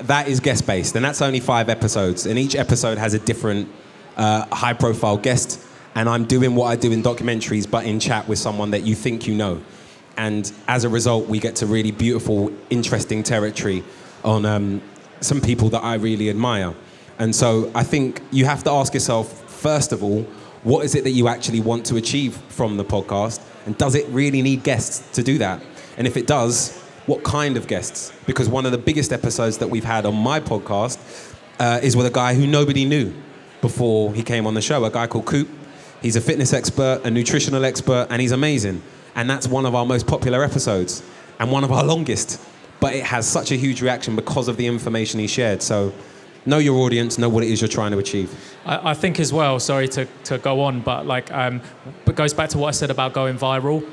that 0.02 0.28
is 0.28 0.40
guest 0.40 0.66
based, 0.66 0.94
and 0.96 1.04
that's 1.04 1.22
only 1.22 1.40
five 1.40 1.68
episodes. 1.68 2.26
And 2.26 2.38
each 2.38 2.54
episode 2.54 2.98
has 2.98 3.14
a 3.14 3.18
different 3.18 3.68
uh, 4.16 4.46
high 4.54 4.74
profile 4.74 5.16
guest. 5.16 5.64
And 5.94 6.09
I'm 6.09 6.24
doing 6.24 6.54
what 6.54 6.66
I 6.66 6.76
do 6.76 6.92
in 6.92 7.02
documentaries, 7.02 7.68
but 7.68 7.84
in 7.84 7.98
chat 7.98 8.28
with 8.28 8.38
someone 8.38 8.70
that 8.70 8.82
you 8.82 8.94
think 8.94 9.26
you 9.26 9.34
know. 9.34 9.61
And 10.16 10.52
as 10.68 10.84
a 10.84 10.88
result, 10.88 11.28
we 11.28 11.38
get 11.38 11.56
to 11.56 11.66
really 11.66 11.90
beautiful, 11.90 12.52
interesting 12.70 13.22
territory 13.22 13.82
on 14.24 14.44
um, 14.44 14.82
some 15.20 15.40
people 15.40 15.70
that 15.70 15.82
I 15.82 15.94
really 15.94 16.28
admire. 16.28 16.74
And 17.19 17.35
so 17.35 17.71
I 17.75 17.83
think 17.83 18.23
you 18.31 18.45
have 18.45 18.62
to 18.64 18.71
ask 18.71 18.95
yourself, 18.95 19.33
first 19.51 19.93
of 19.93 20.03
all, 20.03 20.23
what 20.62 20.85
is 20.85 20.95
it 20.95 21.05
that 21.05 21.11
you 21.11 21.29
actually 21.29 21.61
want 21.61 21.87
to 21.87 21.97
achieve 21.97 22.37
from 22.49 22.77
the 22.77 22.85
podcast? 22.85 23.41
And 23.66 23.77
does 23.77 23.95
it 23.95 24.07
really 24.09 24.43
need 24.43 24.62
guests 24.62 25.11
to 25.12 25.23
do 25.23 25.39
that? 25.39 25.62
And 25.97 26.07
if 26.07 26.16
it 26.16 26.27
does, 26.27 26.77
what 27.07 27.25
kind 27.25 27.57
of 27.57 27.66
guests? 27.66 28.12
Because 28.27 28.49
one 28.49 28.66
of 28.66 28.73
the 28.73 28.79
biggest 28.79 29.12
episodes 29.12 29.59
that 29.59 29.69
we've 29.69 29.85
had 29.85 30.07
on 30.07 30.14
my 30.14 30.41
podcast 30.41 30.99
uh, 31.59 31.81
is 31.83 31.97
with 31.97 32.07
a 32.07 32.11
guy 32.11 32.35
who 32.35 32.47
nobody 32.47 32.85
knew 32.85 33.12
before 33.61 34.14
he 34.14 34.23
came 34.23 34.47
on 34.47 34.55
the 34.55 34.62
show, 34.62 34.85
a 34.85 34.91
guy 34.91 35.07
called 35.07 35.27
Coop. 35.27 35.49
He's 36.03 36.16
a 36.16 36.21
fitness 36.21 36.53
expert, 36.53 37.01
a 37.05 37.11
nutritional 37.11 37.64
expert, 37.64 38.07
and 38.11 38.23
he's 38.23 38.31
amazing. 38.31 38.83
And 39.16 39.29
that's 39.29 39.49
one 39.49 39.66
of 39.66 39.75
our 39.75 39.85
most 39.85 40.07
popular 40.07 40.45
episodes 40.45 41.03
and 41.41 41.51
one 41.51 41.64
of 41.64 41.73
our 41.73 41.83
longest. 41.83 42.41
But 42.79 42.95
it 42.95 43.03
has 43.05 43.27
such 43.27 43.51
a 43.51 43.57
huge 43.57 43.83
reaction 43.83 44.14
because 44.14 44.47
of 44.47 44.57
the 44.57 44.66
information 44.66 45.19
he 45.19 45.27
shared. 45.27 45.62
So 45.62 45.93
know 46.49 46.59
your 46.59 46.78
audience, 46.78 47.18
know 47.18 47.28
what 47.28 47.44
it 47.44 47.51
is 47.51 47.61
you're 47.61 47.68
trying 47.68 47.92
to 47.92 47.99
achieve. 47.99 48.34
I, 48.64 48.90
I 48.90 48.94
think 48.94 49.20
as 49.20 49.32
well, 49.32 49.61
sorry 49.61 49.88
to, 49.88 50.07
to 50.24 50.38
go 50.38 50.62
on, 50.62 50.80
but 50.80 51.07
like, 51.07 51.32
um, 51.32 51.61
but 52.05 52.16
goes 52.16 52.34
back 52.34 52.49
to 52.51 52.59
what 52.59 52.68
I 52.68 52.70
said 52.72 52.90
about 52.90 53.12
going 53.12 53.36
viral. 53.38 53.88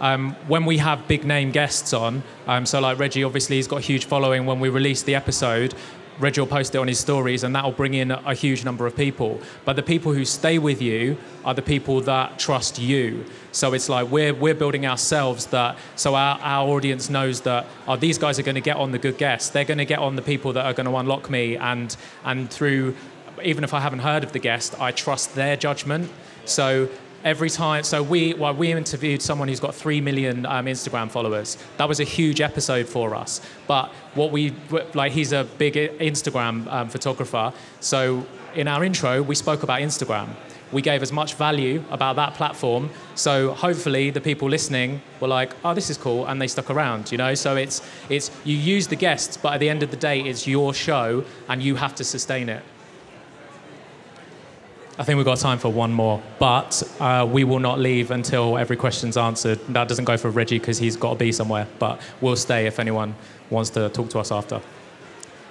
Um, 0.00 0.36
when 0.46 0.64
we 0.64 0.78
have 0.78 1.08
big 1.08 1.24
name 1.24 1.50
guests 1.50 1.92
on, 1.92 2.22
um, 2.46 2.66
so 2.66 2.80
like 2.80 2.98
Reggie, 2.98 3.24
obviously 3.24 3.56
he's 3.56 3.66
got 3.66 3.78
a 3.78 3.80
huge 3.80 4.04
following. 4.04 4.46
When 4.46 4.60
we 4.60 4.68
release 4.68 5.02
the 5.02 5.14
episode, 5.14 5.74
Reggie 6.18 6.40
will 6.40 6.48
post 6.48 6.74
it 6.74 6.78
on 6.78 6.88
his 6.88 6.98
stories, 6.98 7.44
and 7.44 7.54
that 7.54 7.64
will 7.64 7.72
bring 7.72 7.94
in 7.94 8.10
a 8.10 8.34
huge 8.34 8.64
number 8.64 8.86
of 8.86 8.96
people. 8.96 9.40
But 9.64 9.76
the 9.76 9.82
people 9.82 10.12
who 10.12 10.24
stay 10.24 10.58
with 10.58 10.82
you 10.82 11.16
are 11.44 11.54
the 11.54 11.62
people 11.62 12.00
that 12.02 12.38
trust 12.38 12.78
you. 12.78 13.24
So 13.52 13.72
it's 13.72 13.88
like 13.88 14.10
we're 14.10 14.34
we're 14.34 14.54
building 14.54 14.86
ourselves 14.86 15.46
that 15.46 15.78
so 15.96 16.14
our, 16.14 16.38
our 16.40 16.68
audience 16.68 17.08
knows 17.08 17.42
that 17.42 17.66
oh 17.86 17.96
these 17.96 18.18
guys 18.18 18.38
are 18.38 18.42
going 18.42 18.56
to 18.56 18.60
get 18.60 18.76
on 18.76 18.92
the 18.92 18.98
good 18.98 19.18
guests. 19.18 19.50
They're 19.50 19.64
going 19.64 19.78
to 19.78 19.84
get 19.84 19.98
on 20.00 20.16
the 20.16 20.22
people 20.22 20.52
that 20.54 20.64
are 20.64 20.74
going 20.74 20.86
to 20.86 20.96
unlock 20.96 21.30
me, 21.30 21.56
and 21.56 21.96
and 22.24 22.50
through 22.50 22.94
even 23.42 23.64
if 23.64 23.72
I 23.72 23.80
haven't 23.80 24.00
heard 24.00 24.24
of 24.24 24.32
the 24.32 24.38
guest, 24.38 24.80
I 24.80 24.90
trust 24.90 25.34
their 25.34 25.56
judgment. 25.56 26.10
So 26.44 26.88
every 27.24 27.50
time. 27.50 27.82
So 27.84 28.02
we 28.02 28.34
well, 28.34 28.54
we 28.54 28.72
interviewed 28.72 29.22
someone 29.22 29.48
who's 29.48 29.60
got 29.60 29.74
three 29.74 30.00
million 30.00 30.46
um, 30.46 30.66
Instagram 30.66 31.10
followers. 31.10 31.56
That 31.76 31.88
was 31.88 32.00
a 32.00 32.04
huge 32.04 32.40
episode 32.40 32.88
for 32.88 33.14
us. 33.14 33.40
But 33.66 33.90
what 34.14 34.30
we 34.32 34.54
like, 34.94 35.12
he's 35.12 35.32
a 35.32 35.44
big 35.58 35.74
Instagram 35.74 36.70
um, 36.72 36.88
photographer. 36.88 37.52
So 37.80 38.26
in 38.54 38.68
our 38.68 38.84
intro, 38.84 39.22
we 39.22 39.34
spoke 39.34 39.62
about 39.62 39.80
Instagram. 39.80 40.28
We 40.70 40.82
gave 40.82 41.02
as 41.02 41.12
much 41.12 41.34
value 41.34 41.82
about 41.90 42.16
that 42.16 42.34
platform. 42.34 42.90
So 43.14 43.54
hopefully 43.54 44.10
the 44.10 44.20
people 44.20 44.50
listening 44.50 45.00
were 45.18 45.28
like, 45.28 45.54
"Oh, 45.64 45.74
this 45.74 45.88
is 45.88 45.96
cool," 45.96 46.26
and 46.26 46.40
they 46.40 46.48
stuck 46.48 46.70
around. 46.70 47.10
You 47.10 47.18
know. 47.18 47.34
So 47.34 47.56
it's 47.56 47.82
it's 48.08 48.30
you 48.44 48.56
use 48.56 48.86
the 48.86 48.96
guests, 48.96 49.36
but 49.36 49.54
at 49.54 49.60
the 49.60 49.70
end 49.70 49.82
of 49.82 49.90
the 49.90 49.96
day, 49.96 50.20
it's 50.20 50.46
your 50.46 50.74
show, 50.74 51.24
and 51.48 51.62
you 51.62 51.76
have 51.76 51.94
to 51.96 52.04
sustain 52.04 52.48
it. 52.48 52.62
I 54.98 55.04
think 55.04 55.16
we've 55.16 55.24
got 55.26 55.38
time 55.38 55.58
for 55.58 55.68
one 55.68 55.92
more, 55.92 56.20
but 56.40 56.82
uh, 56.98 57.26
we 57.30 57.44
will 57.44 57.60
not 57.60 57.78
leave 57.78 58.10
until 58.10 58.58
every 58.58 58.76
question's 58.76 59.16
answered. 59.16 59.60
That 59.68 59.86
doesn't 59.86 60.06
go 60.06 60.16
for 60.16 60.28
Reggie 60.30 60.58
because 60.58 60.78
he's 60.78 60.96
got 60.96 61.10
to 61.12 61.18
be 61.18 61.30
somewhere, 61.30 61.68
but 61.78 62.00
we'll 62.20 62.34
stay 62.34 62.66
if 62.66 62.80
anyone 62.80 63.14
wants 63.48 63.70
to 63.70 63.88
talk 63.90 64.10
to 64.10 64.18
us 64.18 64.32
after. 64.32 64.60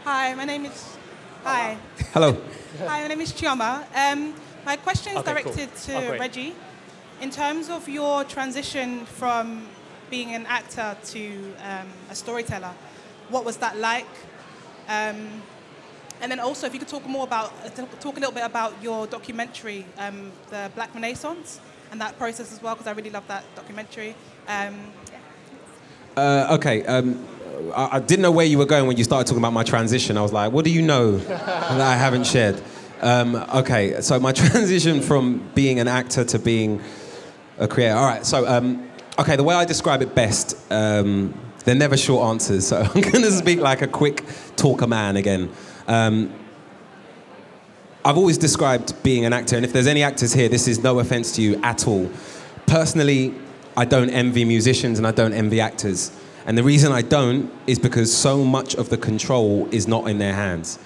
Hi, 0.03 0.33
my 0.35 0.43
name 0.43 0.65
is. 0.65 0.97
Hi. 1.45 1.77
Hello. 2.13 2.33
Hi, 2.79 3.01
my 3.03 3.07
name 3.07 3.21
is 3.21 3.31
Chioma. 3.31 3.85
Um, 3.95 4.33
my 4.65 4.75
question 4.75 5.13
is 5.13 5.19
Okay, 5.19 5.31
directed 5.31 5.69
cool. 5.85 6.01
to 6.01 6.15
Oh. 6.15 6.19
Reggie. 6.19 6.53
In 7.21 7.29
terms 7.31 7.69
of 7.69 7.87
your 7.87 8.25
transition 8.25 9.05
from 9.05 9.65
being 10.09 10.35
an 10.35 10.45
actor 10.47 10.97
to 11.05 11.53
um, 11.63 11.87
a 12.11 12.15
storyteller, 12.15 12.73
what 13.29 13.45
was 13.45 13.57
that 13.57 13.77
like? 13.77 14.05
Um, 14.89 15.41
and 16.21 16.31
then 16.31 16.39
also, 16.39 16.67
if 16.67 16.73
you 16.73 16.79
could 16.79 16.87
talk 16.87 17.05
more 17.05 17.23
about, 17.25 17.53
uh, 17.65 17.69
talk- 17.69 18.17
a 18.17 18.19
little 18.19 18.31
bit 18.33 18.43
about 18.45 18.73
your 18.81 19.07
documentary, 19.07 19.85
um, 19.97 20.31
the 20.49 20.71
Black 20.75 20.93
Renaissance, 20.93 21.59
and 21.91 22.01
that 22.01 22.17
process 22.17 22.51
as 22.51 22.61
well, 22.61 22.75
because 22.75 22.87
I 22.87 22.91
really 22.91 23.09
love 23.09 23.27
that 23.27 23.43
documentary. 23.55 24.15
Um, 24.47 24.75
Uh, 26.15 26.55
okay. 26.55 26.83
Um, 26.85 27.23
I, 27.75 27.97
I 27.97 27.99
didn't 27.99 28.23
know 28.23 28.31
where 28.31 28.45
you 28.45 28.57
were 28.57 28.65
going 28.65 28.87
when 28.87 28.97
you 28.97 29.03
started 29.03 29.27
talking 29.27 29.41
about 29.43 29.53
my 29.53 29.63
transition. 29.63 30.17
I 30.17 30.21
was 30.21 30.33
like, 30.33 30.51
what 30.51 30.65
do 30.65 30.71
you 30.71 30.81
know 30.81 31.17
that 31.17 31.81
I 31.81 31.95
haven't 31.95 32.25
shared? 32.25 32.59
Um, 33.01 33.35
okay, 33.53 34.01
so 34.01 34.19
my 34.19 34.31
transition 34.43 35.01
from 35.01 35.47
being 35.53 35.79
an 35.79 35.87
actor 35.87 36.23
to 36.25 36.39
being 36.39 36.81
a 37.59 37.67
creator. 37.67 37.95
All 37.95 38.05
right, 38.05 38.25
so, 38.25 38.47
um, 38.47 38.89
okay, 39.19 39.35
the 39.35 39.43
way 39.43 39.53
I 39.53 39.65
describe 39.65 40.01
it 40.01 40.15
best, 40.15 40.57
um, 40.71 41.33
they're 41.65 41.75
never 41.75 41.97
short 41.97 42.27
answers, 42.27 42.65
so 42.67 42.77
I'm 42.95 43.01
going 43.01 43.23
to 43.23 43.31
speak 43.31 43.59
like 43.59 43.81
a 43.83 43.87
quick 43.87 44.23
talker 44.55 44.87
man 44.87 45.17
again. 45.17 45.51
Um, 45.87 46.33
I've 48.03 48.17
always 48.17 48.37
described 48.37 49.01
being 49.03 49.25
an 49.25 49.33
actor, 49.33 49.55
and 49.55 49.65
if 49.65 49.73
there's 49.73 49.87
any 49.87 50.03
actors 50.03 50.33
here, 50.33 50.47
this 50.49 50.67
is 50.67 50.83
no 50.83 50.99
offense 50.99 51.33
to 51.33 51.41
you 51.41 51.61
at 51.63 51.87
all. 51.87 52.09
Personally, 52.65 53.33
I 53.75 53.85
don't 53.85 54.09
envy 54.09 54.43
musicians 54.45 54.97
and 54.97 55.05
I 55.05 55.11
don't 55.11 55.33
envy 55.33 55.61
actors. 55.61 56.11
And 56.45 56.57
the 56.57 56.63
reason 56.63 56.91
I 56.91 57.01
don't 57.01 57.51
is 57.67 57.77
because 57.77 58.15
so 58.15 58.43
much 58.43 58.75
of 58.75 58.89
the 58.89 58.97
control 58.97 59.67
is 59.71 59.87
not 59.87 60.07
in 60.07 60.17
their 60.17 60.33
hands. 60.33 60.79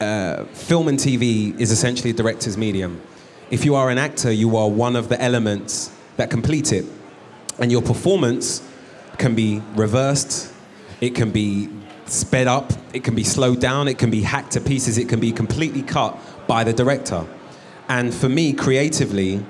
Uh, 0.00 0.44
film 0.46 0.88
and 0.88 0.98
TV 0.98 1.58
is 1.58 1.70
essentially 1.70 2.10
a 2.10 2.12
director's 2.12 2.58
medium. 2.58 3.00
If 3.50 3.64
you 3.64 3.74
are 3.74 3.90
an 3.90 3.98
actor, 3.98 4.30
you 4.30 4.56
are 4.56 4.68
one 4.68 4.94
of 4.94 5.08
the 5.08 5.20
elements 5.20 5.90
that 6.16 6.30
complete 6.30 6.72
it. 6.72 6.84
And 7.58 7.72
your 7.72 7.82
performance 7.82 8.62
can 9.18 9.34
be 9.34 9.62
reversed, 9.74 10.52
it 11.00 11.14
can 11.14 11.30
be 11.30 11.68
sped 12.12 12.46
up, 12.46 12.72
it 12.92 13.04
can 13.04 13.14
be 13.14 13.24
slowed 13.24 13.60
down, 13.60 13.88
it 13.88 13.98
can 13.98 14.10
be 14.10 14.20
hacked 14.20 14.52
to 14.52 14.60
pieces, 14.60 14.98
it 14.98 15.08
can 15.08 15.18
be 15.18 15.32
completely 15.32 15.82
cut 15.82 16.18
by 16.46 16.62
the 16.62 16.72
director. 16.72 17.26
And 17.88 18.14
for 18.14 18.28
me, 18.28 18.52
creatively, 18.52 19.44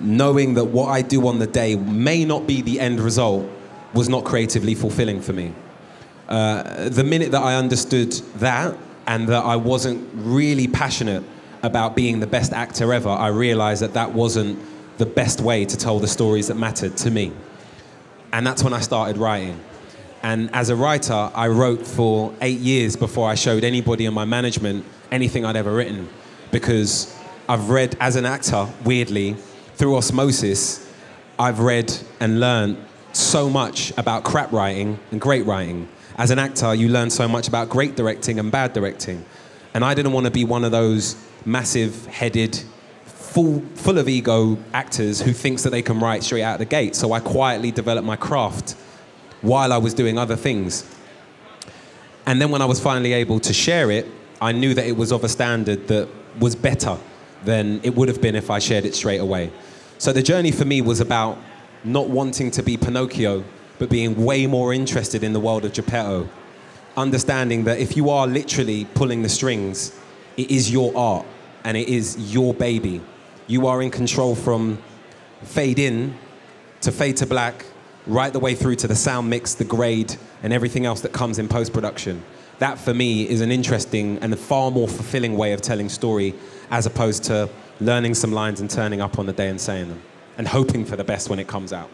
knowing 0.00 0.54
that 0.54 0.64
what 0.64 0.88
I 0.88 1.02
do 1.02 1.26
on 1.26 1.38
the 1.38 1.46
day 1.46 1.76
may 1.76 2.24
not 2.24 2.46
be 2.46 2.62
the 2.62 2.78
end 2.78 3.00
result 3.00 3.48
was 3.94 4.08
not 4.08 4.24
creatively 4.24 4.74
fulfilling 4.74 5.20
for 5.20 5.32
me. 5.32 5.52
Uh, 6.28 6.88
the 6.88 7.04
minute 7.04 7.32
that 7.32 7.42
I 7.42 7.56
understood 7.56 8.12
that 8.36 8.76
and 9.06 9.28
that 9.28 9.44
I 9.44 9.56
wasn't 9.56 10.08
really 10.14 10.68
passionate 10.68 11.24
about 11.62 11.96
being 11.96 12.20
the 12.20 12.26
best 12.26 12.52
actor 12.52 12.92
ever, 12.92 13.08
I 13.08 13.28
realized 13.28 13.82
that 13.82 13.94
that 13.94 14.12
wasn't 14.12 14.58
the 14.98 15.06
best 15.06 15.40
way 15.40 15.64
to 15.64 15.76
tell 15.76 15.98
the 15.98 16.06
stories 16.06 16.48
that 16.48 16.56
mattered 16.56 16.96
to 16.98 17.10
me. 17.10 17.32
And 18.32 18.46
that's 18.46 18.62
when 18.62 18.74
I 18.74 18.80
started 18.80 19.16
writing. 19.16 19.58
And 20.22 20.50
as 20.54 20.68
a 20.68 20.76
writer, 20.76 21.30
I 21.34 21.48
wrote 21.48 21.86
for 21.86 22.34
eight 22.40 22.58
years 22.58 22.96
before 22.96 23.28
I 23.28 23.34
showed 23.34 23.64
anybody 23.64 24.04
in 24.04 24.14
my 24.14 24.24
management 24.24 24.84
anything 25.10 25.44
I'd 25.44 25.56
ever 25.56 25.72
written. 25.72 26.08
Because 26.50 27.14
I've 27.48 27.70
read, 27.70 27.96
as 28.00 28.16
an 28.16 28.26
actor, 28.26 28.68
weirdly, 28.84 29.34
through 29.74 29.96
osmosis, 29.96 30.92
I've 31.38 31.60
read 31.60 31.94
and 32.20 32.40
learned 32.40 32.78
so 33.12 33.48
much 33.48 33.96
about 33.96 34.24
crap 34.24 34.52
writing 34.52 34.98
and 35.10 35.20
great 35.20 35.46
writing. 35.46 35.88
As 36.16 36.30
an 36.30 36.38
actor, 36.38 36.74
you 36.74 36.88
learn 36.88 37.10
so 37.10 37.28
much 37.28 37.48
about 37.48 37.68
great 37.68 37.94
directing 37.96 38.38
and 38.38 38.50
bad 38.50 38.72
directing. 38.72 39.24
And 39.72 39.84
I 39.84 39.94
didn't 39.94 40.12
want 40.12 40.26
to 40.26 40.32
be 40.32 40.44
one 40.44 40.64
of 40.64 40.72
those 40.72 41.16
massive 41.44 42.06
headed, 42.06 42.60
full, 43.04 43.60
full 43.76 43.98
of 43.98 44.08
ego 44.08 44.58
actors 44.72 45.20
who 45.20 45.32
thinks 45.32 45.62
that 45.62 45.70
they 45.70 45.82
can 45.82 46.00
write 46.00 46.24
straight 46.24 46.42
out 46.42 46.54
of 46.54 46.58
the 46.58 46.64
gate. 46.64 46.96
So 46.96 47.12
I 47.12 47.20
quietly 47.20 47.70
developed 47.70 48.06
my 48.06 48.16
craft 48.16 48.74
while 49.42 49.72
I 49.72 49.78
was 49.78 49.94
doing 49.94 50.18
other 50.18 50.36
things. 50.36 50.84
And 52.26 52.40
then 52.40 52.50
when 52.50 52.60
I 52.60 52.66
was 52.66 52.80
finally 52.80 53.12
able 53.12 53.40
to 53.40 53.52
share 53.52 53.90
it, 53.90 54.06
I 54.40 54.52
knew 54.52 54.74
that 54.74 54.86
it 54.86 54.96
was 54.96 55.12
of 55.12 55.24
a 55.24 55.28
standard 55.28 55.88
that 55.88 56.08
was 56.38 56.54
better 56.54 56.98
than 57.44 57.80
it 57.82 57.94
would 57.94 58.08
have 58.08 58.20
been 58.20 58.34
if 58.34 58.50
I 58.50 58.58
shared 58.58 58.84
it 58.84 58.94
straight 58.94 59.18
away. 59.20 59.50
So 59.98 60.12
the 60.12 60.22
journey 60.22 60.52
for 60.52 60.64
me 60.64 60.80
was 60.80 61.00
about 61.00 61.38
not 61.84 62.08
wanting 62.08 62.50
to 62.52 62.62
be 62.62 62.76
Pinocchio, 62.76 63.44
but 63.78 63.88
being 63.88 64.24
way 64.24 64.46
more 64.46 64.72
interested 64.74 65.22
in 65.22 65.32
the 65.32 65.40
world 65.40 65.64
of 65.64 65.72
Geppetto. 65.72 66.28
Understanding 66.96 67.64
that 67.64 67.78
if 67.78 67.96
you 67.96 68.10
are 68.10 68.26
literally 68.26 68.84
pulling 68.94 69.22
the 69.22 69.28
strings, 69.28 69.98
it 70.36 70.50
is 70.50 70.70
your 70.70 70.96
art 70.96 71.26
and 71.64 71.76
it 71.76 71.88
is 71.88 72.32
your 72.32 72.54
baby. 72.54 73.00
You 73.46 73.66
are 73.66 73.82
in 73.82 73.90
control 73.90 74.34
from 74.34 74.78
fade 75.42 75.78
in 75.78 76.16
to 76.80 76.92
fade 76.92 77.16
to 77.18 77.26
black, 77.26 77.64
right 78.08 78.32
the 78.32 78.38
way 78.40 78.54
through 78.54 78.76
to 78.76 78.88
the 78.88 78.96
sound 78.96 79.30
mix, 79.30 79.54
the 79.54 79.64
grade, 79.64 80.16
and 80.42 80.52
everything 80.52 80.86
else 80.86 81.02
that 81.02 81.12
comes 81.12 81.38
in 81.38 81.48
post 81.48 81.72
production. 81.72 82.22
That 82.58 82.78
for 82.78 82.92
me 82.92 83.28
is 83.28 83.40
an 83.40 83.52
interesting 83.52 84.18
and 84.18 84.32
a 84.32 84.36
far 84.36 84.70
more 84.70 84.88
fulfilling 84.88 85.36
way 85.36 85.52
of 85.52 85.60
telling 85.60 85.88
story 85.88 86.34
as 86.70 86.86
opposed 86.86 87.24
to 87.24 87.48
learning 87.80 88.14
some 88.14 88.32
lines 88.32 88.60
and 88.60 88.68
turning 88.68 89.00
up 89.00 89.18
on 89.18 89.26
the 89.26 89.32
day 89.32 89.48
and 89.48 89.60
saying 89.60 89.88
them 89.88 90.02
and 90.36 90.48
hoping 90.48 90.84
for 90.84 90.96
the 90.96 91.04
best 91.04 91.28
when 91.28 91.38
it 91.38 91.46
comes 91.46 91.72
out. 91.72 91.90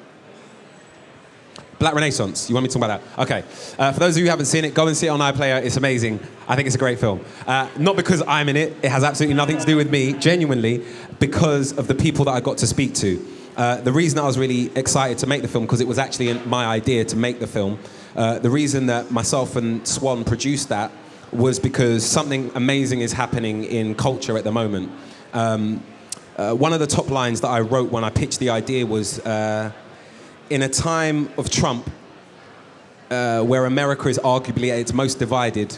Black 1.78 1.94
Renaissance. 1.94 2.48
You 2.48 2.54
want 2.54 2.64
me 2.64 2.68
to 2.68 2.78
talk 2.78 2.84
about 2.84 3.16
that? 3.16 3.22
Okay. 3.22 3.44
Uh, 3.78 3.92
for 3.92 4.00
those 4.00 4.14
of 4.14 4.20
you 4.20 4.24
who 4.24 4.30
haven't 4.30 4.46
seen 4.46 4.64
it, 4.64 4.74
go 4.74 4.86
and 4.86 4.96
see 4.96 5.06
it 5.06 5.10
on 5.10 5.20
iPlayer. 5.20 5.62
It's 5.62 5.76
amazing. 5.76 6.20
I 6.46 6.56
think 6.56 6.66
it's 6.66 6.76
a 6.76 6.78
great 6.78 6.98
film. 6.98 7.22
Uh, 7.46 7.68
not 7.76 7.96
because 7.96 8.22
I'm 8.26 8.48
in 8.48 8.56
it. 8.56 8.76
It 8.82 8.90
has 8.90 9.02
absolutely 9.02 9.34
nothing 9.34 9.58
to 9.58 9.66
do 9.66 9.76
with 9.76 9.90
me, 9.90 10.12
genuinely, 10.14 10.84
because 11.18 11.76
of 11.76 11.88
the 11.88 11.94
people 11.94 12.24
that 12.26 12.30
I 12.30 12.40
got 12.40 12.58
to 12.58 12.66
speak 12.66 12.94
to. 12.96 13.22
Uh, 13.56 13.80
the 13.80 13.92
reason 13.92 14.18
I 14.18 14.24
was 14.24 14.38
really 14.38 14.70
excited 14.76 15.18
to 15.18 15.26
make 15.26 15.42
the 15.42 15.48
film, 15.48 15.64
because 15.64 15.80
it 15.80 15.88
was 15.88 15.98
actually 15.98 16.32
my 16.46 16.66
idea 16.66 17.04
to 17.04 17.16
make 17.16 17.38
the 17.38 17.46
film, 17.46 17.78
Uh, 18.16 18.38
the 18.38 18.50
reason 18.50 18.86
that 18.86 19.10
myself 19.10 19.56
and 19.56 19.84
Swan 19.84 20.22
produced 20.22 20.68
that 20.68 20.92
was 21.32 21.58
because 21.58 22.06
something 22.06 22.50
amazing 22.54 23.00
is 23.00 23.12
happening 23.12 23.64
in 23.64 23.94
culture 23.96 24.38
at 24.38 24.44
the 24.44 24.52
moment. 24.52 24.88
Um, 25.32 25.82
uh, 26.36 26.54
one 26.54 26.72
of 26.72 26.78
the 26.78 26.86
top 26.86 27.10
lines 27.10 27.40
that 27.40 27.48
I 27.48 27.60
wrote 27.60 27.90
when 27.90 28.04
I 28.04 28.10
pitched 28.10 28.38
the 28.38 28.50
idea 28.50 28.86
was 28.86 29.18
uh, 29.18 29.72
in 30.48 30.62
a 30.62 30.68
time 30.68 31.28
of 31.36 31.50
Trump, 31.50 31.90
uh, 33.10 33.42
where 33.42 33.66
America 33.66 34.08
is 34.08 34.20
arguably 34.22 34.70
at 34.70 34.78
its 34.78 34.92
most 34.92 35.18
divided, 35.18 35.76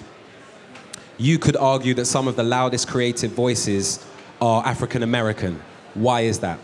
you 1.17 1.39
could 1.39 1.57
argue 1.57 1.95
that 1.95 2.07
some 2.07 2.29
of 2.29 2.37
the 2.37 2.43
loudest 2.43 2.87
creative 2.87 3.33
voices 3.33 4.05
are 4.41 4.63
African 4.67 5.03
American. 5.03 5.63
Why 5.95 6.29
is 6.29 6.41
that? 6.41 6.59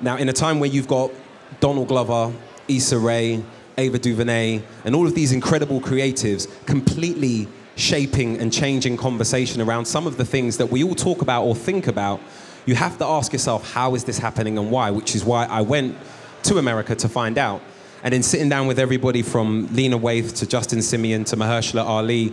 Now, 0.00 0.16
in 0.16 0.28
a 0.28 0.32
time 0.32 0.60
where 0.60 0.70
you've 0.70 0.86
got 0.86 1.10
Donald 1.58 1.88
Glover, 1.88 2.32
Issa 2.68 2.98
Rae, 2.98 3.42
Ava 3.76 3.98
DuVernay, 3.98 4.62
and 4.84 4.94
all 4.94 5.06
of 5.06 5.14
these 5.14 5.32
incredible 5.32 5.80
creatives 5.80 6.46
completely 6.66 7.48
shaping 7.74 8.38
and 8.38 8.52
changing 8.52 8.96
conversation 8.96 9.60
around 9.60 9.86
some 9.86 10.06
of 10.06 10.16
the 10.16 10.24
things 10.24 10.56
that 10.58 10.66
we 10.66 10.84
all 10.84 10.94
talk 10.94 11.22
about 11.22 11.44
or 11.44 11.54
think 11.54 11.88
about, 11.88 12.20
you 12.64 12.76
have 12.76 12.96
to 12.98 13.04
ask 13.04 13.32
yourself, 13.32 13.72
how 13.72 13.94
is 13.96 14.04
this 14.04 14.18
happening 14.18 14.56
and 14.56 14.70
why? 14.70 14.90
Which 14.90 15.16
is 15.16 15.24
why 15.24 15.46
I 15.46 15.62
went 15.62 15.96
to 16.44 16.58
America 16.58 16.94
to 16.94 17.08
find 17.08 17.36
out. 17.36 17.60
And 18.04 18.14
in 18.14 18.22
sitting 18.22 18.48
down 18.48 18.68
with 18.68 18.78
everybody 18.78 19.22
from 19.22 19.68
Lena 19.74 19.98
Waithe 19.98 20.36
to 20.38 20.46
Justin 20.46 20.78
Simien 20.78 21.26
to 21.26 21.36
Mahershala 21.36 21.84
Ali, 21.84 22.32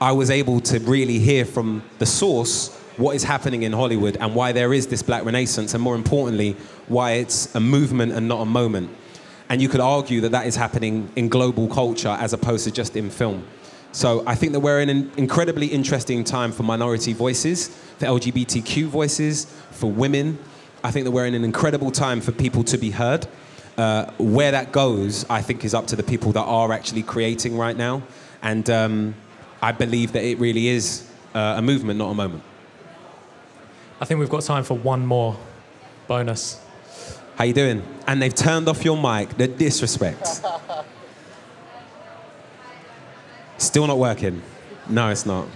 I 0.00 0.10
was 0.10 0.30
able 0.30 0.60
to 0.62 0.80
really 0.80 1.20
hear 1.20 1.44
from 1.44 1.84
the 1.98 2.06
source 2.06 2.76
what 2.96 3.16
is 3.16 3.24
happening 3.24 3.62
in 3.62 3.72
Hollywood 3.72 4.16
and 4.18 4.34
why 4.34 4.52
there 4.52 4.72
is 4.72 4.86
this 4.86 5.02
black 5.02 5.24
renaissance, 5.24 5.74
and 5.74 5.82
more 5.82 5.94
importantly, 5.94 6.56
why 6.86 7.12
it's 7.12 7.54
a 7.54 7.60
movement 7.60 8.12
and 8.12 8.28
not 8.28 8.40
a 8.40 8.44
moment. 8.44 8.90
And 9.48 9.60
you 9.60 9.68
could 9.68 9.80
argue 9.80 10.20
that 10.22 10.32
that 10.32 10.46
is 10.46 10.56
happening 10.56 11.10
in 11.16 11.28
global 11.28 11.68
culture 11.68 12.16
as 12.20 12.32
opposed 12.32 12.64
to 12.64 12.70
just 12.70 12.96
in 12.96 13.10
film. 13.10 13.46
So 13.92 14.24
I 14.26 14.34
think 14.34 14.52
that 14.52 14.60
we're 14.60 14.80
in 14.80 14.88
an 14.88 15.12
incredibly 15.16 15.66
interesting 15.66 16.24
time 16.24 16.50
for 16.50 16.62
minority 16.62 17.12
voices, 17.12 17.68
for 17.98 18.06
LGBTQ 18.06 18.86
voices, 18.86 19.44
for 19.70 19.90
women. 19.90 20.38
I 20.82 20.90
think 20.90 21.04
that 21.04 21.10
we're 21.10 21.26
in 21.26 21.34
an 21.34 21.44
incredible 21.44 21.90
time 21.90 22.20
for 22.20 22.32
people 22.32 22.64
to 22.64 22.78
be 22.78 22.90
heard. 22.90 23.26
Uh, 23.76 24.10
where 24.18 24.52
that 24.52 24.70
goes, 24.70 25.24
I 25.28 25.42
think, 25.42 25.64
is 25.64 25.74
up 25.74 25.88
to 25.88 25.96
the 25.96 26.02
people 26.02 26.32
that 26.32 26.42
are 26.44 26.72
actually 26.72 27.02
creating 27.02 27.56
right 27.56 27.76
now. 27.76 28.02
And 28.42 28.68
um, 28.70 29.14
I 29.60 29.72
believe 29.72 30.12
that 30.12 30.24
it 30.24 30.38
really 30.38 30.68
is 30.68 31.08
uh, 31.34 31.54
a 31.56 31.62
movement, 31.62 31.98
not 31.98 32.10
a 32.10 32.14
moment. 32.14 32.42
I 34.00 34.04
think 34.04 34.18
we've 34.20 34.28
got 34.28 34.42
time 34.42 34.64
for 34.64 34.76
one 34.76 35.06
more 35.06 35.36
bonus. 36.08 36.60
How 37.36 37.44
you 37.44 37.52
doing? 37.52 37.82
And 38.06 38.20
they've 38.20 38.34
turned 38.34 38.68
off 38.68 38.84
your 38.84 39.00
mic. 39.00 39.36
The 39.36 39.48
disrespect. 39.48 40.42
Still 43.58 43.86
not 43.86 43.98
working. 43.98 44.42
No, 44.88 45.10
it's 45.10 45.24
not. 45.24 45.46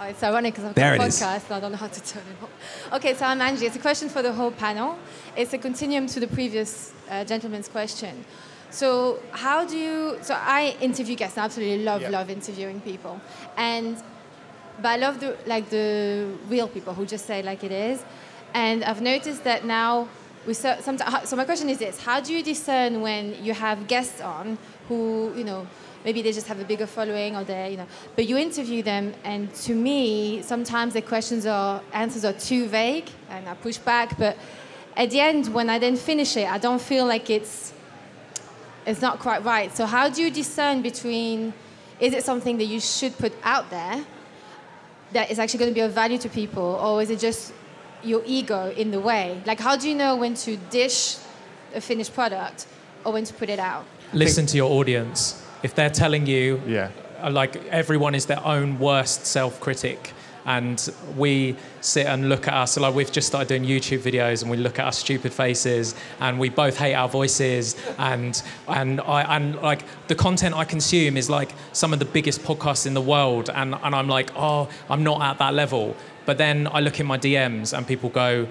Oh, 0.00 0.04
it's 0.04 0.22
ironic 0.22 0.54
because 0.54 0.70
I've 0.70 0.74
There 0.74 0.96
got 0.96 1.06
a 1.06 1.10
podcast, 1.10 1.48
so 1.48 1.54
I 1.56 1.60
don't 1.60 1.72
know 1.72 1.78
how 1.78 1.88
to 1.88 2.02
turn 2.02 2.22
it 2.22 2.42
off. 2.42 2.94
Okay, 2.94 3.14
so 3.14 3.26
I'm 3.26 3.40
Angie. 3.40 3.66
It's 3.66 3.76
a 3.76 3.80
question 3.80 4.08
for 4.08 4.22
the 4.22 4.32
whole 4.32 4.50
panel. 4.50 4.98
It's 5.36 5.52
a 5.52 5.58
continuum 5.58 6.06
to 6.06 6.20
the 6.20 6.26
previous 6.26 6.92
uh, 7.10 7.24
gentleman's 7.24 7.68
question. 7.68 8.24
So, 8.70 9.18
how 9.32 9.66
do 9.66 9.76
you? 9.76 10.16
So, 10.22 10.34
I 10.34 10.76
interview 10.80 11.16
guests. 11.16 11.36
I 11.36 11.44
absolutely 11.44 11.84
love, 11.84 12.02
love 12.08 12.30
interviewing 12.30 12.80
people, 12.80 13.20
and 13.58 14.02
but 14.82 14.88
I 14.88 14.96
love 14.96 15.20
the 15.20 15.36
like 15.46 15.70
the 15.70 16.32
real 16.48 16.68
people 16.68 16.94
who 16.94 17.06
just 17.06 17.26
say 17.26 17.42
like 17.42 17.64
it 17.64 17.72
is. 17.72 18.04
And 18.54 18.82
I've 18.84 19.00
noticed 19.00 19.44
that 19.44 19.64
now 19.64 20.08
we 20.46 20.54
so, 20.54 20.76
sometimes. 20.80 21.28
So 21.28 21.36
my 21.36 21.44
question 21.44 21.68
is 21.68 21.78
this: 21.78 22.02
How 22.02 22.20
do 22.20 22.32
you 22.32 22.42
discern 22.42 23.00
when 23.00 23.42
you 23.44 23.54
have 23.54 23.86
guests 23.86 24.20
on 24.20 24.58
who 24.88 25.32
you 25.36 25.44
know 25.44 25.66
maybe 26.04 26.22
they 26.22 26.32
just 26.32 26.46
have 26.46 26.58
a 26.58 26.64
bigger 26.64 26.86
following 26.86 27.36
or 27.36 27.44
they 27.44 27.72
you 27.72 27.76
know, 27.76 27.86
but 28.16 28.26
you 28.26 28.36
interview 28.36 28.82
them, 28.82 29.14
and 29.24 29.52
to 29.66 29.74
me 29.74 30.42
sometimes 30.42 30.94
the 30.94 31.02
questions 31.02 31.46
or 31.46 31.80
answers 31.92 32.24
are 32.24 32.32
too 32.32 32.66
vague, 32.66 33.08
and 33.28 33.48
I 33.48 33.54
push 33.54 33.78
back. 33.78 34.18
But 34.18 34.36
at 34.96 35.10
the 35.10 35.20
end, 35.20 35.52
when 35.54 35.70
I 35.70 35.78
then 35.78 35.96
finish 35.96 36.36
it, 36.36 36.50
I 36.50 36.58
don't 36.58 36.80
feel 36.80 37.06
like 37.06 37.30
it's 37.30 37.72
it's 38.86 39.02
not 39.02 39.18
quite 39.18 39.44
right. 39.44 39.74
So 39.76 39.86
how 39.86 40.08
do 40.08 40.22
you 40.22 40.30
discern 40.30 40.82
between 40.82 41.52
is 42.00 42.14
it 42.14 42.24
something 42.24 42.56
that 42.56 42.64
you 42.64 42.80
should 42.80 43.16
put 43.18 43.32
out 43.44 43.68
there 43.70 44.04
that 45.12 45.30
is 45.30 45.38
actually 45.38 45.58
going 45.58 45.70
to 45.70 45.74
be 45.74 45.80
of 45.80 45.92
value 45.92 46.18
to 46.18 46.28
people, 46.28 46.78
or 46.82 47.02
is 47.02 47.10
it 47.10 47.18
just 47.18 47.52
your 48.02 48.22
ego 48.26 48.70
in 48.76 48.90
the 48.90 49.00
way? 49.00 49.40
Like, 49.46 49.60
how 49.60 49.76
do 49.76 49.88
you 49.88 49.94
know 49.94 50.16
when 50.16 50.34
to 50.34 50.56
dish 50.70 51.16
a 51.74 51.80
finished 51.80 52.14
product 52.14 52.66
or 53.04 53.12
when 53.12 53.24
to 53.24 53.34
put 53.34 53.48
it 53.48 53.58
out? 53.58 53.84
Listen 54.12 54.46
to 54.46 54.56
your 54.56 54.70
audience. 54.70 55.44
If 55.62 55.74
they're 55.74 55.90
telling 55.90 56.26
you, 56.26 56.60
Yeah. 56.66 56.90
uh, 57.22 57.30
like 57.30 57.56
everyone 57.66 58.14
is 58.14 58.26
their 58.26 58.44
own 58.44 58.78
worst 58.78 59.26
self-critic, 59.26 60.12
and 60.46 60.92
we 61.16 61.56
sit 61.80 62.06
and 62.06 62.28
look 62.28 62.48
at 62.48 62.54
us. 62.54 62.72
So 62.72 62.82
like 62.82 62.94
we've 62.94 63.12
just 63.12 63.28
started 63.28 63.48
doing 63.48 63.64
YouTube 63.64 64.00
videos, 64.00 64.42
and 64.42 64.50
we 64.50 64.56
look 64.56 64.78
at 64.78 64.84
our 64.84 64.92
stupid 64.92 65.32
faces, 65.32 65.94
and 66.20 66.38
we 66.38 66.48
both 66.48 66.76
hate 66.76 66.94
our 66.94 67.08
voices, 67.08 67.76
and 67.98 68.42
and 68.68 69.00
I 69.00 69.36
and 69.36 69.56
like 69.56 69.84
the 70.08 70.14
content 70.14 70.54
I 70.54 70.64
consume 70.64 71.16
is 71.16 71.30
like 71.30 71.52
some 71.72 71.92
of 71.92 71.98
the 71.98 72.04
biggest 72.04 72.42
podcasts 72.42 72.86
in 72.86 72.94
the 72.94 73.00
world, 73.00 73.50
and 73.50 73.74
and 73.74 73.94
I'm 73.94 74.08
like, 74.08 74.30
oh, 74.36 74.68
I'm 74.88 75.04
not 75.04 75.20
at 75.22 75.38
that 75.38 75.54
level. 75.54 75.96
But 76.26 76.38
then 76.38 76.68
I 76.70 76.80
look 76.80 77.00
in 77.00 77.06
my 77.06 77.18
DMs, 77.18 77.76
and 77.76 77.86
people 77.86 78.10
go, 78.10 78.46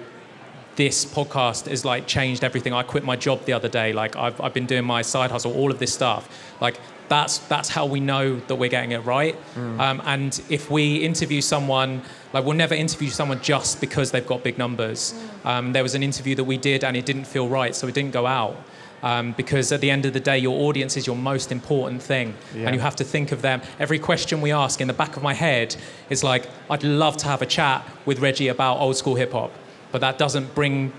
this 0.80 1.04
podcast 1.04 1.68
has 1.68 1.84
like 1.84 2.06
changed 2.06 2.42
everything. 2.42 2.72
I 2.72 2.82
quit 2.82 3.04
my 3.04 3.14
job 3.26 3.44
the 3.44 3.52
other 3.52 3.68
day. 3.68 3.92
Like 3.92 4.16
I've, 4.16 4.40
I've 4.40 4.54
been 4.54 4.64
doing 4.64 4.86
my 4.96 5.02
side 5.02 5.30
hustle, 5.30 5.52
all 5.60 5.70
of 5.70 5.78
this 5.78 5.92
stuff. 5.92 6.22
Like 6.58 6.76
that's 7.10 7.34
that's 7.52 7.68
how 7.68 7.84
we 7.84 8.00
know 8.00 8.36
that 8.48 8.54
we're 8.60 8.70
getting 8.70 8.92
it 8.92 9.02
right. 9.16 9.36
Um, 9.56 10.00
and 10.06 10.32
if 10.48 10.70
we 10.70 10.84
interview 11.10 11.42
someone, 11.42 12.00
like 12.32 12.46
we'll 12.46 12.56
never 12.66 12.74
interview 12.74 13.10
someone 13.10 13.40
just 13.42 13.78
because 13.84 14.10
they've 14.12 14.26
got 14.34 14.42
big 14.42 14.56
numbers. 14.56 15.00
Um, 15.44 15.72
there 15.74 15.82
was 15.82 15.94
an 15.94 16.02
interview 16.02 16.34
that 16.36 16.44
we 16.44 16.56
did 16.56 16.82
and 16.82 16.96
it 16.96 17.04
didn't 17.04 17.26
feel 17.26 17.46
right, 17.46 17.74
so 17.76 17.86
it 17.86 17.94
didn't 17.94 18.12
go 18.12 18.26
out. 18.26 18.56
Um, 19.02 19.32
because 19.32 19.72
at 19.72 19.80
the 19.80 19.90
end 19.90 20.04
of 20.06 20.12
the 20.12 20.20
day, 20.20 20.38
your 20.38 20.56
audience 20.68 20.96
is 20.98 21.06
your 21.06 21.16
most 21.16 21.50
important 21.52 22.02
thing, 22.02 22.34
Yeah. 22.54 22.66
and 22.66 22.74
you 22.74 22.80
have 22.88 22.96
to 22.96 23.04
think 23.04 23.32
of 23.32 23.40
them. 23.40 23.58
Every 23.78 23.98
question 23.98 24.40
we 24.42 24.52
ask 24.52 24.80
in 24.82 24.88
the 24.88 24.98
back 25.02 25.16
of 25.16 25.22
my 25.22 25.32
head 25.34 25.74
is 26.10 26.22
like, 26.22 26.42
I'd 26.68 26.84
love 26.84 27.16
to 27.22 27.26
have 27.26 27.40
a 27.42 27.46
chat 27.46 27.78
with 28.04 28.18
Reggie 28.18 28.48
about 28.48 28.74
old 28.78 28.96
school 28.96 29.14
hip 29.14 29.32
hop, 29.32 29.52
but 29.92 30.00
that 30.00 30.18
doesn't 30.18 30.54
bring 30.54 30.92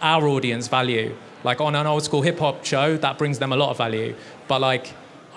our 0.00 0.26
audience 0.26 0.68
value. 0.68 1.14
Like 1.44 1.60
on 1.60 1.74
an 1.74 1.86
old 1.86 2.02
school 2.02 2.22
hip 2.22 2.38
hop 2.38 2.64
show, 2.64 2.96
that 2.96 3.18
brings 3.18 3.38
them 3.38 3.52
a 3.52 3.56
lot 3.56 3.70
of 3.70 3.78
value. 3.78 4.14
But 4.48 4.60
like 4.60 4.92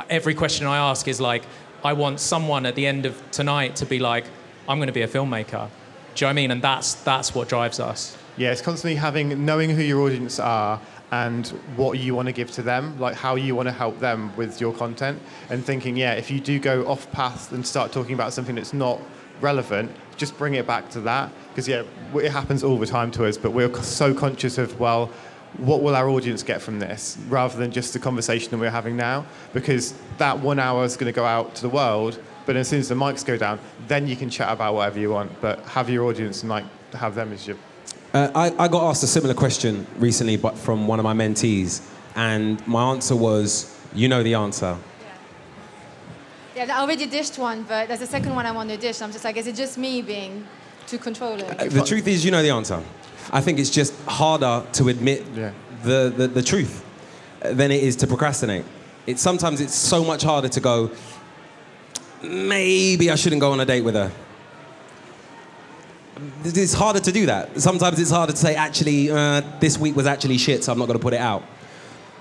every 0.09 0.33
question 0.33 0.67
I 0.67 0.77
ask 0.77 1.07
is 1.07 1.21
like, 1.21 1.43
I 1.83 1.93
want 1.93 2.19
someone 2.19 2.65
at 2.65 2.75
the 2.75 2.85
end 2.85 3.05
of 3.05 3.21
tonight 3.31 3.75
to 3.77 3.85
be 3.85 3.99
like, 3.99 4.25
I'm 4.67 4.77
going 4.77 4.87
to 4.87 4.93
be 4.93 5.01
a 5.01 5.07
filmmaker. 5.07 5.69
Do 6.13 6.25
you 6.25 6.25
know 6.25 6.27
what 6.27 6.29
I 6.29 6.33
mean? 6.33 6.51
And 6.51 6.61
that's 6.61 6.95
that's 6.95 7.33
what 7.33 7.49
drives 7.49 7.79
us. 7.79 8.17
Yeah, 8.37 8.51
it's 8.51 8.61
constantly 8.61 8.95
having 8.95 9.45
knowing 9.45 9.69
who 9.69 9.81
your 9.81 10.01
audience 10.01 10.39
are 10.39 10.79
and 11.11 11.47
what 11.75 11.99
you 11.99 12.15
want 12.15 12.27
to 12.27 12.31
give 12.31 12.51
to 12.51 12.61
them, 12.61 12.97
like 12.99 13.15
how 13.15 13.35
you 13.35 13.53
want 13.55 13.67
to 13.67 13.73
help 13.73 13.99
them 13.99 14.33
with 14.37 14.61
your 14.61 14.73
content, 14.73 15.21
and 15.49 15.63
thinking, 15.63 15.97
yeah, 15.97 16.13
if 16.13 16.31
you 16.31 16.39
do 16.39 16.57
go 16.57 16.85
off 16.87 17.11
path 17.11 17.51
and 17.51 17.67
start 17.67 17.91
talking 17.91 18.13
about 18.13 18.31
something 18.31 18.55
that's 18.55 18.73
not 18.73 18.99
relevant, 19.41 19.91
just 20.17 20.37
bring 20.37 20.55
it 20.55 20.67
back 20.67 20.89
to 20.91 21.01
that. 21.01 21.31
Because 21.49 21.67
yeah, 21.67 21.83
it 22.15 22.31
happens 22.31 22.63
all 22.63 22.77
the 22.77 22.85
time 22.85 23.11
to 23.11 23.25
us, 23.25 23.37
but 23.37 23.51
we're 23.51 23.73
so 23.81 24.13
conscious 24.13 24.57
of 24.57 24.79
well, 24.79 25.09
what 25.57 25.81
will 25.81 25.95
our 25.95 26.07
audience 26.09 26.43
get 26.43 26.61
from 26.61 26.79
this, 26.79 27.17
rather 27.27 27.57
than 27.57 27.71
just 27.71 27.93
the 27.93 27.99
conversation 27.99 28.51
that 28.51 28.57
we're 28.57 28.69
having 28.69 28.95
now, 28.95 29.25
because 29.53 29.93
that 30.17 30.39
one 30.39 30.59
hour 30.59 30.85
is 30.85 30.95
going 30.95 31.11
to 31.11 31.15
go 31.15 31.25
out 31.25 31.55
to 31.55 31.61
the 31.61 31.69
world. 31.69 32.19
But 32.45 32.55
as 32.55 32.69
soon 32.69 32.79
as 32.79 32.89
the 32.89 32.95
mics 32.95 33.25
go 33.25 33.37
down, 33.37 33.59
then 33.87 34.07
you 34.07 34.15
can 34.15 34.29
chat 34.29 34.51
about 34.51 34.73
whatever 34.73 34.99
you 34.99 35.11
want. 35.11 35.39
But 35.41 35.59
have 35.65 35.89
your 35.89 36.05
audience 36.05 36.41
and 36.41 36.49
like 36.49 36.65
have 36.93 37.15
them 37.15 37.33
as 37.33 37.47
your 37.47 37.57
Uh, 38.13 38.29
I, 38.33 38.65
I 38.65 38.67
got 38.67 38.89
asked 38.89 39.03
a 39.03 39.07
similar 39.07 39.33
question 39.33 39.85
recently, 39.97 40.37
but 40.37 40.57
from 40.57 40.87
one 40.87 40.99
of 40.99 41.03
my 41.03 41.13
mentees, 41.13 41.81
and 42.15 42.65
my 42.67 42.91
answer 42.91 43.15
was, 43.15 43.77
"You 43.93 44.07
know 44.07 44.23
the 44.23 44.33
answer." 44.33 44.77
Yeah, 46.67 46.77
I 46.77 46.81
already 46.81 47.07
dished 47.07 47.39
one, 47.39 47.63
but 47.63 47.87
there's 47.87 48.01
a 48.01 48.07
second 48.07 48.35
one 48.35 48.45
I 48.45 48.51
want 48.51 48.69
to 48.69 48.77
dish. 48.77 49.01
I'm 49.01 49.11
just 49.11 49.23
like, 49.23 49.35
is 49.37 49.47
it 49.47 49.55
just 49.55 49.77
me 49.79 50.01
being 50.03 50.45
too 50.85 50.99
controlling? 50.99 51.45
Uh, 51.45 51.65
The 51.65 51.83
truth 51.83 52.07
is, 52.07 52.23
you 52.23 52.29
know 52.29 52.43
the 52.43 52.51
answer. 52.51 52.81
I 53.31 53.41
think 53.41 53.57
it's 53.57 53.69
just 53.71 53.93
harder 54.05 54.63
to 54.73 54.89
admit 54.89 55.25
Yeah. 55.35 55.53
the, 55.83 56.13
the, 56.15 56.27
the 56.27 56.43
truth 56.43 56.85
than 57.41 57.71
it 57.71 57.81
is 57.83 57.95
to 57.97 58.07
procrastinate. 58.07 58.65
It's 59.07 59.21
sometimes 59.21 59.59
it's 59.59 59.73
so 59.73 60.03
much 60.03 60.21
harder 60.21 60.49
to 60.49 60.59
go. 60.59 60.91
Maybe 62.21 63.09
I 63.09 63.15
shouldn't 63.15 63.41
go 63.41 63.51
on 63.51 63.59
a 63.59 63.65
date 63.65 63.81
with 63.81 63.95
her. 63.95 64.11
It's 66.43 66.73
harder 66.73 66.99
to 66.99 67.11
do 67.11 67.25
that. 67.25 67.59
Sometimes 67.59 67.99
it's 67.99 68.11
harder 68.11 68.33
to 68.33 68.37
say, 68.37 68.53
actually, 68.53 69.09
uh, 69.09 69.41
this 69.59 69.79
week 69.79 69.95
was 69.95 70.05
actually 70.05 70.37
shit, 70.37 70.63
so 70.63 70.71
I'm 70.71 70.77
not 70.77 70.85
going 70.85 70.99
to 70.99 71.01
put 71.01 71.15
it 71.15 71.21
out. 71.21 71.41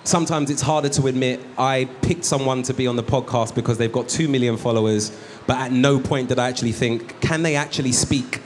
Sometimes 0.04 0.50
it's 0.50 0.62
harder 0.62 0.88
to 0.88 1.06
admit 1.06 1.40
I 1.58 1.86
picked 2.02 2.24
someone 2.24 2.62
to 2.64 2.74
be 2.74 2.86
on 2.86 2.96
the 2.96 3.02
podcast 3.02 3.54
because 3.54 3.78
they've 3.78 3.92
got 3.92 4.08
two 4.08 4.28
million 4.28 4.56
followers, 4.56 5.16
but 5.46 5.58
at 5.58 5.72
no 5.72 6.00
point 6.00 6.28
did 6.30 6.38
I 6.38 6.48
actually 6.48 6.72
think, 6.72 7.20
can 7.20 7.42
they 7.42 7.54
actually 7.54 7.92
speak? 7.92 8.40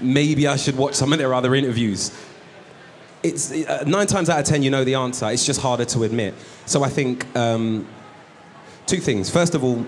maybe 0.00 0.46
I 0.46 0.56
should 0.56 0.76
watch 0.76 0.94
some 0.94 1.12
of 1.12 1.18
their 1.18 1.34
other 1.34 1.54
interviews. 1.54 2.12
it's 3.22 3.50
uh, 3.52 3.84
nine 3.86 4.06
times 4.06 4.30
out 4.30 4.38
of 4.38 4.46
ten 4.46 4.62
you 4.62 4.70
know 4.70 4.84
the 4.84 4.94
answer. 4.94 5.28
It's 5.30 5.44
just 5.44 5.60
harder 5.60 5.84
to 5.86 6.04
admit. 6.04 6.34
So 6.66 6.84
I 6.84 6.88
think 6.88 7.26
um, 7.36 7.86
two 8.86 8.98
things. 8.98 9.30
First 9.30 9.54
of 9.54 9.64
all, 9.64 9.84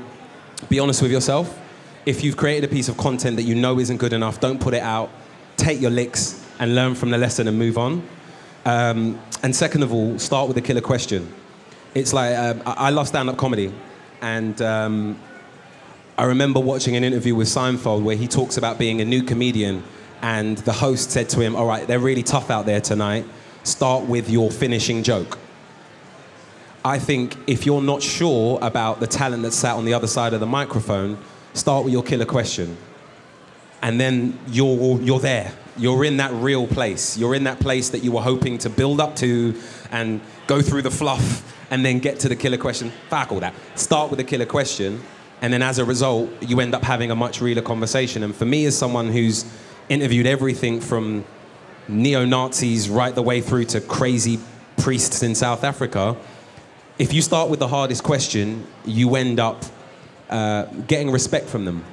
be 0.68 0.78
honest 0.78 1.02
with 1.02 1.12
yourself. 1.12 1.58
If 2.06 2.24
you've 2.24 2.36
created 2.36 2.64
a 2.68 2.72
piece 2.72 2.88
of 2.88 2.96
content 2.96 3.36
that 3.36 3.42
you 3.42 3.54
know 3.54 3.78
isn't 3.78 3.98
good 3.98 4.12
enough, 4.12 4.40
don't 4.40 4.60
put 4.60 4.74
it 4.74 4.82
out. 4.82 5.10
Take 5.56 5.80
your 5.80 5.90
licks 5.90 6.44
and 6.58 6.74
learn 6.74 6.94
from 6.94 7.10
the 7.10 7.18
lesson 7.18 7.46
and 7.46 7.58
move 7.58 7.76
on. 7.78 8.02
Um, 8.64 9.20
and 9.42 9.54
second 9.54 9.82
of 9.82 9.92
all, 9.92 10.18
start 10.18 10.48
with 10.48 10.56
a 10.56 10.60
killer 10.60 10.80
question. 10.80 11.32
It's 11.94 12.12
like 12.12 12.36
um, 12.36 12.62
I 12.66 12.90
love 12.90 13.08
stand-up 13.08 13.36
comedy, 13.36 13.72
and 14.20 14.60
um, 14.62 15.18
I 16.16 16.24
remember 16.24 16.60
watching 16.60 16.96
an 16.96 17.04
interview 17.04 17.34
with 17.34 17.48
Seinfeld 17.48 18.02
where 18.02 18.16
he 18.16 18.28
talks 18.28 18.56
about 18.56 18.78
being 18.78 19.00
a 19.00 19.04
new 19.04 19.22
comedian, 19.22 19.82
and 20.22 20.58
the 20.58 20.72
host 20.72 21.10
said 21.10 21.28
to 21.30 21.40
him, 21.40 21.56
"All 21.56 21.66
right, 21.66 21.86
they're 21.86 21.98
really 21.98 22.22
tough 22.22 22.50
out 22.50 22.66
there 22.66 22.80
tonight. 22.80 23.24
Start 23.64 24.04
with 24.04 24.30
your 24.30 24.50
finishing 24.50 25.02
joke." 25.02 25.38
I 26.84 26.98
think 26.98 27.36
if 27.46 27.66
you're 27.66 27.82
not 27.82 28.02
sure 28.02 28.58
about 28.62 29.00
the 29.00 29.06
talent 29.06 29.42
that's 29.42 29.56
sat 29.56 29.76
on 29.76 29.84
the 29.84 29.92
other 29.92 30.06
side 30.06 30.32
of 30.32 30.40
the 30.40 30.46
microphone, 30.46 31.18
start 31.52 31.84
with 31.84 31.92
your 31.92 32.02
killer 32.02 32.24
question. 32.24 32.76
And 33.82 34.00
then 34.00 34.38
you're, 34.48 35.00
you're 35.00 35.20
there. 35.20 35.52
You're 35.80 36.04
in 36.04 36.18
that 36.18 36.30
real 36.34 36.66
place. 36.66 37.16
You're 37.16 37.34
in 37.34 37.44
that 37.44 37.58
place 37.58 37.88
that 37.88 38.04
you 38.04 38.12
were 38.12 38.20
hoping 38.20 38.58
to 38.58 38.68
build 38.68 39.00
up 39.00 39.16
to 39.16 39.58
and 39.90 40.20
go 40.46 40.60
through 40.60 40.82
the 40.82 40.90
fluff 40.90 41.56
and 41.70 41.84
then 41.84 42.00
get 42.00 42.20
to 42.20 42.28
the 42.28 42.36
killer 42.36 42.58
question. 42.58 42.92
Fuck 43.08 43.32
all 43.32 43.40
that. 43.40 43.54
Start 43.76 44.10
with 44.10 44.18
the 44.18 44.24
killer 44.24 44.44
question. 44.44 45.00
And 45.40 45.50
then 45.50 45.62
as 45.62 45.78
a 45.78 45.84
result, 45.86 46.30
you 46.42 46.60
end 46.60 46.74
up 46.74 46.82
having 46.82 47.10
a 47.10 47.16
much 47.16 47.40
realer 47.40 47.62
conversation. 47.62 48.22
And 48.22 48.36
for 48.36 48.44
me, 48.44 48.66
as 48.66 48.76
someone 48.76 49.08
who's 49.08 49.46
interviewed 49.88 50.26
everything 50.26 50.82
from 50.82 51.24
neo 51.88 52.26
Nazis 52.26 52.90
right 52.90 53.14
the 53.14 53.22
way 53.22 53.40
through 53.40 53.64
to 53.64 53.80
crazy 53.80 54.38
priests 54.76 55.22
in 55.22 55.34
South 55.34 55.64
Africa, 55.64 56.14
if 56.98 57.14
you 57.14 57.22
start 57.22 57.48
with 57.48 57.58
the 57.58 57.68
hardest 57.68 58.02
question, 58.04 58.66
you 58.84 59.16
end 59.16 59.40
up 59.40 59.64
uh, 60.28 60.64
getting 60.86 61.10
respect 61.10 61.48
from 61.48 61.64
them 61.64 61.86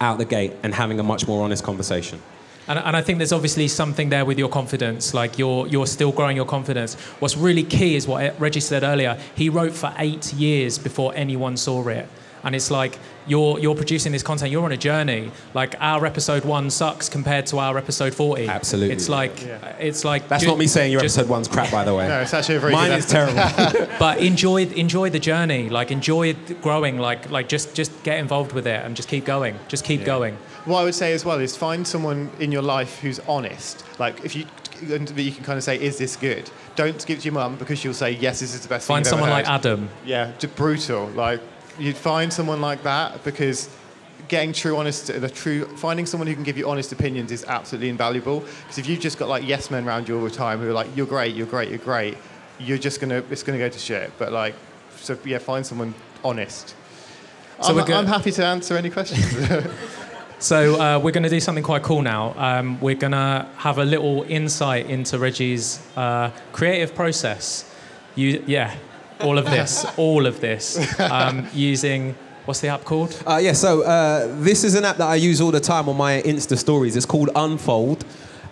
out 0.00 0.18
the 0.18 0.24
gate 0.24 0.52
and 0.62 0.72
having 0.72 1.00
a 1.00 1.02
much 1.02 1.26
more 1.26 1.42
honest 1.42 1.64
conversation. 1.64 2.22
And, 2.70 2.78
and 2.78 2.96
I 2.96 3.02
think 3.02 3.18
there's 3.18 3.32
obviously 3.32 3.66
something 3.66 4.10
there 4.10 4.24
with 4.24 4.38
your 4.38 4.48
confidence. 4.48 5.12
Like 5.12 5.40
you're, 5.40 5.66
you're 5.66 5.88
still 5.88 6.12
growing 6.12 6.36
your 6.36 6.46
confidence. 6.46 6.94
What's 7.18 7.36
really 7.36 7.64
key 7.64 7.96
is 7.96 8.06
what 8.06 8.38
Reggie 8.38 8.60
said 8.60 8.84
earlier. 8.84 9.18
He 9.34 9.48
wrote 9.48 9.72
for 9.72 9.92
eight 9.98 10.32
years 10.34 10.78
before 10.78 11.12
anyone 11.16 11.56
saw 11.56 11.88
it. 11.88 12.06
And 12.42 12.54
it's 12.54 12.70
like 12.70 12.98
you're, 13.26 13.58
you're 13.58 13.74
producing 13.74 14.12
this 14.12 14.22
content, 14.22 14.50
you're 14.50 14.64
on 14.64 14.72
a 14.72 14.76
journey. 14.76 15.30
Like 15.54 15.74
our 15.80 16.06
episode 16.06 16.44
one 16.44 16.70
sucks 16.70 17.08
compared 17.08 17.46
to 17.46 17.58
our 17.58 17.76
episode 17.76 18.14
40. 18.14 18.48
Absolutely. 18.48 18.94
It's 18.94 19.08
like, 19.08 19.42
it's 19.78 20.04
like. 20.04 20.28
That's 20.28 20.42
ju- 20.42 20.48
not 20.48 20.58
me 20.58 20.66
saying 20.66 20.92
your 20.92 21.00
just- 21.00 21.18
episode 21.18 21.30
one's 21.30 21.48
crap, 21.48 21.70
by 21.70 21.84
the 21.84 21.94
way. 21.94 22.08
No, 22.10 22.20
it's 22.20 22.34
actually 22.34 22.56
a 22.56 22.60
very 22.60 22.72
Mine 22.72 22.90
good 22.90 22.98
is 22.98 23.06
terrible. 23.06 23.88
but 23.98 24.18
enjoy 24.18 24.64
enjoy 24.64 25.10
the 25.10 25.18
journey 25.20 25.68
like 25.68 25.90
enjoy 25.92 26.34
growing 26.60 26.98
like 26.98 27.30
like 27.30 27.48
just 27.48 27.74
just 27.74 27.90
get 28.02 28.18
involved 28.18 28.52
with 28.52 28.66
it 28.66 28.84
and 28.84 28.96
just 28.96 29.08
keep 29.08 29.24
going 29.24 29.56
just 29.68 29.84
keep 29.84 30.04
going 30.04 30.36
What 30.64 30.80
I 30.80 30.84
would 30.84 30.94
say 30.94 31.12
as 31.12 31.24
well 31.24 31.38
is 31.38 31.56
find 31.56 31.86
someone 31.86 32.30
in 32.40 32.50
your 32.50 32.62
life 32.62 32.98
who's 33.00 33.20
honest. 33.28 33.84
Like 34.00 34.24
if 34.24 34.34
you, 34.34 34.44
that 34.82 35.22
you 35.22 35.32
can 35.32 35.44
kind 35.44 35.56
of 35.56 35.64
say, 35.64 35.80
"Is 35.80 35.98
this 35.98 36.16
good?" 36.16 36.50
Don't 36.74 37.04
give 37.06 37.18
it 37.18 37.20
to 37.22 37.26
your 37.26 37.34
mum 37.34 37.56
because 37.56 37.78
she'll 37.78 37.94
say, 37.94 38.12
"Yes, 38.12 38.40
this 38.40 38.54
is 38.54 38.60
the 38.62 38.68
best." 38.68 38.86
find 38.86 39.04
thing 39.04 39.10
you've 39.12 39.20
someone 39.20 39.28
ever 39.30 39.42
like 39.42 39.48
adam 39.48 39.88
Yeah, 40.04 40.32
just 40.38 40.54
brutal. 40.56 41.06
Like 41.08 41.40
you'd 41.80 41.96
find 41.96 42.32
someone 42.32 42.60
like 42.60 42.82
that 42.82 43.24
because 43.24 43.68
getting 44.28 44.52
true 44.52 44.76
honest, 44.76 45.08
the 45.08 45.28
true 45.28 45.64
finding 45.76 46.06
someone 46.06 46.26
who 46.26 46.34
can 46.34 46.44
give 46.44 46.56
you 46.56 46.68
honest 46.68 46.92
opinions 46.92 47.32
is 47.32 47.44
absolutely 47.44 47.88
invaluable. 47.88 48.40
Because 48.40 48.78
if 48.78 48.86
you've 48.86 49.00
just 49.00 49.18
got 49.18 49.28
like 49.28 49.46
yes 49.46 49.70
men 49.70 49.86
around 49.86 50.08
you 50.08 50.16
all 50.16 50.24
the 50.24 50.30
time 50.30 50.60
who 50.60 50.68
are 50.68 50.72
like, 50.72 50.88
"You're 50.96 51.06
great, 51.06 51.34
you're 51.34 51.46
great, 51.46 51.68
you're 51.68 51.78
great," 51.78 52.16
you're 52.58 52.78
just 52.78 53.00
gonna 53.00 53.24
it's 53.30 53.42
gonna 53.42 53.58
go 53.58 53.68
to 53.68 53.78
shit. 53.78 54.12
But 54.18 54.32
like, 54.32 54.54
so 54.96 55.18
yeah, 55.24 55.38
find 55.38 55.66
someone 55.66 55.94
honest. 56.22 56.74
So 57.60 57.70
I'm, 57.70 57.76
we're 57.76 57.84
go- 57.84 57.94
I'm 57.94 58.06
happy 58.06 58.30
to 58.32 58.44
answer 58.44 58.76
any 58.76 58.88
questions. 58.88 59.24
so 60.38 60.80
uh, 60.80 60.98
we're 60.98 61.10
going 61.10 61.22
to 61.22 61.28
do 61.28 61.40
something 61.40 61.62
quite 61.62 61.82
cool 61.82 62.00
now 62.00 62.32
um, 62.38 62.80
we're 62.80 62.94
going 62.94 63.12
to 63.12 63.46
have 63.58 63.76
a 63.76 63.84
little 63.84 64.22
insight 64.22 64.86
into 64.86 65.18
reggie's 65.18 65.86
uh, 65.96 66.30
creative 66.52 66.94
process 66.94 67.70
you 68.14 68.42
yeah 68.46 68.74
all 69.22 69.38
of 69.38 69.44
this 69.46 69.84
all 69.96 70.26
of 70.26 70.40
this 70.40 70.78
um, 71.00 71.46
using 71.54 72.14
what's 72.46 72.60
the 72.60 72.68
app 72.68 72.84
called 72.84 73.22
Uh, 73.26 73.38
yeah, 73.42 73.52
so 73.52 73.82
uh, 73.82 74.26
this 74.40 74.64
is 74.64 74.74
an 74.74 74.84
app 74.84 74.96
that 74.96 75.08
I 75.08 75.16
use 75.16 75.40
all 75.40 75.50
the 75.52 75.60
time 75.60 75.88
on 75.88 75.96
my 75.96 76.22
Insta 76.22 76.56
stories. 76.56 76.96
It's 76.96 77.06
called 77.06 77.30
Unfold, 77.34 78.04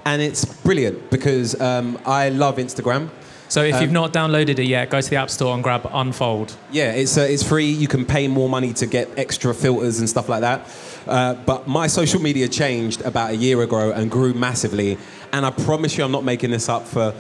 and 0.05 0.23
it's 0.23 0.45
brilliant 0.45 1.11
because 1.11 1.59
um, 1.61 1.99
I 2.07 2.29
love 2.29 2.57
Instagram. 2.59 3.09
so 3.49 3.63
if 3.63 3.75
Um, 3.75 3.83
you've 3.83 3.93
not 3.93 4.13
downloaded 4.13 4.59
it 4.59 4.67
yet 4.67 4.91
go 4.91 5.01
to 5.01 5.11
the 5.11 5.17
app 5.17 5.31
store 5.31 5.55
and 5.55 5.63
grab 5.63 5.89
unfold 5.93 6.55
Yeah, 6.71 6.93
it's, 6.93 7.17
uh, 7.17 7.23
it's 7.23 7.43
free. 7.43 7.71
You 7.71 7.89
can 7.89 8.05
pay 8.05 8.29
more 8.29 8.49
money 8.49 8.73
to 8.75 8.87
get 8.87 9.09
extra 9.17 9.55
filters 9.55 9.99
and 10.01 10.09
stuff 10.09 10.29
like 10.29 10.43
that. 10.43 10.61
Uh, 11.07 11.35
but 11.47 11.67
my 11.67 11.87
social 11.89 12.21
media 12.21 12.47
changed 12.49 13.01
about 13.03 13.31
a 13.31 13.37
year 13.37 13.63
ago 13.63 13.91
and 13.93 14.11
grew 14.11 14.35
massively. 14.35 14.99
And 15.33 15.47
I 15.47 15.51
promise 15.51 15.97
you, 15.97 16.05
I'm 16.05 16.13
not 16.13 16.25
making 16.25 16.51
this 16.51 16.69
up 16.69 16.87
for 16.87 17.15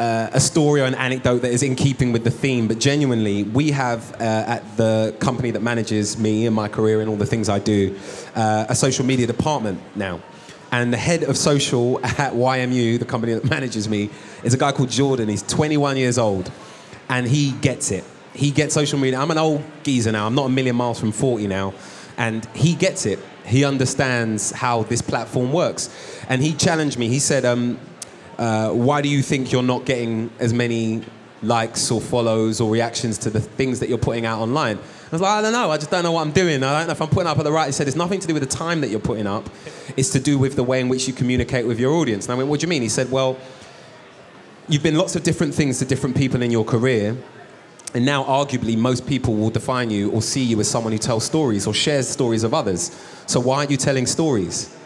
uh, 0.00 0.30
a 0.32 0.40
story 0.40 0.80
or 0.80 0.86
an 0.86 0.94
anecdote 0.94 1.40
that 1.40 1.52
is 1.52 1.62
in 1.62 1.76
keeping 1.76 2.10
with 2.10 2.24
the 2.24 2.30
theme. 2.30 2.66
But 2.66 2.80
genuinely, 2.80 3.42
we 3.42 3.70
have 3.72 4.14
uh, 4.14 4.44
at 4.46 4.76
the 4.78 5.14
company 5.20 5.50
that 5.50 5.60
manages 5.60 6.18
me 6.18 6.46
and 6.46 6.56
my 6.56 6.68
career 6.68 7.02
and 7.02 7.10
all 7.10 7.16
the 7.16 7.26
things 7.26 7.50
I 7.50 7.58
do, 7.58 7.94
uh, 8.34 8.64
a 8.70 8.74
social 8.74 9.04
media 9.04 9.26
department 9.26 9.78
now. 9.94 10.22
And 10.72 10.90
the 10.90 10.96
head 10.96 11.24
of 11.24 11.36
social 11.36 12.02
at 12.04 12.32
YMU, 12.32 12.98
the 12.98 13.04
company 13.04 13.34
that 13.34 13.44
manages 13.50 13.88
me, 13.88 14.08
is 14.42 14.54
a 14.54 14.58
guy 14.58 14.72
called 14.72 14.88
Jordan. 14.88 15.28
He's 15.28 15.42
21 15.42 15.98
years 15.98 16.16
old, 16.16 16.50
and 17.10 17.28
he 17.28 17.52
gets 17.52 17.90
it. 17.90 18.04
He 18.32 18.50
gets 18.50 18.72
social 18.72 18.98
media. 18.98 19.18
I'm 19.18 19.30
an 19.30 19.38
old 19.38 19.62
geezer 19.82 20.12
now. 20.12 20.26
I'm 20.26 20.34
not 20.34 20.46
a 20.46 20.50
million 20.50 20.76
miles 20.76 20.98
from 20.98 21.12
40 21.12 21.46
now, 21.46 21.74
and 22.16 22.46
he 22.54 22.74
gets 22.74 23.04
it. 23.04 23.18
He 23.44 23.64
understands 23.64 24.50
how 24.50 24.84
this 24.84 25.02
platform 25.02 25.52
works, 25.52 25.90
and 26.28 26.40
he 26.40 26.54
challenged 26.54 26.98
me. 26.98 27.08
He 27.08 27.18
said, 27.18 27.44
um, 27.44 27.78
uh, 28.40 28.70
"Why 28.70 29.00
do 29.00 29.08
you 29.08 29.22
think 29.22 29.52
you're 29.52 29.62
not 29.62 29.84
getting 29.84 30.30
as 30.40 30.52
many 30.52 31.02
likes 31.42 31.90
or 31.90 32.00
follows 32.00 32.60
or 32.60 32.70
reactions 32.70 33.16
to 33.18 33.30
the 33.30 33.40
things 33.40 33.78
that 33.78 33.88
you're 33.88 33.98
putting 33.98 34.26
out 34.26 34.40
online?" 34.40 34.78
I 34.78 35.12
was 35.12 35.20
like, 35.20 35.30
"I 35.30 35.42
don't 35.42 35.52
know. 35.52 35.70
I 35.70 35.76
just 35.76 35.92
don't 35.92 36.02
know 36.02 36.12
what 36.12 36.22
I'm 36.22 36.32
doing. 36.32 36.64
I 36.64 36.78
don't 36.78 36.88
know 36.88 36.92
if 36.92 37.00
I'm 37.00 37.08
putting 37.08 37.28
up 37.28 37.38
at 37.38 37.44
the 37.44 37.52
right." 37.52 37.66
He 37.66 37.72
said, 37.72 37.86
"It's 37.86 37.96
nothing 37.96 38.18
to 38.18 38.26
do 38.26 38.34
with 38.34 38.42
the 38.42 38.56
time 38.64 38.80
that 38.80 38.90
you're 38.90 38.98
putting 38.98 39.28
up. 39.28 39.48
It's 39.96 40.10
to 40.10 40.18
do 40.18 40.36
with 40.36 40.56
the 40.56 40.64
way 40.64 40.80
in 40.80 40.88
which 40.88 41.06
you 41.06 41.12
communicate 41.12 41.66
with 41.68 41.78
your 41.78 41.92
audience." 41.92 42.26
And 42.26 42.32
I 42.32 42.36
went, 42.36 42.48
"What 42.48 42.58
do 42.58 42.64
you 42.64 42.68
mean?" 42.68 42.82
He 42.82 42.88
said, 42.88 43.12
"Well." 43.12 43.36
you've 44.70 44.84
been 44.84 44.96
lots 44.96 45.16
of 45.16 45.24
different 45.24 45.52
things 45.52 45.80
to 45.80 45.84
different 45.84 46.16
people 46.16 46.42
in 46.42 46.50
your 46.50 46.64
career. 46.64 47.16
And 47.92 48.06
now, 48.06 48.22
arguably, 48.22 48.76
most 48.76 49.04
people 49.04 49.34
will 49.34 49.50
define 49.50 49.90
you 49.90 50.12
or 50.12 50.22
see 50.22 50.44
you 50.44 50.60
as 50.60 50.70
someone 50.70 50.92
who 50.92 50.98
tells 50.98 51.24
stories 51.24 51.66
or 51.66 51.74
shares 51.74 52.08
stories 52.08 52.44
of 52.44 52.54
others. 52.54 52.96
So, 53.26 53.40
why 53.40 53.58
aren't 53.58 53.70
you 53.72 53.76
telling 53.76 54.06
stories? 54.06 54.76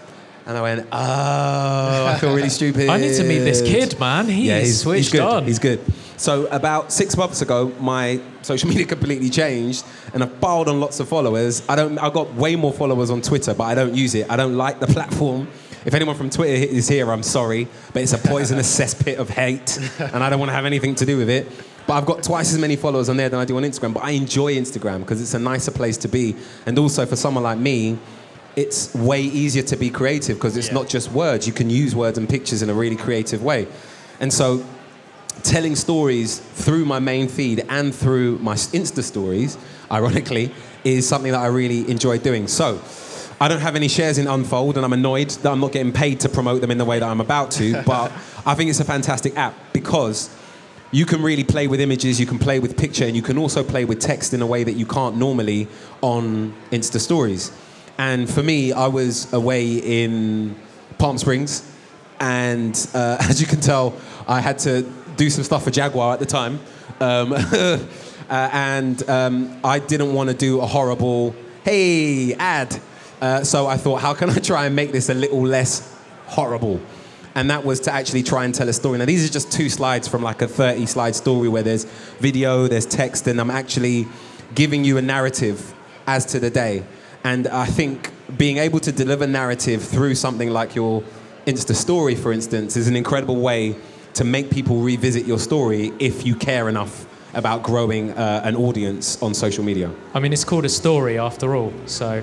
And 0.47 0.59
I 0.59 0.61
went, 0.61 0.86
oh, 0.92 2.07
I 2.07 2.18
feel 2.20 2.34
really 2.34 2.51
stupid. 2.51 2.88
I 2.90 2.99
need 2.99 3.16
to 3.16 3.24
meet 3.24 3.38
this 3.38 3.62
kid, 3.62 3.99
man. 3.99 4.26
He 4.26 4.49
yeah, 4.49 4.61
he's, 4.61 4.80
switched 4.80 5.05
he's 5.05 5.12
good. 5.12 5.22
on. 5.22 5.45
He's 5.45 5.59
good. 5.59 5.80
So 6.16 6.47
about 6.47 6.92
six 6.92 7.16
months 7.16 7.40
ago, 7.40 7.72
my 7.80 8.20
social 8.42 8.68
media 8.70 8.84
completely 8.84 9.30
changed, 9.30 9.84
and 10.12 10.22
I've 10.22 10.40
piled 10.40 10.68
on 10.68 10.80
lots 10.80 11.01
of 11.01 11.09
followers. 11.09 11.62
I 11.68 11.76
don't. 11.76 11.99
I 11.99 12.11
got 12.11 12.34
way 12.34 12.57
more 12.57 12.72
followers 12.72 13.11
on 13.11 13.22
Twitter, 13.22 13.55
but 13.55 13.64
I 13.64 13.74
don't 13.74 13.95
use 13.95 14.14
it. 14.14 14.30
I 14.30 14.36
don't 14.36 14.57
like 14.57 14.80
the 14.80 14.86
platform. 14.86 15.49
If 15.86 15.92
anyone 15.92 16.16
from 16.16 16.30
Twitter 16.30 16.74
is 16.74 16.88
here, 16.88 17.11
I'm 17.11 17.22
sorry, 17.22 17.68
but 17.92 18.03
it's 18.03 18.12
a 18.12 18.18
poisonous 18.18 18.78
cesspit 18.80 19.16
of 19.16 19.30
hate, 19.30 19.78
and 19.99 20.22
I 20.22 20.30
don't 20.30 20.38
want 20.38 20.51
to 20.51 20.55
have 20.55 20.64
anything 20.66 20.95
to 20.97 21.07
do 21.07 21.18
with 21.18 21.28
it. 21.30 21.47
But 21.86 21.95
I've 21.95 22.07
got 22.07 22.22
twice 22.22 22.53
as 22.53 22.59
many 22.59 22.76
followers 22.76 23.11
on 23.11 23.18
there 23.18 23.28
than 23.28 23.38
I 23.38 23.45
do 23.45 23.59
on 23.59 23.62
Instagram. 23.62 23.92
But 23.92 24.05
I 24.05 24.12
enjoy 24.12 24.55
Instagram 24.55 25.01
because 25.01 25.20
it's 25.20 25.34
a 25.34 25.38
nicer 25.38 25.70
place 25.70 25.99
to 25.99 26.09
be, 26.09 26.36
and 26.64 26.78
also 26.78 27.05
for 27.05 27.16
someone 27.16 27.45
like 27.45 27.59
me, 27.59 27.99
it's 28.57 28.95
way 28.95 29.23
easier 29.23 29.63
to 29.65 29.77
be 29.77 29.91
creative 29.91 30.37
because 30.37 30.57
it's 30.57 30.73
not 30.73 30.89
just 30.89 31.11
words. 31.13 31.47
You 31.47 31.53
can 31.53 31.71
use 31.71 31.95
words 31.95 32.19
and 32.19 32.29
pictures 32.29 32.63
in 32.63 32.71
a 32.71 32.75
really 32.75 32.97
creative 32.97 33.43
way. 33.43 33.67
And 34.21 34.33
so, 34.33 34.65
telling 35.43 35.75
stories 35.75 36.39
through 36.39 36.85
my 36.85 37.01
main 37.01 37.29
feed 37.29 37.65
and 37.69 37.95
through 37.95 38.39
my 38.39 38.55
Insta 38.55 39.03
stories, 39.03 39.59
ironically, 39.91 40.53
is 40.85 41.09
something 41.09 41.33
that 41.33 41.41
I 41.41 41.47
really 41.47 41.91
enjoy 41.91 42.19
doing. 42.19 42.47
So, 42.47 42.81
I 43.41 43.49
don't 43.49 43.61
have 43.61 43.75
any 43.75 43.89
shares 43.89 44.19
in 44.19 44.29
Unfold, 44.29 44.77
and 44.77 44.85
I'm 44.85 44.93
annoyed 44.93 45.31
that 45.31 45.51
I'm 45.51 45.61
not 45.61 45.73
getting 45.73 45.93
paid 45.93 46.21
to 46.21 46.29
promote 46.29 46.61
them 46.61 46.71
in 46.71 46.79
the 46.79 46.85
way 46.85 47.01
that 47.01 47.09
I'm 47.09 47.21
about 47.21 47.51
to. 47.53 47.83
But 47.87 48.13
I 48.47 48.55
think 48.55 48.71
it's 48.71 48.81
a 48.81 48.85
fantastic 48.85 49.37
app 49.37 49.55
because 49.73 50.35
you 50.93 51.05
can 51.05 51.21
really 51.23 51.43
play 51.43 51.67
with 51.67 51.81
images, 51.81 52.21
you 52.21 52.27
can 52.27 52.39
play 52.39 52.61
with 52.61 52.77
picture, 52.77 53.05
and 53.05 53.17
you 53.17 53.23
can 53.23 53.37
also 53.37 53.65
play 53.65 53.85
with 53.85 53.99
text 53.99 54.33
in 54.33 54.43
a 54.43 54.47
way 54.47 54.63
that 54.63 54.75
you 54.75 54.87
can't 54.87 55.17
normally 55.17 55.67
on 56.01 56.55
Insta 56.71 57.01
stories. 57.01 57.51
And 57.99 58.28
for 58.28 58.42
me, 58.42 58.72
I 58.72 58.88
was 58.88 59.32
away 59.32 59.76
in 59.76 60.57
Palm 60.99 61.18
Springs, 61.18 61.70
and 62.20 62.74
uh, 62.95 63.18
as 63.20 63.40
you 63.40 63.47
can 63.47 63.61
tell, 63.61 63.95
I 64.26 64.40
had 64.40 64.59
to 64.61 64.82
do 65.16 65.30
some 65.30 65.45
stuff 65.45 65.64
for 65.64 65.70
Jaguar 65.70 66.14
at 66.14 66.18
the 66.18 66.26
time. 66.26 66.59
Um, 67.01 67.32
uh, 67.32 67.78
and 68.28 69.09
um, 69.09 69.61
I 69.62 69.78
didn't 69.78 70.12
want 70.12 70.30
to 70.30 70.36
do 70.36 70.61
a 70.61 70.66
horrible, 70.66 71.34
hey, 71.62 72.34
ad. 72.34 72.80
Uh, 73.20 73.45
so 73.45 73.66
I 73.66 73.76
thought, 73.76 74.01
how 74.01 74.14
can 74.14 74.30
I 74.30 74.38
try 74.38 74.66
and 74.66 74.74
make 74.74 74.92
this 74.92 75.09
a 75.09 75.14
little 75.14 75.42
less 75.42 75.97
horrible? 76.26 76.80
and 77.34 77.51
that 77.51 77.64
was 77.64 77.80
to 77.80 77.92
actually 77.92 78.22
try 78.22 78.45
and 78.45 78.55
tell 78.55 78.68
a 78.68 78.72
story. 78.72 78.99
Now, 78.99 79.07
these 79.07 79.28
are 79.28 79.32
just 79.32 79.53
two 79.53 79.68
slides 79.68 80.07
from 80.07 80.22
like 80.22 80.40
a 80.42 80.49
30 80.49 80.86
slide 80.86 81.16
story 81.16 81.49
where 81.49 81.62
there's 81.62 81.84
video, 82.20 82.68
there's 82.68 82.86
text, 82.86 83.26
and 83.26 83.40
I'm 83.40 83.51
actually 83.51 84.07
giving 84.55 84.84
you 84.84 84.99
a 84.99 85.03
narrative 85.03 85.74
as 86.07 86.24
to 86.26 86.38
the 86.38 86.51
day. 86.51 86.84
And 87.25 87.49
I 87.49 87.64
think 87.64 88.12
being 88.37 88.59
able 88.59 88.81
to 88.81 88.93
deliver 88.93 89.27
narrative 89.27 89.83
through 89.83 90.14
something 90.14 90.51
like 90.51 90.75
your 90.75 91.03
Insta 91.47 91.75
story, 91.75 92.14
for 92.14 92.33
instance, 92.33 92.77
is 92.77 92.87
an 92.87 92.97
incredible 92.97 93.37
way 93.37 93.77
to 94.14 94.25
make 94.25 94.51
people 94.51 94.77
revisit 94.81 95.27
your 95.27 95.39
story 95.39 95.93
if 95.99 96.25
you 96.25 96.35
care 96.35 96.68
enough 96.68 97.07
about 97.35 97.62
growing 97.62 98.12
uh, 98.12 98.43
an 98.45 98.55
audience 98.57 99.20
on 99.22 99.35
social 99.35 99.64
media. 99.64 99.91
I 100.14 100.20
mean, 100.20 100.33
it's 100.33 100.45
called 100.45 100.64
a 100.64 100.68
story 100.68 101.18
after 101.18 101.57
all, 101.57 101.72
so 101.87 102.22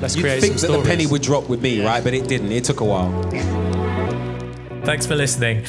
let's 0.00 0.14
You'd 0.14 0.22
create 0.22 0.40
think 0.40 0.56
that 0.56 0.70
the 0.70 0.82
penny 0.82 1.06
would 1.06 1.22
drop 1.22 1.48
with 1.48 1.60
me, 1.60 1.84
right? 1.84 2.04
But 2.04 2.14
it 2.14 2.28
didn't. 2.28 2.52
It 2.52 2.64
took 2.64 2.80
a 2.80 2.84
while. 2.84 3.63
Thanks 4.84 5.06
for 5.06 5.14
listening. 5.14 5.64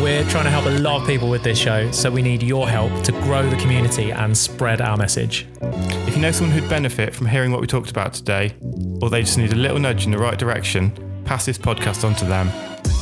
We're 0.00 0.24
trying 0.30 0.44
to 0.44 0.50
help 0.50 0.66
a 0.66 0.78
lot 0.78 1.00
of 1.00 1.06
people 1.06 1.28
with 1.28 1.42
this 1.42 1.58
show, 1.58 1.90
so 1.90 2.12
we 2.12 2.22
need 2.22 2.44
your 2.44 2.68
help 2.68 3.02
to 3.02 3.12
grow 3.12 3.48
the 3.50 3.56
community 3.56 4.12
and 4.12 4.38
spread 4.38 4.80
our 4.80 4.96
message. 4.96 5.48
If 6.06 6.14
you 6.14 6.22
know 6.22 6.30
someone 6.30 6.56
who'd 6.56 6.70
benefit 6.70 7.12
from 7.12 7.26
hearing 7.26 7.50
what 7.50 7.60
we 7.60 7.66
talked 7.66 7.90
about 7.90 8.14
today, 8.14 8.54
or 9.02 9.10
they 9.10 9.22
just 9.22 9.36
need 9.36 9.52
a 9.52 9.56
little 9.56 9.80
nudge 9.80 10.04
in 10.04 10.12
the 10.12 10.18
right 10.18 10.38
direction, 10.38 10.92
pass 11.24 11.44
this 11.44 11.58
podcast 11.58 12.04
on 12.04 12.14
to 12.14 12.24
them. 12.24 12.50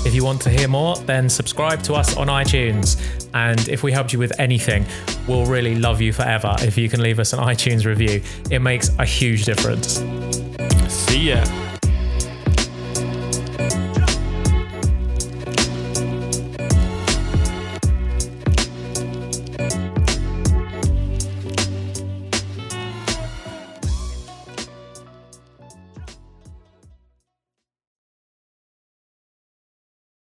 If 0.06 0.14
you 0.14 0.24
want 0.24 0.40
to 0.42 0.50
hear 0.50 0.66
more, 0.66 0.96
then 0.96 1.28
subscribe 1.28 1.82
to 1.82 1.92
us 1.92 2.16
on 2.16 2.28
iTunes. 2.28 2.98
And 3.34 3.68
if 3.68 3.82
we 3.82 3.92
helped 3.92 4.14
you 4.14 4.18
with 4.18 4.32
anything, 4.40 4.86
we'll 5.28 5.44
really 5.44 5.74
love 5.74 6.00
you 6.00 6.14
forever 6.14 6.56
if 6.60 6.78
you 6.78 6.88
can 6.88 7.02
leave 7.02 7.18
us 7.18 7.34
an 7.34 7.38
iTunes 7.38 7.84
review. 7.84 8.22
It 8.50 8.60
makes 8.60 8.88
a 8.98 9.04
huge 9.04 9.44
difference. 9.44 10.02
See 10.88 11.28
ya. 11.28 11.69